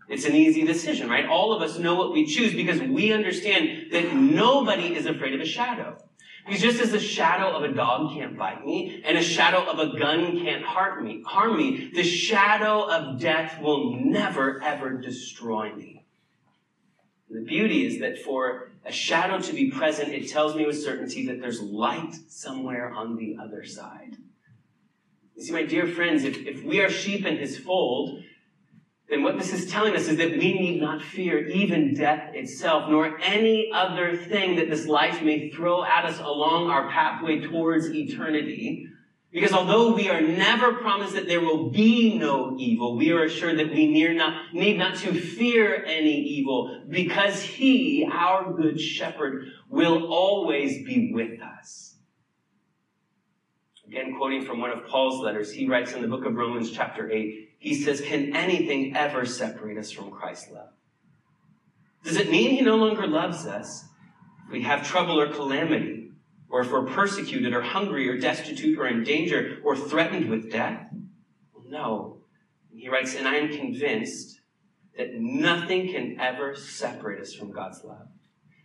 It's 0.08 0.24
an 0.24 0.34
easy 0.34 0.64
decision, 0.64 1.08
right? 1.08 1.26
All 1.26 1.52
of 1.52 1.62
us 1.62 1.78
know 1.78 1.96
what 1.96 2.12
we 2.12 2.26
choose 2.26 2.54
because 2.54 2.80
we 2.80 3.12
understand 3.12 3.90
that 3.92 4.14
nobody 4.14 4.94
is 4.94 5.06
afraid 5.06 5.34
of 5.34 5.40
a 5.40 5.46
shadow. 5.46 5.98
Because 6.46 6.62
just 6.62 6.80
as 6.80 6.92
the 6.92 7.00
shadow 7.00 7.56
of 7.56 7.64
a 7.64 7.74
dog 7.74 8.12
can't 8.14 8.38
bite 8.38 8.64
me 8.64 9.02
and 9.04 9.18
a 9.18 9.22
shadow 9.22 9.68
of 9.68 9.80
a 9.80 9.98
gun 9.98 10.38
can't 10.38 10.64
harm 10.64 11.04
me, 11.04 11.22
harm 11.26 11.56
me, 11.56 11.90
the 11.92 12.04
shadow 12.04 12.88
of 12.88 13.18
death 13.18 13.60
will 13.60 13.96
never 13.96 14.62
ever 14.62 14.92
destroy 14.92 15.74
me. 15.74 16.06
And 17.28 17.44
the 17.44 17.48
beauty 17.48 17.84
is 17.84 17.98
that 17.98 18.18
for 18.22 18.70
a 18.84 18.92
shadow 18.92 19.40
to 19.40 19.52
be 19.52 19.72
present, 19.72 20.12
it 20.12 20.28
tells 20.28 20.54
me 20.54 20.64
with 20.64 20.80
certainty 20.80 21.26
that 21.26 21.40
there's 21.40 21.60
light 21.60 22.14
somewhere 22.28 22.92
on 22.92 23.16
the 23.16 23.36
other 23.42 23.64
side. 23.64 24.16
You 25.34 25.42
see, 25.42 25.52
my 25.52 25.64
dear 25.64 25.88
friends, 25.88 26.22
if, 26.22 26.38
if 26.46 26.62
we 26.62 26.80
are 26.80 26.88
sheep 26.88 27.26
in 27.26 27.38
his 27.38 27.58
fold, 27.58 28.22
then 29.08 29.22
what 29.22 29.38
this 29.38 29.52
is 29.52 29.70
telling 29.70 29.94
us 29.94 30.08
is 30.08 30.16
that 30.16 30.32
we 30.32 30.52
need 30.52 30.80
not 30.80 31.00
fear 31.00 31.46
even 31.46 31.94
death 31.94 32.34
itself, 32.34 32.90
nor 32.90 33.18
any 33.20 33.70
other 33.72 34.16
thing 34.16 34.56
that 34.56 34.68
this 34.68 34.86
life 34.86 35.22
may 35.22 35.48
throw 35.50 35.84
at 35.84 36.04
us 36.04 36.18
along 36.18 36.70
our 36.70 36.90
pathway 36.90 37.40
towards 37.40 37.88
eternity. 37.88 38.88
Because 39.30 39.52
although 39.52 39.92
we 39.92 40.08
are 40.08 40.20
never 40.20 40.74
promised 40.74 41.12
that 41.14 41.28
there 41.28 41.40
will 41.40 41.70
be 41.70 42.18
no 42.18 42.56
evil, 42.58 42.96
we 42.96 43.12
are 43.12 43.24
assured 43.24 43.58
that 43.58 43.70
we 43.70 43.86
need 43.86 44.16
not, 44.16 44.54
need 44.54 44.78
not 44.78 44.96
to 44.98 45.14
fear 45.14 45.84
any 45.84 46.22
evil 46.22 46.82
because 46.88 47.42
He, 47.42 48.08
our 48.10 48.52
good 48.54 48.80
shepherd, 48.80 49.46
will 49.68 50.12
always 50.12 50.84
be 50.84 51.12
with 51.12 51.40
us. 51.40 51.96
Again, 53.86 54.16
quoting 54.16 54.44
from 54.44 54.58
one 54.58 54.70
of 54.70 54.84
Paul's 54.86 55.22
letters, 55.22 55.52
he 55.52 55.68
writes 55.68 55.92
in 55.92 56.02
the 56.02 56.08
book 56.08 56.24
of 56.24 56.34
Romans, 56.34 56.72
chapter 56.72 57.08
8, 57.08 57.45
he 57.58 57.74
says, 57.74 58.00
Can 58.00 58.34
anything 58.36 58.96
ever 58.96 59.24
separate 59.24 59.78
us 59.78 59.90
from 59.90 60.10
Christ's 60.10 60.50
love? 60.52 60.70
Does 62.04 62.16
it 62.16 62.30
mean 62.30 62.50
he 62.50 62.60
no 62.60 62.76
longer 62.76 63.06
loves 63.06 63.46
us 63.46 63.84
if 64.46 64.52
we 64.52 64.62
have 64.62 64.86
trouble 64.86 65.20
or 65.20 65.28
calamity, 65.32 66.10
or 66.48 66.60
if 66.60 66.70
we're 66.70 66.86
persecuted 66.86 67.52
or 67.52 67.62
hungry 67.62 68.08
or 68.08 68.18
destitute 68.18 68.78
or 68.78 68.86
in 68.86 69.02
danger 69.02 69.58
or 69.64 69.76
threatened 69.76 70.30
with 70.30 70.52
death? 70.52 70.88
Well, 71.52 71.64
no. 71.68 72.18
He 72.72 72.88
writes, 72.88 73.16
And 73.16 73.26
I 73.26 73.36
am 73.36 73.48
convinced 73.48 74.40
that 74.96 75.14
nothing 75.14 75.90
can 75.90 76.20
ever 76.20 76.54
separate 76.54 77.20
us 77.20 77.34
from 77.34 77.50
God's 77.50 77.82
love. 77.82 78.06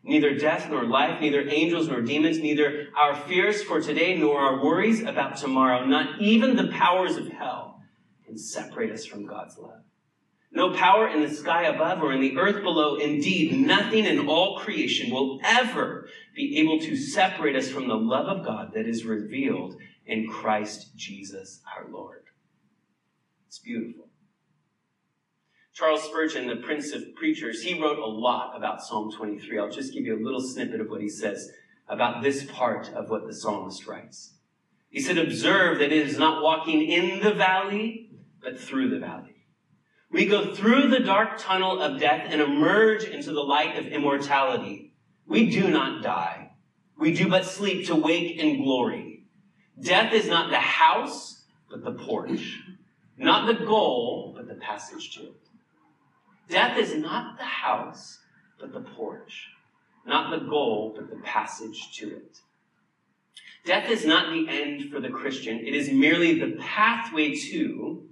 Neither 0.04 0.36
death 0.36 0.70
nor 0.70 0.84
life, 0.84 1.22
neither 1.22 1.48
angels 1.48 1.88
nor 1.88 2.02
demons, 2.02 2.39
neither 2.39 2.88
our 2.98 3.16
fears 3.16 3.64
for 3.64 3.82
today 3.82 4.18
nor 4.18 4.39
our 4.39 4.64
worries 4.64 5.02
about 5.02 5.38
tomorrow, 5.38 5.86
not 5.86 6.20
even 6.20 6.56
the 6.56 6.68
powers 6.68 7.18
of 7.18 7.28
hell 7.28 7.70
can 8.32 8.38
separate 8.38 8.92
us 8.94 9.06
from 9.06 9.26
God's 9.26 9.58
love. 9.58 9.82
No 10.54 10.74
power 10.74 11.10
in 11.10 11.22
the 11.22 11.30
sky 11.30 11.64
above 11.64 12.02
or 12.02 12.14
in 12.14 12.22
the 12.22 12.38
earth 12.38 12.64
below. 12.64 12.96
Indeed, 12.96 13.52
nothing 13.54 14.06
in 14.06 14.28
all 14.28 14.58
creation 14.58 15.12
will 15.12 15.40
ever 15.44 16.08
be 16.34 16.60
able 16.60 16.80
to 16.80 16.96
separate 16.96 17.58
us 17.58 17.70
from 17.70 17.90
the 17.90 17.96
love 17.96 18.28
of 18.28 18.46
God 18.46 18.72
that 18.74 18.88
is 18.88 19.04
revealed 19.04 19.76
in 20.06 20.30
Christ 20.30 20.96
Jesus 20.96 21.62
our 21.76 21.90
Lord. 21.90 22.24
It's 23.48 23.60
beautiful. 23.60 24.08
Charles 25.74 26.04
Spurgeon, 26.04 26.48
the 26.48 26.58
Prince 26.58 26.94
of 26.94 27.16
Preachers, 27.16 27.64
he 27.64 27.82
wrote 27.82 28.00
a 28.00 28.06
lot 28.06 28.56
about 28.56 28.82
Psalm 28.82 29.12
23. 29.12 29.60
I'll 29.60 29.70
just 29.70 29.94
give 29.94 30.06
you 30.06 30.18
a 30.18 30.24
little 30.24 30.42
snippet 30.42 30.80
of 30.80 30.90
what 30.90 31.02
he 31.02 31.10
says 31.10 31.50
about 31.90 32.24
this 32.24 32.46
part 32.46 32.94
of 32.94 33.10
what 33.10 33.28
the 33.28 33.34
psalmist 33.34 33.88
writes. 33.88 34.36
He 34.90 35.00
said, 35.00 35.18
Observe 35.18 35.80
that 35.80 35.94
it 35.94 36.08
is 36.08 36.18
not 36.18 36.44
walking 36.44 36.82
in 36.82 37.22
the 37.22 37.34
valley 37.34 38.11
but 38.42 38.60
through 38.60 38.89
the 38.89 39.00
valley. 39.00 39.36
We 40.12 40.26
go 40.26 40.54
through 40.54 40.89
the 40.89 41.00
dark 41.00 41.38
tunnel 41.38 41.82
of 41.82 42.00
death 42.00 42.28
and 42.30 42.42
emerge 42.42 43.04
into 43.04 43.32
the 43.32 43.42
light 43.42 43.78
of 43.78 43.88
immortality. 43.88 44.94
We 45.26 45.50
do 45.50 45.70
not 45.70 46.04
die. 46.04 46.52
We 46.98 47.14
do 47.14 47.30
but 47.30 47.46
sleep 47.46 47.88
to 47.88 47.96
wake 47.96 48.38
in 48.38 48.62
glory. 48.62 49.24
Death 49.82 50.14
is 50.14 50.28
not 50.28 50.52
the 50.52 50.58
house, 50.58 51.44
but 51.70 51.84
the 51.84 51.94
porch. 51.94 52.60
Not 53.18 53.48
the 53.48 53.66
goal, 53.66 54.34
but 54.36 54.48
the 54.48 54.56
passage 54.56 55.16
to 55.16 55.24
it. 55.24 55.36
Death 56.50 56.78
is 56.78 56.94
not 56.96 57.38
the 57.38 57.46
house, 57.46 58.20
but 58.60 58.74
the 58.74 58.82
porch. 58.82 59.48
Not 60.06 60.32
the 60.32 60.46
goal, 60.46 60.94
but 60.96 61.10
the 61.10 61.22
passage 61.24 61.98
to 61.98 62.18
it. 62.18 62.39
Death 63.64 63.89
is 63.89 64.06
not 64.06 64.34
the 64.34 64.50
end 64.50 64.92
for 64.92 65.00
the 65.00 65.10
Christian. 65.10 65.60
It 65.60 65.76
is 65.76 65.92
merely 65.92 66.39
the 66.39 66.58
pathway 66.60 67.36
to, 67.36 68.04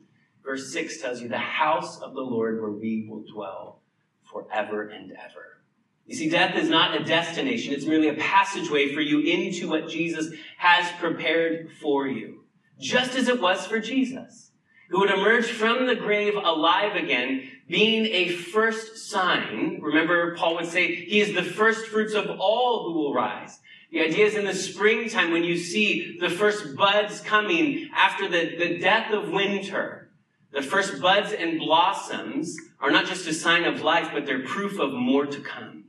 verse 0.44 0.72
6 0.74 1.02
tells 1.02 1.22
you, 1.22 1.30
the 1.30 1.38
house 1.38 2.00
of 2.02 2.14
the 2.14 2.22
Lord 2.22 2.62
where 2.62 2.72
we 2.72 3.08
will 3.10 3.24
dwell 3.32 3.80
forever 4.24 4.88
and 4.88 5.12
ever. 5.12 5.62
You 6.06 6.16
see, 6.16 6.30
death 6.30 6.56
is 6.56 6.70
not 6.70 7.00
a 7.00 7.04
destination. 7.04 7.74
It's 7.74 7.86
merely 7.86 8.10
a 8.10 8.16
passageway 8.16 8.94
for 8.94 9.02
you 9.02 9.20
into 9.20 9.70
what 9.70 9.90
Jesus 9.90 10.34
has 10.58 10.92
prepared 11.00 11.70
for 11.82 12.08
you. 12.08 12.46
Just 12.80 13.16
as 13.16 13.28
it 13.28 13.40
was 13.40 13.68
for 13.68 13.80
Jesus, 13.80 14.50
who 14.90 15.02
would 15.02 15.12
emerge 15.12 15.46
from 15.46 15.86
the 15.86 15.96
grave 15.96 16.36
alive 16.36 16.96
again, 16.96 17.44
being 17.68 18.08
a 18.08 18.30
first 18.30 19.10
sign. 19.10 19.80
Remember, 19.82 20.36
Paul 20.36 20.56
would 20.56 20.66
say, 20.66 20.96
he 20.96 21.20
is 21.20 21.36
the 21.36 21.44
first 21.44 21.86
fruits 21.88 22.16
of 22.16 22.28
all 22.40 22.86
who 22.86 23.00
will 23.00 23.14
rise. 23.14 23.60
The 23.92 24.02
idea 24.02 24.26
is 24.26 24.36
in 24.36 24.46
the 24.46 24.56
springtime 24.56 25.32
when 25.32 25.44
you 25.44 25.58
see 25.58 26.18
the 26.20 26.30
first 26.30 26.76
buds 26.76 27.22
coming 27.22 27.90
after 27.96 28.28
the, 28.28 28.56
the 28.58 28.80
death 28.80 29.12
of 29.12 29.30
winter. 29.30 30.09
The 30.52 30.62
first 30.62 31.02
buds 31.02 31.32
and 31.32 31.60
blossoms 31.60 32.56
are 32.80 32.92
not 32.92 33.06
just 33.06 33.28
a 33.28 33.34
sign 33.34 33.66
of 33.66 33.82
life, 33.82 34.10
but 34.14 34.26
they're 34.26 34.44
proof 34.44 34.80
of 34.80 34.94
more 34.94 35.26
to 35.26 35.40
come. 35.42 35.86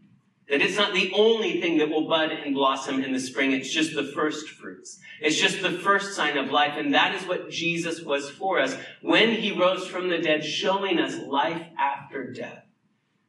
That 0.50 0.61
it's 0.61 0.76
not 0.76 0.92
the 0.92 1.12
only 1.14 1.61
thing 1.61 1.78
that 1.78 1.88
will 1.88 2.08
bud 2.08 2.32
and 2.32 2.54
blossom 2.54 3.04
in 3.04 3.12
the 3.12 3.20
spring. 3.20 3.52
It's 3.52 3.72
just 3.72 3.94
the 3.94 4.02
first 4.02 4.48
fruits. 4.48 4.98
It's 5.20 5.40
just 5.40 5.62
the 5.62 5.70
first 5.70 6.14
sign 6.14 6.36
of 6.36 6.50
life. 6.50 6.74
And 6.76 6.92
that 6.92 7.14
is 7.14 7.26
what 7.26 7.50
Jesus 7.50 8.02
was 8.02 8.28
for 8.28 8.58
us 8.61 8.76
when 9.00 9.30
he 9.30 9.52
rose 9.52 9.86
from 9.86 10.08
the 10.08 10.18
dead, 10.18 10.44
showing 10.44 10.98
us 10.98 11.16
life 11.16 11.62
after 11.78 12.32
death. 12.32 12.64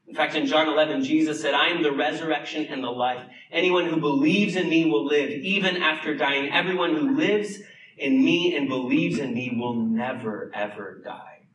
In 0.07 0.15
fact, 0.15 0.35
in 0.35 0.47
John 0.47 0.67
11, 0.67 1.05
Jesus 1.05 1.41
said, 1.41 1.53
I 1.53 1.67
am 1.67 1.83
the 1.83 1.91
resurrection 1.91 2.65
and 2.65 2.83
the 2.83 2.89
life. 2.89 3.21
Anyone 3.51 3.85
who 3.85 3.97
believes 4.01 4.57
in 4.57 4.67
me 4.67 4.85
will 4.85 5.05
live 5.05 5.29
even 5.29 5.77
after 5.77 6.15
dying. 6.15 6.51
Everyone 6.51 6.95
who 6.95 7.15
lives 7.15 7.59
in 7.97 8.23
me 8.23 8.55
and 8.55 8.67
believes 8.67 9.19
in 9.19 9.33
me 9.33 9.55
will 9.55 9.75
never, 9.75 10.51
ever 10.53 11.01
die. 11.03 11.47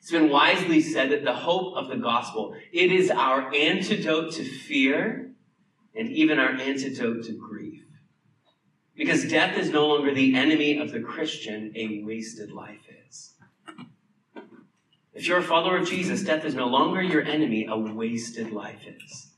It's 0.00 0.10
been 0.10 0.30
wisely 0.30 0.80
said 0.80 1.10
that 1.10 1.24
the 1.24 1.34
hope 1.34 1.76
of 1.76 1.88
the 1.88 1.96
gospel, 1.96 2.56
it 2.72 2.90
is 2.90 3.10
our 3.10 3.54
antidote 3.54 4.32
to 4.32 4.44
fear 4.44 5.32
and 5.94 6.08
even 6.10 6.38
our 6.38 6.52
antidote 6.52 7.24
to 7.24 7.32
grief. 7.32 7.84
Because 8.96 9.28
death 9.28 9.56
is 9.56 9.70
no 9.70 9.86
longer 9.86 10.14
the 10.14 10.34
enemy 10.34 10.78
of 10.78 10.92
the 10.92 11.00
Christian, 11.00 11.72
a 11.74 12.02
wasted 12.04 12.50
life 12.50 12.86
is. 13.08 13.34
If 15.12 15.26
you're 15.26 15.38
a 15.38 15.42
follower 15.42 15.78
of 15.78 15.88
Jesus, 15.88 16.22
death 16.22 16.44
is 16.44 16.54
no 16.54 16.66
longer 16.66 17.02
your 17.02 17.22
enemy, 17.22 17.66
a 17.66 17.76
wasted 17.76 18.52
life 18.52 18.86
is. 18.86 19.29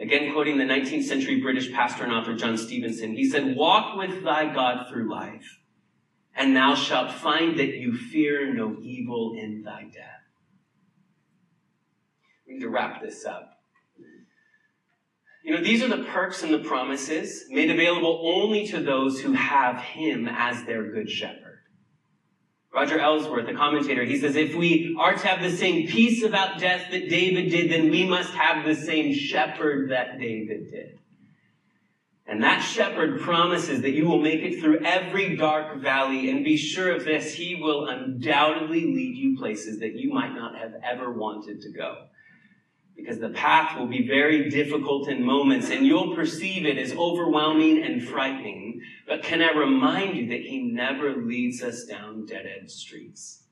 Again, 0.00 0.32
quoting 0.32 0.58
the 0.58 0.64
19th 0.64 1.04
century 1.04 1.40
British 1.40 1.72
pastor 1.72 2.04
and 2.04 2.12
author 2.12 2.34
John 2.34 2.56
Stevenson, 2.56 3.14
he 3.14 3.28
said, 3.28 3.56
Walk 3.56 3.96
with 3.96 4.22
thy 4.22 4.52
God 4.52 4.86
through 4.88 5.10
life 5.10 5.58
and 6.38 6.54
thou 6.54 6.74
shalt 6.76 7.12
find 7.12 7.58
that 7.58 7.74
you 7.74 7.92
fear 7.92 8.54
no 8.54 8.76
evil 8.80 9.34
in 9.36 9.62
thy 9.64 9.82
death. 9.82 10.22
We 12.46 12.54
need 12.54 12.60
to 12.60 12.68
wrap 12.68 13.02
this 13.02 13.26
up. 13.26 13.58
You 15.42 15.54
know, 15.54 15.62
these 15.62 15.82
are 15.82 15.88
the 15.88 16.04
perks 16.04 16.44
and 16.44 16.54
the 16.54 16.60
promises 16.60 17.46
made 17.50 17.70
available 17.70 18.20
only 18.22 18.66
to 18.68 18.80
those 18.80 19.20
who 19.20 19.32
have 19.32 19.80
him 19.80 20.28
as 20.28 20.64
their 20.64 20.92
good 20.92 21.10
shepherd. 21.10 21.47
Roger 22.72 22.98
Ellsworth, 22.98 23.46
the 23.46 23.54
commentator, 23.54 24.04
he 24.04 24.18
says, 24.18 24.36
if 24.36 24.54
we 24.54 24.94
are 24.98 25.14
to 25.14 25.26
have 25.26 25.42
the 25.42 25.56
same 25.56 25.88
peace 25.88 26.22
about 26.22 26.58
death 26.58 26.90
that 26.90 27.08
David 27.08 27.50
did, 27.50 27.70
then 27.70 27.90
we 27.90 28.06
must 28.06 28.32
have 28.34 28.64
the 28.64 28.74
same 28.74 29.14
shepherd 29.14 29.90
that 29.90 30.20
David 30.20 30.70
did. 30.70 30.98
And 32.26 32.42
that 32.42 32.60
shepherd 32.60 33.22
promises 33.22 33.80
that 33.80 33.92
you 33.92 34.06
will 34.06 34.20
make 34.20 34.42
it 34.42 34.60
through 34.60 34.84
every 34.84 35.34
dark 35.34 35.78
valley 35.78 36.28
and 36.28 36.44
be 36.44 36.58
sure 36.58 36.94
of 36.94 37.06
this, 37.06 37.34
he 37.34 37.54
will 37.54 37.88
undoubtedly 37.88 38.82
lead 38.82 39.16
you 39.16 39.38
places 39.38 39.80
that 39.80 39.94
you 39.94 40.12
might 40.12 40.34
not 40.34 40.54
have 40.58 40.74
ever 40.84 41.10
wanted 41.10 41.62
to 41.62 41.70
go. 41.70 42.07
Because 42.98 43.20
the 43.20 43.30
path 43.30 43.78
will 43.78 43.86
be 43.86 44.06
very 44.08 44.50
difficult 44.50 45.08
in 45.08 45.24
moments 45.24 45.70
and 45.70 45.86
you'll 45.86 46.16
perceive 46.16 46.66
it 46.66 46.76
as 46.76 46.92
overwhelming 46.92 47.82
and 47.82 48.06
frightening. 48.06 48.82
But 49.06 49.22
can 49.22 49.40
I 49.40 49.52
remind 49.52 50.16
you 50.16 50.26
that 50.28 50.40
he 50.40 50.60
never 50.60 51.14
leads 51.14 51.62
us 51.62 51.84
down 51.84 52.26
dead 52.26 52.44
end 52.44 52.70
streets? 52.70 53.44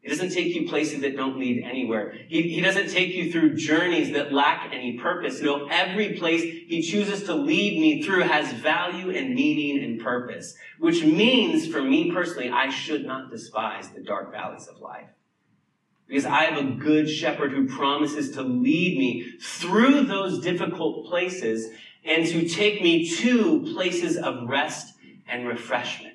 He 0.00 0.08
doesn't 0.08 0.30
take 0.30 0.54
you 0.54 0.68
places 0.68 1.00
that 1.02 1.16
don't 1.16 1.38
lead 1.38 1.64
anywhere. 1.64 2.14
He, 2.28 2.42
he 2.42 2.60
doesn't 2.60 2.90
take 2.90 3.14
you 3.14 3.30
through 3.30 3.56
journeys 3.56 4.12
that 4.12 4.32
lack 4.32 4.72
any 4.72 4.98
purpose. 4.98 5.40
No, 5.40 5.66
every 5.68 6.14
place 6.14 6.42
he 6.42 6.82
chooses 6.82 7.24
to 7.24 7.34
lead 7.34 7.80
me 7.80 8.02
through 8.02 8.22
has 8.22 8.52
value 8.52 9.10
and 9.10 9.34
meaning 9.34 9.84
and 9.84 10.00
purpose, 10.00 10.56
which 10.78 11.04
means 11.04 11.68
for 11.68 11.82
me 11.82 12.12
personally, 12.12 12.50
I 12.50 12.70
should 12.70 13.04
not 13.04 13.30
despise 13.30 13.90
the 13.90 14.00
dark 14.00 14.32
valleys 14.32 14.66
of 14.68 14.80
life. 14.80 15.10
Because 16.08 16.24
I 16.24 16.44
have 16.44 16.58
a 16.58 16.70
good 16.70 17.08
shepherd 17.08 17.52
who 17.52 17.68
promises 17.68 18.30
to 18.32 18.42
lead 18.42 18.98
me 18.98 19.38
through 19.40 20.04
those 20.04 20.40
difficult 20.40 21.06
places 21.06 21.68
and 22.04 22.26
to 22.26 22.48
take 22.48 22.82
me 22.82 23.08
to 23.16 23.72
places 23.74 24.16
of 24.16 24.48
rest 24.48 24.94
and 25.28 25.46
refreshment. 25.46 26.14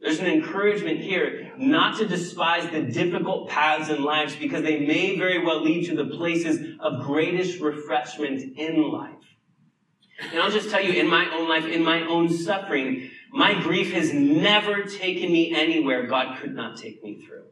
There's 0.00 0.18
an 0.18 0.26
encouragement 0.26 1.00
here 1.00 1.52
not 1.58 1.98
to 1.98 2.06
despise 2.06 2.70
the 2.70 2.82
difficult 2.82 3.48
paths 3.48 3.90
in 3.90 4.02
lives 4.02 4.34
because 4.34 4.62
they 4.62 4.80
may 4.80 5.16
very 5.16 5.44
well 5.44 5.62
lead 5.62 5.86
to 5.86 5.94
the 5.94 6.16
places 6.16 6.76
of 6.80 7.04
greatest 7.04 7.60
refreshment 7.60 8.56
in 8.56 8.90
life. 8.90 9.14
And 10.32 10.40
I'll 10.40 10.50
just 10.50 10.70
tell 10.70 10.82
you, 10.82 10.98
in 11.00 11.08
my 11.08 11.30
own 11.32 11.48
life, 11.48 11.66
in 11.66 11.84
my 11.84 12.02
own 12.02 12.28
suffering, 12.30 13.10
my 13.30 13.54
grief 13.62 13.92
has 13.92 14.12
never 14.12 14.82
taken 14.82 15.30
me 15.30 15.54
anywhere 15.54 16.06
God 16.06 16.38
could 16.40 16.54
not 16.54 16.76
take 16.76 17.02
me 17.04 17.20
through. 17.26 17.49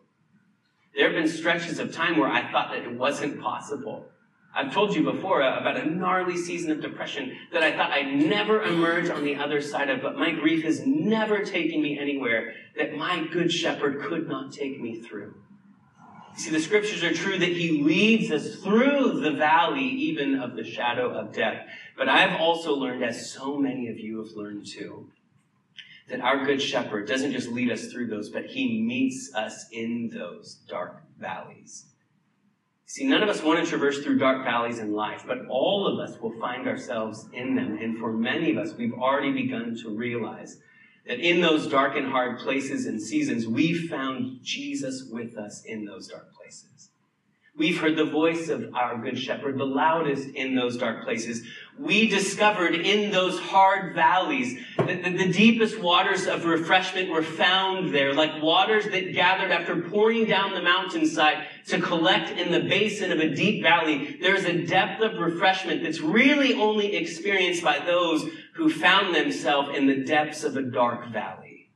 There 0.95 1.07
have 1.07 1.17
been 1.17 1.29
stretches 1.29 1.79
of 1.79 1.93
time 1.93 2.19
where 2.19 2.29
I 2.29 2.51
thought 2.51 2.71
that 2.73 2.83
it 2.83 2.93
wasn't 2.93 3.41
possible. 3.41 4.07
I've 4.55 4.73
told 4.73 4.95
you 4.95 5.05
before 5.05 5.43
about 5.43 5.77
a 5.77 5.89
gnarly 5.89 6.37
season 6.37 6.73
of 6.73 6.81
depression 6.81 7.37
that 7.53 7.63
I 7.63 7.77
thought 7.77 7.93
I'd 7.93 8.13
never 8.15 8.63
emerge 8.63 9.09
on 9.09 9.25
the 9.25 9.37
other 9.37 9.61
side 9.61 9.91
of, 9.91 10.03
but 10.03 10.19
my 10.19 10.33
grief 10.33 10.65
has 10.65 10.85
never 10.85 11.45
taken 11.45 11.81
me 11.83 11.99
anywhere 11.99 12.55
that 12.77 12.97
my 12.97 13.25
good 13.31 13.53
shepherd 13.53 14.01
could 14.01 14.29
not 14.29 14.53
take 14.53 14.81
me 14.81 15.01
through. 15.01 15.35
See, 16.37 16.51
the 16.51 16.61
scriptures 16.61 17.03
are 17.03 17.13
true 17.13 17.39
that 17.39 17.49
he 17.49 17.83
leads 17.83 18.31
us 18.31 18.57
through 18.57 19.21
the 19.21 19.33
valley, 19.33 19.85
even 19.85 20.41
of 20.41 20.55
the 20.55 20.65
shadow 20.65 21.11
of 21.11 21.33
death. 21.33 21.67
But 21.97 22.09
I've 22.09 22.41
also 22.41 22.75
learned, 22.75 23.05
as 23.05 23.31
so 23.31 23.57
many 23.57 23.89
of 23.89 23.99
you 23.99 24.19
have 24.19 24.37
learned 24.37 24.67
too, 24.67 25.11
that 26.09 26.21
our 26.21 26.45
good 26.45 26.61
shepherd 26.61 27.07
doesn't 27.07 27.33
just 27.33 27.49
lead 27.49 27.71
us 27.71 27.93
through 27.93 28.07
those, 28.07 28.31
but 28.31 28.47
he 28.47 28.81
meets 28.83 29.35
us 29.35 29.67
in 29.73 30.11
those 30.13 30.55
dark 30.69 31.03
valleys. 31.19 31.87
See, 32.87 33.07
none 33.07 33.23
of 33.23 33.29
us 33.29 33.43
want 33.43 33.63
to 33.63 33.69
traverse 33.69 34.03
through 34.03 34.19
dark 34.19 34.45
valleys 34.45 34.79
in 34.79 34.95
life, 34.95 35.25
but 35.27 35.47
all 35.51 35.87
of 35.87 35.99
us 35.99 36.19
will 36.19 36.33
find 36.41 36.67
ourselves 36.67 37.29
in 37.35 37.55
them. 37.55 37.79
And 37.83 37.99
for 37.99 38.15
many 38.15 38.51
of 38.53 38.57
us, 38.57 38.75
we've 38.75 38.95
already 38.95 39.31
begun 39.31 39.77
to 39.83 39.91
realize 39.91 40.59
that 41.07 41.21
in 41.21 41.43
those 41.43 41.67
dark 41.67 41.97
and 41.97 42.07
hard 42.07 42.39
places 42.39 42.87
and 42.87 43.01
seasons, 43.01 43.47
we 43.47 43.75
found 43.75 44.41
Jesus 44.43 45.07
with 45.11 45.37
us 45.37 45.63
in 45.67 45.85
those 45.85 46.09
dark 46.09 46.33
places. 46.35 46.78
We've 47.59 47.81
heard 47.81 47.97
the 47.97 48.05
voice 48.05 48.49
of 48.51 48.73
our 48.73 48.97
good 48.99 49.19
shepherd 49.19 49.59
the 49.59 49.67
loudest 49.67 50.29
in 50.29 50.55
those 50.55 50.77
dark 50.77 51.03
places. 51.03 51.43
We 51.77 52.09
discovered 52.09 52.77
in 52.77 53.11
those 53.11 53.41
hard 53.41 53.97
valleys 53.97 54.61
that 54.77 55.03
the, 55.03 55.33
deepest 55.33 55.81
waters 55.81 56.29
of 56.29 56.45
refreshment 56.45 57.11
were 57.11 57.23
found 57.23 57.93
there, 57.93 58.15
like 58.15 58.41
waters 58.41 58.85
that 58.85 59.13
gathered 59.13 59.51
after 59.51 59.83
pouring 59.83 60.27
down 60.27 60.55
the 60.55 60.63
mountainside 60.63 61.49
to 61.67 61.81
collect 61.81 62.31
in 62.31 62.53
the 62.53 62.61
basin 62.61 63.11
of 63.11 63.19
a 63.19 63.35
deep 63.35 63.65
valley. 63.65 64.17
There's 64.21 64.45
a 64.45 64.65
depth 64.65 65.03
of 65.03 65.19
refreshment 65.19 65.83
that's 65.83 66.01
really 66.01 66.55
only 66.55 66.95
experienced 66.95 67.65
by 67.65 67.81
those 67.81 68.25
who 68.55 68.71
found 68.71 69.17
themselves 69.17 69.77
in 69.77 69.89
the 69.89 70.05
depths 70.05 70.45
of 70.45 70.57
a 70.57 70.63
dark 70.63 71.09
valley. 71.09 71.71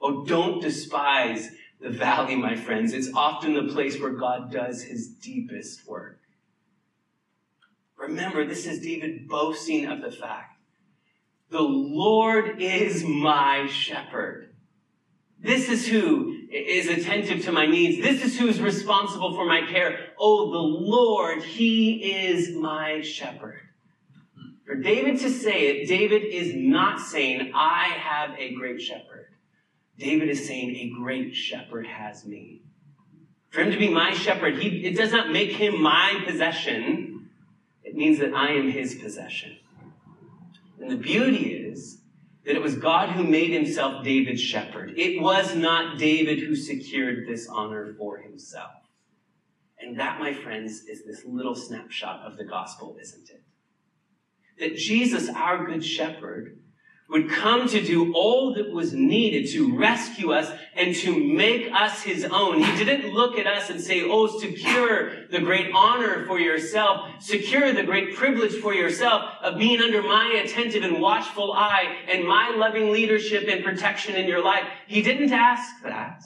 Oh, 0.00 0.24
don't 0.24 0.62
despise 0.62 1.50
the 1.82 1.90
valley, 1.90 2.36
my 2.36 2.54
friends. 2.54 2.92
It's 2.92 3.10
often 3.14 3.54
the 3.54 3.72
place 3.72 4.00
where 4.00 4.12
God 4.12 4.52
does 4.52 4.82
his 4.82 5.08
deepest 5.08 5.86
work. 5.86 6.20
Remember, 7.96 8.46
this 8.46 8.66
is 8.66 8.80
David 8.80 9.28
boasting 9.28 9.86
of 9.86 10.00
the 10.00 10.10
fact 10.10 10.58
the 11.50 11.60
Lord 11.60 12.62
is 12.62 13.04
my 13.04 13.66
shepherd. 13.66 14.54
This 15.38 15.68
is 15.68 15.86
who 15.86 16.34
is 16.50 16.88
attentive 16.88 17.44
to 17.44 17.52
my 17.52 17.66
needs. 17.66 18.02
This 18.02 18.24
is 18.24 18.38
who 18.38 18.48
is 18.48 18.60
responsible 18.60 19.34
for 19.34 19.44
my 19.44 19.66
care. 19.70 19.98
Oh, 20.18 20.50
the 20.50 20.58
Lord, 20.58 21.42
He 21.42 22.24
is 22.24 22.56
my 22.56 23.02
shepherd. 23.02 23.60
For 24.64 24.76
David 24.76 25.18
to 25.20 25.28
say 25.28 25.66
it, 25.66 25.88
David 25.88 26.22
is 26.24 26.52
not 26.54 27.00
saying, 27.00 27.52
I 27.54 27.88
have 27.88 28.30
a 28.38 28.54
great 28.54 28.80
shepherd. 28.80 29.11
David 29.98 30.28
is 30.28 30.46
saying, 30.46 30.74
a 30.76 30.90
great 30.98 31.34
shepherd 31.34 31.86
has 31.86 32.24
me. 32.24 32.62
For 33.50 33.60
him 33.60 33.70
to 33.70 33.78
be 33.78 33.88
my 33.88 34.14
shepherd, 34.14 34.58
he, 34.58 34.84
it 34.86 34.96
does 34.96 35.12
not 35.12 35.30
make 35.30 35.52
him 35.52 35.80
my 35.80 36.22
possession. 36.26 37.30
It 37.84 37.94
means 37.94 38.18
that 38.18 38.32
I 38.32 38.52
am 38.52 38.70
his 38.70 38.94
possession. 38.94 39.58
And 40.80 40.90
the 40.90 40.96
beauty 40.96 41.52
is 41.52 41.98
that 42.44 42.56
it 42.56 42.62
was 42.62 42.76
God 42.76 43.10
who 43.10 43.24
made 43.24 43.50
himself 43.50 44.02
David's 44.02 44.40
shepherd. 44.40 44.94
It 44.96 45.20
was 45.20 45.54
not 45.54 45.98
David 45.98 46.40
who 46.40 46.56
secured 46.56 47.28
this 47.28 47.46
honor 47.46 47.94
for 47.98 48.18
himself. 48.18 48.72
And 49.78 49.98
that, 49.98 50.18
my 50.18 50.32
friends, 50.32 50.84
is 50.84 51.04
this 51.04 51.24
little 51.24 51.54
snapshot 51.54 52.20
of 52.20 52.36
the 52.38 52.44
gospel, 52.44 52.96
isn't 53.00 53.28
it? 53.30 53.42
That 54.58 54.76
Jesus, 54.76 55.28
our 55.28 55.66
good 55.66 55.84
shepherd, 55.84 56.58
would 57.08 57.28
come 57.28 57.68
to 57.68 57.82
do 57.82 58.14
all 58.14 58.54
that 58.54 58.70
was 58.70 58.94
needed 58.94 59.50
to 59.50 59.76
rescue 59.76 60.32
us 60.32 60.50
and 60.74 60.94
to 60.94 61.14
make 61.22 61.70
us 61.72 62.02
his 62.02 62.24
own. 62.24 62.62
He 62.62 62.84
didn't 62.84 63.12
look 63.12 63.38
at 63.38 63.46
us 63.46 63.68
and 63.68 63.80
say, 63.80 64.02
Oh, 64.02 64.26
secure 64.38 65.26
the 65.26 65.40
great 65.40 65.70
honor 65.74 66.24
for 66.26 66.40
yourself, 66.40 67.22
secure 67.22 67.72
the 67.72 67.82
great 67.82 68.16
privilege 68.16 68.54
for 68.54 68.72
yourself 68.72 69.30
of 69.42 69.58
being 69.58 69.80
under 69.80 70.02
my 70.02 70.42
attentive 70.42 70.84
and 70.84 71.00
watchful 71.02 71.52
eye 71.52 71.98
and 72.10 72.26
my 72.26 72.50
loving 72.56 72.90
leadership 72.90 73.44
and 73.46 73.62
protection 73.62 74.14
in 74.14 74.26
your 74.26 74.42
life. 74.42 74.64
He 74.86 75.02
didn't 75.02 75.32
ask 75.32 75.82
that. 75.82 76.22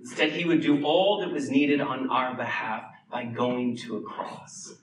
Instead, 0.00 0.32
he 0.32 0.44
would 0.44 0.60
do 0.60 0.84
all 0.84 1.20
that 1.20 1.32
was 1.32 1.50
needed 1.50 1.80
on 1.80 2.10
our 2.10 2.34
behalf 2.34 2.84
by 3.10 3.24
going 3.24 3.76
to 3.76 3.96
a 3.96 4.02
cross. 4.02 4.74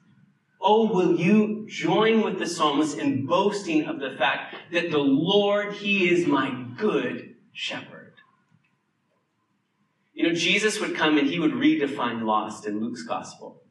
Oh, 0.62 0.94
will 0.94 1.20
you 1.20 1.66
join 1.68 2.22
with 2.22 2.38
the 2.38 2.46
psalmist 2.46 2.98
in 2.98 3.26
boasting 3.26 3.86
of 3.86 4.00
the 4.00 4.12
fact 4.12 4.56
that 4.72 4.92
the 4.92 5.00
Lord, 5.00 5.74
He 5.74 6.10
is 6.10 6.28
my 6.28 6.66
good 6.78 7.36
shepherd? 7.52 8.14
You 10.14 10.28
know, 10.28 10.36
Jesus 10.36 10.80
would 10.80 10.96
come 10.96 11.18
and 11.18 11.28
He 11.28 11.40
would 11.40 11.54
redefine 11.54 12.24
lost 12.24 12.68
in 12.68 12.80
Luke's 12.80 13.02
gospel, 13.02 13.64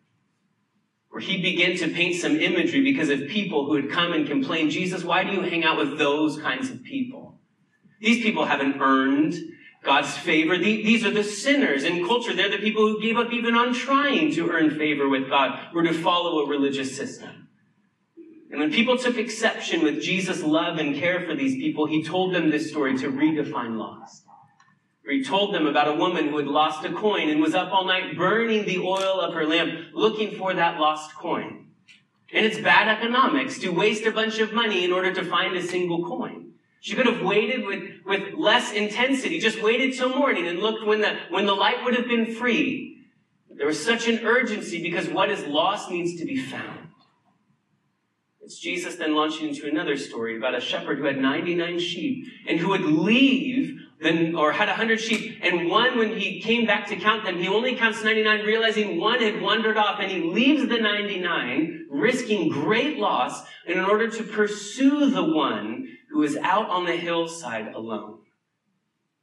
where 1.10 1.20
He 1.20 1.40
began 1.40 1.76
to 1.76 1.88
paint 1.88 2.16
some 2.16 2.36
imagery 2.36 2.82
because 2.82 3.08
of 3.08 3.28
people 3.28 3.66
who 3.66 3.76
had 3.76 3.90
come 3.90 4.12
and 4.12 4.26
complained, 4.26 4.72
Jesus, 4.72 5.04
why 5.04 5.22
do 5.22 5.30
you 5.30 5.42
hang 5.42 5.62
out 5.62 5.76
with 5.76 5.96
those 5.96 6.40
kinds 6.40 6.70
of 6.70 6.82
people? 6.82 7.38
These 8.00 8.22
people 8.22 8.46
haven't 8.46 8.80
earned 8.80 9.34
God's 9.82 10.16
favor. 10.16 10.58
These 10.58 11.04
are 11.04 11.10
the 11.10 11.24
sinners 11.24 11.84
in 11.84 12.06
culture. 12.06 12.34
They're 12.34 12.50
the 12.50 12.58
people 12.58 12.86
who 12.86 13.00
gave 13.00 13.16
up 13.16 13.32
even 13.32 13.54
on 13.54 13.72
trying 13.72 14.32
to 14.34 14.50
earn 14.50 14.78
favor 14.78 15.08
with 15.08 15.28
God 15.28 15.58
or 15.74 15.82
to 15.82 15.92
follow 15.92 16.40
a 16.40 16.48
religious 16.48 16.94
system. 16.94 17.48
And 18.50 18.60
when 18.60 18.72
people 18.72 18.98
took 18.98 19.16
exception 19.16 19.82
with 19.82 20.02
Jesus' 20.02 20.42
love 20.42 20.78
and 20.78 20.96
care 20.96 21.20
for 21.20 21.34
these 21.34 21.54
people, 21.54 21.86
he 21.86 22.02
told 22.02 22.34
them 22.34 22.50
this 22.50 22.68
story 22.68 22.98
to 22.98 23.08
redefine 23.08 23.78
lost. 23.78 24.24
he 25.08 25.24
told 25.24 25.54
them 25.54 25.66
about 25.66 25.88
a 25.88 25.94
woman 25.94 26.28
who 26.28 26.38
had 26.38 26.46
lost 26.46 26.84
a 26.84 26.92
coin 26.92 27.30
and 27.30 27.40
was 27.40 27.54
up 27.54 27.72
all 27.72 27.86
night 27.86 28.16
burning 28.16 28.66
the 28.66 28.78
oil 28.78 29.20
of 29.20 29.34
her 29.34 29.46
lamp 29.46 29.72
looking 29.94 30.36
for 30.36 30.52
that 30.52 30.78
lost 30.78 31.14
coin. 31.14 31.68
And 32.32 32.44
it's 32.44 32.58
bad 32.58 32.88
economics 32.88 33.58
to 33.60 33.70
waste 33.70 34.04
a 34.04 34.12
bunch 34.12 34.38
of 34.38 34.52
money 34.52 34.84
in 34.84 34.92
order 34.92 35.12
to 35.14 35.24
find 35.24 35.56
a 35.56 35.62
single 35.62 36.04
coin. 36.04 36.39
She 36.80 36.96
could 36.96 37.06
have 37.06 37.22
waited 37.22 37.66
with, 37.66 37.82
with 38.06 38.34
less 38.34 38.72
intensity, 38.72 39.38
just 39.38 39.62
waited 39.62 39.94
till 39.94 40.08
morning 40.08 40.48
and 40.48 40.58
looked 40.58 40.86
when 40.86 41.02
the, 41.02 41.16
when 41.28 41.44
the 41.44 41.54
light 41.54 41.84
would 41.84 41.94
have 41.94 42.08
been 42.08 42.34
free. 42.34 43.04
There 43.54 43.66
was 43.66 43.84
such 43.84 44.08
an 44.08 44.24
urgency 44.24 44.82
because 44.82 45.06
what 45.08 45.30
is 45.30 45.44
lost 45.46 45.90
needs 45.90 46.18
to 46.18 46.24
be 46.24 46.42
found. 46.42 46.88
It's 48.40 48.58
Jesus 48.58 48.96
then 48.96 49.14
launching 49.14 49.50
into 49.50 49.68
another 49.68 49.98
story 49.98 50.38
about 50.38 50.54
a 50.54 50.60
shepherd 50.60 50.98
who 50.98 51.04
had 51.04 51.18
99 51.18 51.78
sheep 51.78 52.26
and 52.48 52.58
who 52.58 52.70
would 52.70 52.80
leave 52.80 53.78
then, 54.00 54.34
or 54.34 54.52
had 54.52 54.68
100 54.68 54.98
sheep, 54.98 55.38
and 55.42 55.68
one, 55.68 55.98
when 55.98 56.18
he 56.18 56.40
came 56.40 56.66
back 56.66 56.86
to 56.86 56.96
count 56.96 57.24
them, 57.24 57.36
he 57.36 57.48
only 57.48 57.76
counts 57.76 58.02
99, 58.02 58.46
realizing 58.46 58.98
one 58.98 59.20
had 59.20 59.42
wandered 59.42 59.76
off, 59.76 60.00
and 60.00 60.10
he 60.10 60.22
leaves 60.22 60.66
the 60.68 60.78
99, 60.78 61.86
risking 61.90 62.48
great 62.48 62.98
loss 62.98 63.42
in 63.66 63.78
order 63.78 64.08
to 64.08 64.22
pursue 64.22 65.10
the 65.10 65.22
one 65.22 65.86
who 66.12 66.22
is 66.22 66.36
out 66.38 66.68
on 66.68 66.86
the 66.86 66.96
hillside 66.96 67.74
alone. 67.74 68.18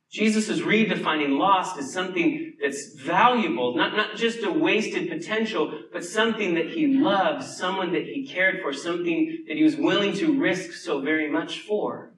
Jesus 0.10 0.48
is 0.48 0.62
redefining 0.62 1.38
lost 1.38 1.78
as 1.78 1.92
something 1.92 2.54
that's 2.62 2.94
valuable, 2.96 3.76
not, 3.76 3.96
not 3.96 4.16
just 4.16 4.42
a 4.44 4.52
wasted 4.52 5.10
potential, 5.10 5.82
but 5.92 6.06
something 6.06 6.56
that 6.56 6.70
he 6.70 6.88
loved, 6.88 7.44
someone 7.44 7.92
that 7.92 8.06
he 8.06 8.26
cared 8.26 8.62
for, 8.62 8.72
something 8.72 9.44
that 9.48 9.58
he 9.58 9.64
was 9.64 9.76
willing 9.76 10.14
to 10.14 10.40
risk 10.40 10.72
so 10.72 11.02
very 11.02 11.30
much 11.30 11.60
for. 11.60 12.14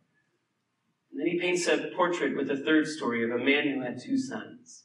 And 1.11 1.19
then 1.19 1.27
he 1.27 1.39
paints 1.39 1.67
a 1.67 1.89
portrait 1.95 2.37
with 2.37 2.51
a 2.51 2.57
third 2.57 2.87
story 2.87 3.23
of 3.23 3.31
a 3.31 3.43
man 3.43 3.67
who 3.67 3.81
had 3.81 3.99
two 3.99 4.17
sons. 4.19 4.83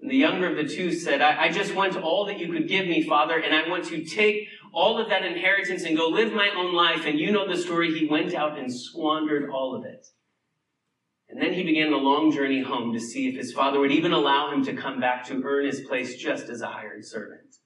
And 0.00 0.10
the 0.10 0.16
younger 0.16 0.50
of 0.50 0.56
the 0.56 0.72
two 0.72 0.92
said, 0.92 1.20
I, 1.20 1.44
I 1.44 1.48
just 1.50 1.74
want 1.74 1.96
all 1.96 2.26
that 2.26 2.38
you 2.38 2.52
could 2.52 2.68
give 2.68 2.86
me, 2.86 3.02
Father, 3.02 3.38
and 3.38 3.54
I 3.54 3.68
want 3.68 3.84
to 3.86 4.04
take 4.04 4.48
all 4.72 4.98
of 4.98 5.08
that 5.08 5.24
inheritance 5.24 5.84
and 5.84 5.96
go 5.96 6.08
live 6.08 6.32
my 6.32 6.50
own 6.56 6.74
life. 6.74 7.06
And 7.06 7.18
you 7.18 7.32
know 7.32 7.48
the 7.48 7.56
story. 7.56 7.98
He 7.98 8.06
went 8.06 8.34
out 8.34 8.58
and 8.58 8.72
squandered 8.72 9.48
all 9.50 9.74
of 9.74 9.84
it. 9.84 10.06
And 11.28 11.40
then 11.40 11.54
he 11.54 11.62
began 11.62 11.90
the 11.90 11.96
long 11.96 12.30
journey 12.30 12.62
home 12.62 12.92
to 12.92 13.00
see 13.00 13.28
if 13.28 13.36
his 13.36 13.52
father 13.52 13.80
would 13.80 13.92
even 13.92 14.12
allow 14.12 14.52
him 14.52 14.64
to 14.66 14.74
come 14.74 15.00
back 15.00 15.24
to 15.26 15.42
earn 15.42 15.66
his 15.66 15.80
place 15.80 16.16
just 16.16 16.48
as 16.48 16.60
a 16.60 16.68
hired 16.68 17.04
servant. 17.04 17.56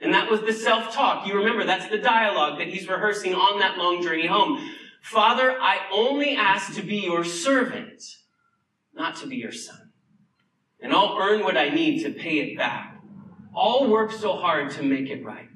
And 0.00 0.14
that 0.14 0.30
was 0.30 0.40
the 0.40 0.52
self 0.52 0.94
talk. 0.94 1.26
You 1.26 1.34
remember, 1.34 1.64
that's 1.64 1.88
the 1.88 1.98
dialogue 1.98 2.58
that 2.58 2.68
he's 2.68 2.88
rehearsing 2.88 3.34
on 3.34 3.58
that 3.60 3.78
long 3.78 4.02
journey 4.02 4.26
home. 4.26 4.74
Father, 5.02 5.56
I 5.60 5.78
only 5.92 6.36
ask 6.36 6.74
to 6.74 6.82
be 6.82 6.98
your 6.98 7.24
servant, 7.24 8.02
not 8.94 9.16
to 9.16 9.26
be 9.26 9.36
your 9.36 9.52
son. 9.52 9.79
And 10.82 10.92
I'll 10.92 11.18
earn 11.20 11.42
what 11.42 11.56
I 11.56 11.68
need 11.68 12.02
to 12.04 12.10
pay 12.10 12.38
it 12.38 12.56
back. 12.56 13.00
I'll 13.56 13.88
work 13.88 14.12
so 14.12 14.36
hard 14.36 14.70
to 14.72 14.82
make 14.82 15.10
it 15.10 15.24
right. 15.24 15.48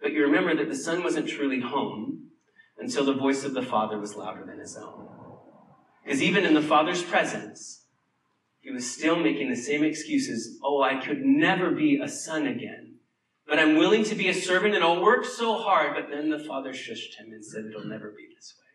But 0.00 0.12
you 0.12 0.22
remember 0.22 0.54
that 0.56 0.68
the 0.68 0.76
son 0.76 1.02
wasn't 1.02 1.28
truly 1.28 1.60
home 1.60 2.30
until 2.78 3.04
the 3.04 3.14
voice 3.14 3.44
of 3.44 3.54
the 3.54 3.62
father 3.62 3.98
was 3.98 4.16
louder 4.16 4.44
than 4.44 4.58
his 4.58 4.76
own. 4.76 5.08
Because 6.02 6.22
even 6.22 6.44
in 6.44 6.54
the 6.54 6.62
father's 6.62 7.02
presence, 7.02 7.84
he 8.60 8.70
was 8.70 8.90
still 8.90 9.16
making 9.16 9.50
the 9.50 9.56
same 9.56 9.84
excuses. 9.84 10.58
Oh, 10.62 10.82
I 10.82 11.04
could 11.04 11.20
never 11.20 11.70
be 11.70 12.00
a 12.02 12.08
son 12.08 12.46
again. 12.46 12.96
But 13.46 13.58
I'm 13.58 13.76
willing 13.76 14.04
to 14.04 14.14
be 14.14 14.28
a 14.28 14.34
servant 14.34 14.74
and 14.74 14.84
I'll 14.84 15.02
work 15.02 15.24
so 15.24 15.58
hard. 15.58 15.94
But 15.94 16.10
then 16.10 16.30
the 16.30 16.38
father 16.38 16.72
shushed 16.72 17.16
him 17.18 17.32
and 17.32 17.44
said, 17.44 17.64
It'll 17.68 17.84
never 17.84 18.10
be 18.10 18.28
this 18.34 18.54
way. 18.58 18.69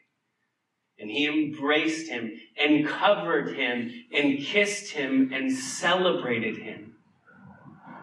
And 0.98 1.10
he 1.10 1.28
embraced 1.28 2.10
him 2.10 2.32
and 2.58 2.88
covered 2.88 3.56
him 3.56 3.92
and 4.14 4.40
kissed 4.40 4.92
him 4.92 5.32
and 5.34 5.52
celebrated 5.52 6.58
him. 6.58 6.96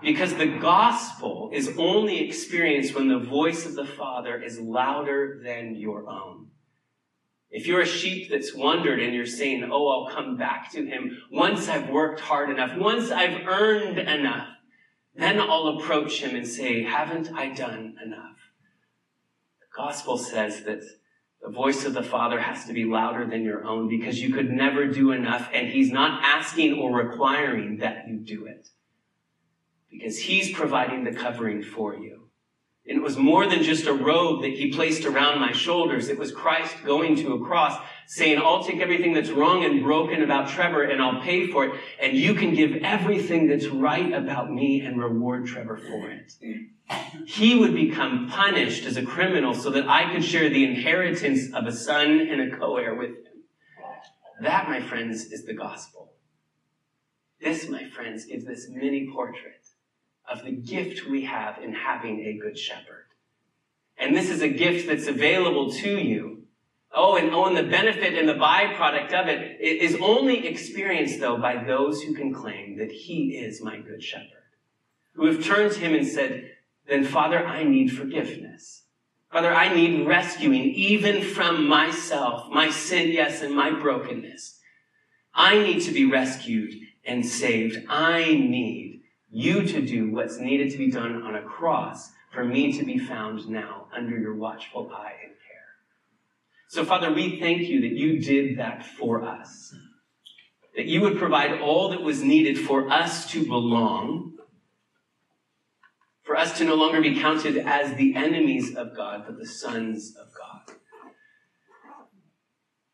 Because 0.03 0.35
the 0.35 0.59
gospel 0.59 1.51
is 1.53 1.75
only 1.79 2.27
experienced 2.27 2.95
when 2.95 3.09
the 3.09 3.19
voice 3.19 3.65
of 3.65 3.75
the 3.75 3.87
Father 3.87 4.41
is 4.43 4.59
louder 4.59 5.41
than 5.43 5.77
your 5.77 6.09
own. 6.09 6.49
If 7.53 7.67
you're 7.67 7.83
a 7.83 7.87
sheep 7.87 8.31
that's 8.31 8.55
wandered 8.55 9.01
and 9.01 9.15
you're 9.15 9.27
saying, 9.27 9.69
Oh, 9.71 9.89
I'll 9.89 10.15
come 10.15 10.39
back 10.39 10.73
to 10.73 10.85
him 10.85 11.19
once 11.31 11.69
I've 11.69 11.91
worked 11.91 12.21
hard 12.21 12.51
enough, 12.51 12.77
once 12.77 13.11
I've 13.11 13.47
earned 13.47 13.99
enough, 13.99 14.49
then 15.15 15.39
I'll 15.39 15.79
approach 15.79 16.21
him 16.23 16.35
and 16.35 16.49
say, 16.49 16.83
Haven't 16.83 17.31
I 17.33 17.51
done 17.51 17.97
enough? 18.03 18.39
The 19.61 19.67
gospel 19.77 20.17
says 20.17 20.65
that 20.65 20.83
the 21.43 21.51
voice 21.51 21.85
of 21.85 21.93
the 21.93 22.03
Father 22.03 22.41
has 22.41 22.67
to 22.67 22.73
be 22.73 22.85
louder 22.85 23.27
than 23.27 23.43
your 23.43 23.65
own 23.65 23.89
because 23.89 24.21
you 24.21 24.33
could 24.33 24.51
never 24.51 24.87
do 24.87 25.11
enough, 25.11 25.51
and 25.53 25.69
he's 25.69 25.91
not 25.91 26.23
asking 26.23 26.75
or 26.75 26.95
requiring 26.95 27.79
that 27.79 28.07
you 28.07 28.19
do 28.19 28.47
it 28.47 28.69
because 29.91 30.19
he's 30.19 30.53
providing 30.53 31.05
the 31.05 31.13
covering 31.13 31.63
for 31.63 31.97
you. 31.97 32.22
And 32.87 32.99
it 32.99 33.03
was 33.03 33.17
more 33.17 33.47
than 33.47 33.63
just 33.63 33.87
a 33.87 33.93
robe 33.93 34.43
that 34.43 34.55
he 34.55 34.73
placed 34.73 35.05
around 35.05 35.41
my 35.41 35.53
shoulders. 35.53 36.09
It 36.09 36.19
was 36.19 36.33
Christ 36.33 36.75
going 36.85 37.15
to 37.17 37.35
a 37.35 37.45
cross 37.45 37.81
saying, 38.07 38.39
I'll 38.39 38.65
take 38.65 38.81
everything 38.81 39.13
that's 39.13 39.31
wrong 39.31 39.65
and 39.65 39.83
broken 39.83 40.23
about 40.23 40.49
Trevor 40.49 40.83
and 40.83 41.01
I'll 41.01 41.23
pay 41.23 41.47
for 41.47 41.65
it. 41.65 41.81
And 42.01 42.17
you 42.17 42.35
can 42.35 42.55
give 42.55 42.83
everything 42.83 43.47
that's 43.47 43.69
right 43.69 44.13
about 44.13 44.51
me 44.51 44.81
and 44.81 45.01
reward 45.01 45.47
Trevor 45.47 45.79
for 45.79 46.11
it. 46.11 46.33
He 47.27 47.55
would 47.55 47.75
become 47.75 48.29
punished 48.29 48.85
as 48.85 48.97
a 48.97 49.07
criminal 49.07 49.55
so 49.55 49.71
that 49.71 49.89
I 49.89 50.13
could 50.13 50.25
share 50.25 50.49
the 50.49 50.65
inheritance 50.65 51.53
of 51.55 51.67
a 51.67 51.73
son 51.73 52.21
and 52.21 52.41
a 52.53 52.57
co-heir 52.57 52.97
with 52.97 53.11
him. 53.11 53.45
That, 54.41 54.69
my 54.69 54.83
friends, 54.83 55.27
is 55.27 55.45
the 55.45 55.55
gospel. 55.55 56.13
This, 57.41 57.69
my 57.69 57.89
friends, 57.91 58.25
gives 58.25 58.45
this 58.45 58.69
mini 58.69 59.09
portrait 59.13 59.62
of 60.31 60.45
the 60.45 60.53
gift 60.53 61.07
we 61.07 61.25
have 61.25 61.59
in 61.59 61.75
having 61.75 62.21
a 62.21 62.39
good 62.39 62.59
shepherd. 62.59 63.07
And 63.97 64.17
this 64.17 64.31
is 64.31 64.43
a 64.43 64.49
gift 64.49 64.89
that's 64.89 65.07
available 65.07 65.73
to 65.73 65.99
you. 65.99 66.45
Oh, 66.95 67.17
and 67.17 67.31
oh, 67.31 67.47
and 67.47 67.57
the 67.57 67.63
benefit 67.63 68.19
and 68.19 68.29
the 68.29 68.35
byproduct 68.35 69.13
of 69.13 69.29
it 69.29 69.61
is 69.61 69.97
only 70.01 70.47
experienced 70.47 71.21
though 71.21 71.39
by 71.39 71.65
those 71.65 72.03
who 72.03 72.15
can 72.15 72.35
claim 72.35 72.77
that 72.79 72.93
he 72.93 73.37
is 73.37 73.63
my 73.63 73.79
good 73.79 74.03
shepherd. 74.03 74.29
Who 75.15 75.27
have 75.27 75.45
turned 75.45 75.73
to 75.73 75.81
him 75.81 75.95
and 75.95 76.07
said, 76.07 76.51
then 76.87 77.05
Father, 77.05 77.47
I 77.47 77.65
need 77.65 77.89
forgiveness. 77.89 78.83
Father, 79.31 79.53
I 79.53 79.75
need 79.75 80.07
rescuing 80.07 80.65
even 80.75 81.23
from 81.23 81.67
myself, 81.67 82.51
my 82.51 82.71
sin, 82.71 83.11
yes, 83.13 83.41
and 83.41 83.55
my 83.55 83.71
brokenness. 83.71 84.59
I 85.35 85.59
need 85.59 85.81
to 85.83 85.93
be 85.93 86.05
rescued 86.05 86.75
and 87.05 87.25
saved. 87.25 87.87
I 87.89 88.25
need 88.25 88.92
you 89.33 89.63
to 89.67 89.81
do 89.81 90.13
what's 90.13 90.39
needed 90.39 90.71
to 90.71 90.79
be 90.79 90.91
done 90.91 91.23
on 91.23 91.35
a 91.35 91.43
cross 91.43 92.13
for 92.31 92.45
me 92.45 92.73
to 92.79 92.85
be 92.85 92.99
found 92.99 93.49
now 93.49 93.89
under 93.97 94.17
your 94.17 94.37
watchful 94.37 94.91
eye 94.95 95.17
and 95.23 95.33
care. 95.33 95.77
So, 96.69 96.85
Father, 96.85 97.13
we 97.13 97.41
thank 97.41 97.63
you 97.63 97.81
that 97.81 97.93
you 97.93 98.21
did 98.21 98.59
that 98.59 98.85
for 98.85 99.25
us. 99.25 99.75
That 100.77 100.87
you 100.87 101.01
would 101.01 101.19
provide 101.19 101.61
all 101.61 101.89
that 101.91 102.03
was 102.03 102.23
needed 102.23 102.59
for 102.59 102.91
us 102.91 103.31
to 103.33 103.47
belong 103.47 104.33
for 106.23 106.37
us 106.37 106.57
to 106.59 106.65
no 106.65 106.75
longer 106.75 107.01
be 107.01 107.21
counted 107.21 107.59
as 107.59 107.95
the 107.97 108.15
enemies 108.15 108.75
of 108.75 108.97
God, 108.97 109.25
but 109.27 109.39
the 109.39 109.47
sons 109.47 110.17
of 110.17 110.29
God. 110.33 110.77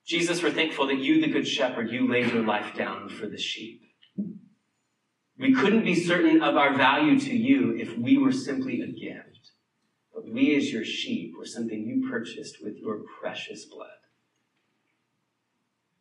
Jesus, 0.05 0.43
we're 0.43 0.51
thankful 0.51 0.87
that 0.87 0.99
you, 0.99 1.21
the 1.21 1.29
Good 1.29 1.47
Shepherd, 1.47 1.91
you 1.91 2.11
laid 2.11 2.33
your 2.33 2.43
life 2.43 2.75
down 2.75 3.09
for 3.09 3.27
the 3.27 3.39
sheep. 3.39 3.83
We 5.39 5.55
couldn't 5.55 5.85
be 5.85 5.95
certain 5.95 6.43
of 6.43 6.57
our 6.57 6.77
value 6.77 7.19
to 7.21 7.37
you 7.37 7.77
if 7.77 7.97
we 7.97 8.19
were 8.19 8.33
simply 8.33 8.81
a 8.81 8.87
gift. 8.87 9.53
But 10.13 10.29
we, 10.29 10.57
as 10.57 10.73
your 10.73 10.85
sheep, 10.85 11.35
were 11.39 11.47
something 11.47 11.87
you 11.87 12.09
purchased 12.11 12.57
with 12.63 12.77
your 12.79 13.03
precious 13.21 13.65
blood. 13.65 13.89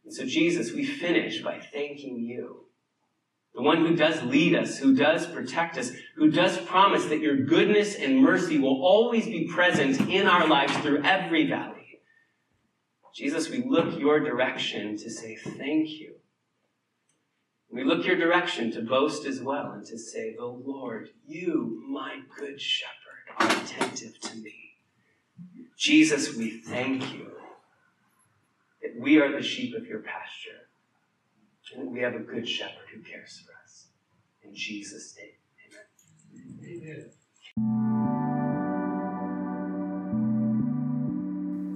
And 0.03 0.13
so, 0.13 0.25
Jesus, 0.25 0.71
we 0.71 0.85
finish 0.85 1.43
by 1.43 1.59
thanking 1.59 2.19
you 2.19 2.67
the 3.57 3.63
one 3.63 3.83
who 3.85 3.95
does 3.95 4.21
lead 4.21 4.55
us, 4.55 4.77
who 4.77 4.95
does 4.95 5.25
protect 5.25 5.79
us, 5.79 5.91
who 6.15 6.29
does 6.29 6.59
promise 6.59 7.05
that 7.05 7.21
your 7.21 7.38
goodness 7.38 7.95
and 7.95 8.21
mercy 8.21 8.59
will 8.59 8.85
always 8.85 9.25
be 9.25 9.47
present 9.47 9.99
in 10.11 10.27
our 10.27 10.47
lives 10.47 10.77
through 10.77 11.01
every 11.03 11.47
valley. 11.49 12.01
Jesus, 13.15 13.49
we 13.49 13.63
look 13.67 13.99
your 13.99 14.19
direction 14.19 14.95
to 14.97 15.09
say 15.09 15.35
thank 15.35 15.89
you. 15.89 16.17
We 17.70 17.84
look 17.84 18.05
your 18.05 18.15
direction 18.15 18.72
to 18.72 18.82
boast 18.82 19.26
as 19.26 19.41
well 19.41 19.72
and 19.72 19.86
to 19.88 19.97
say, 19.97 20.36
Oh 20.39 20.61
Lord, 20.63 21.09
you, 21.26 21.84
my 21.89 22.22
good 22.38 22.61
shepherd, 22.61 22.93
are 23.38 23.63
attentive 23.63 24.20
to 24.22 24.36
me. 24.38 24.76
Jesus, 25.78 26.36
we 26.36 26.59
thank 26.59 27.13
you 27.13 27.32
that 28.82 28.99
we 28.99 29.20
are 29.20 29.32
the 29.32 29.43
sheep 29.43 29.76
of 29.76 29.86
your 29.86 29.99
pasture 29.99 30.70
and 31.76 31.86
that 31.86 31.91
we 31.91 31.99
have 31.99 32.15
a 32.15 32.20
good 32.20 32.47
shepherd 32.47 32.88
who 32.93 33.01
cares 33.01 33.43
for 33.45 33.51
us. 33.63 33.88
In 34.43 34.55
Jesus' 34.55 35.15
name, 35.18 35.36
amen. 35.68 36.84
amen. 36.84 37.11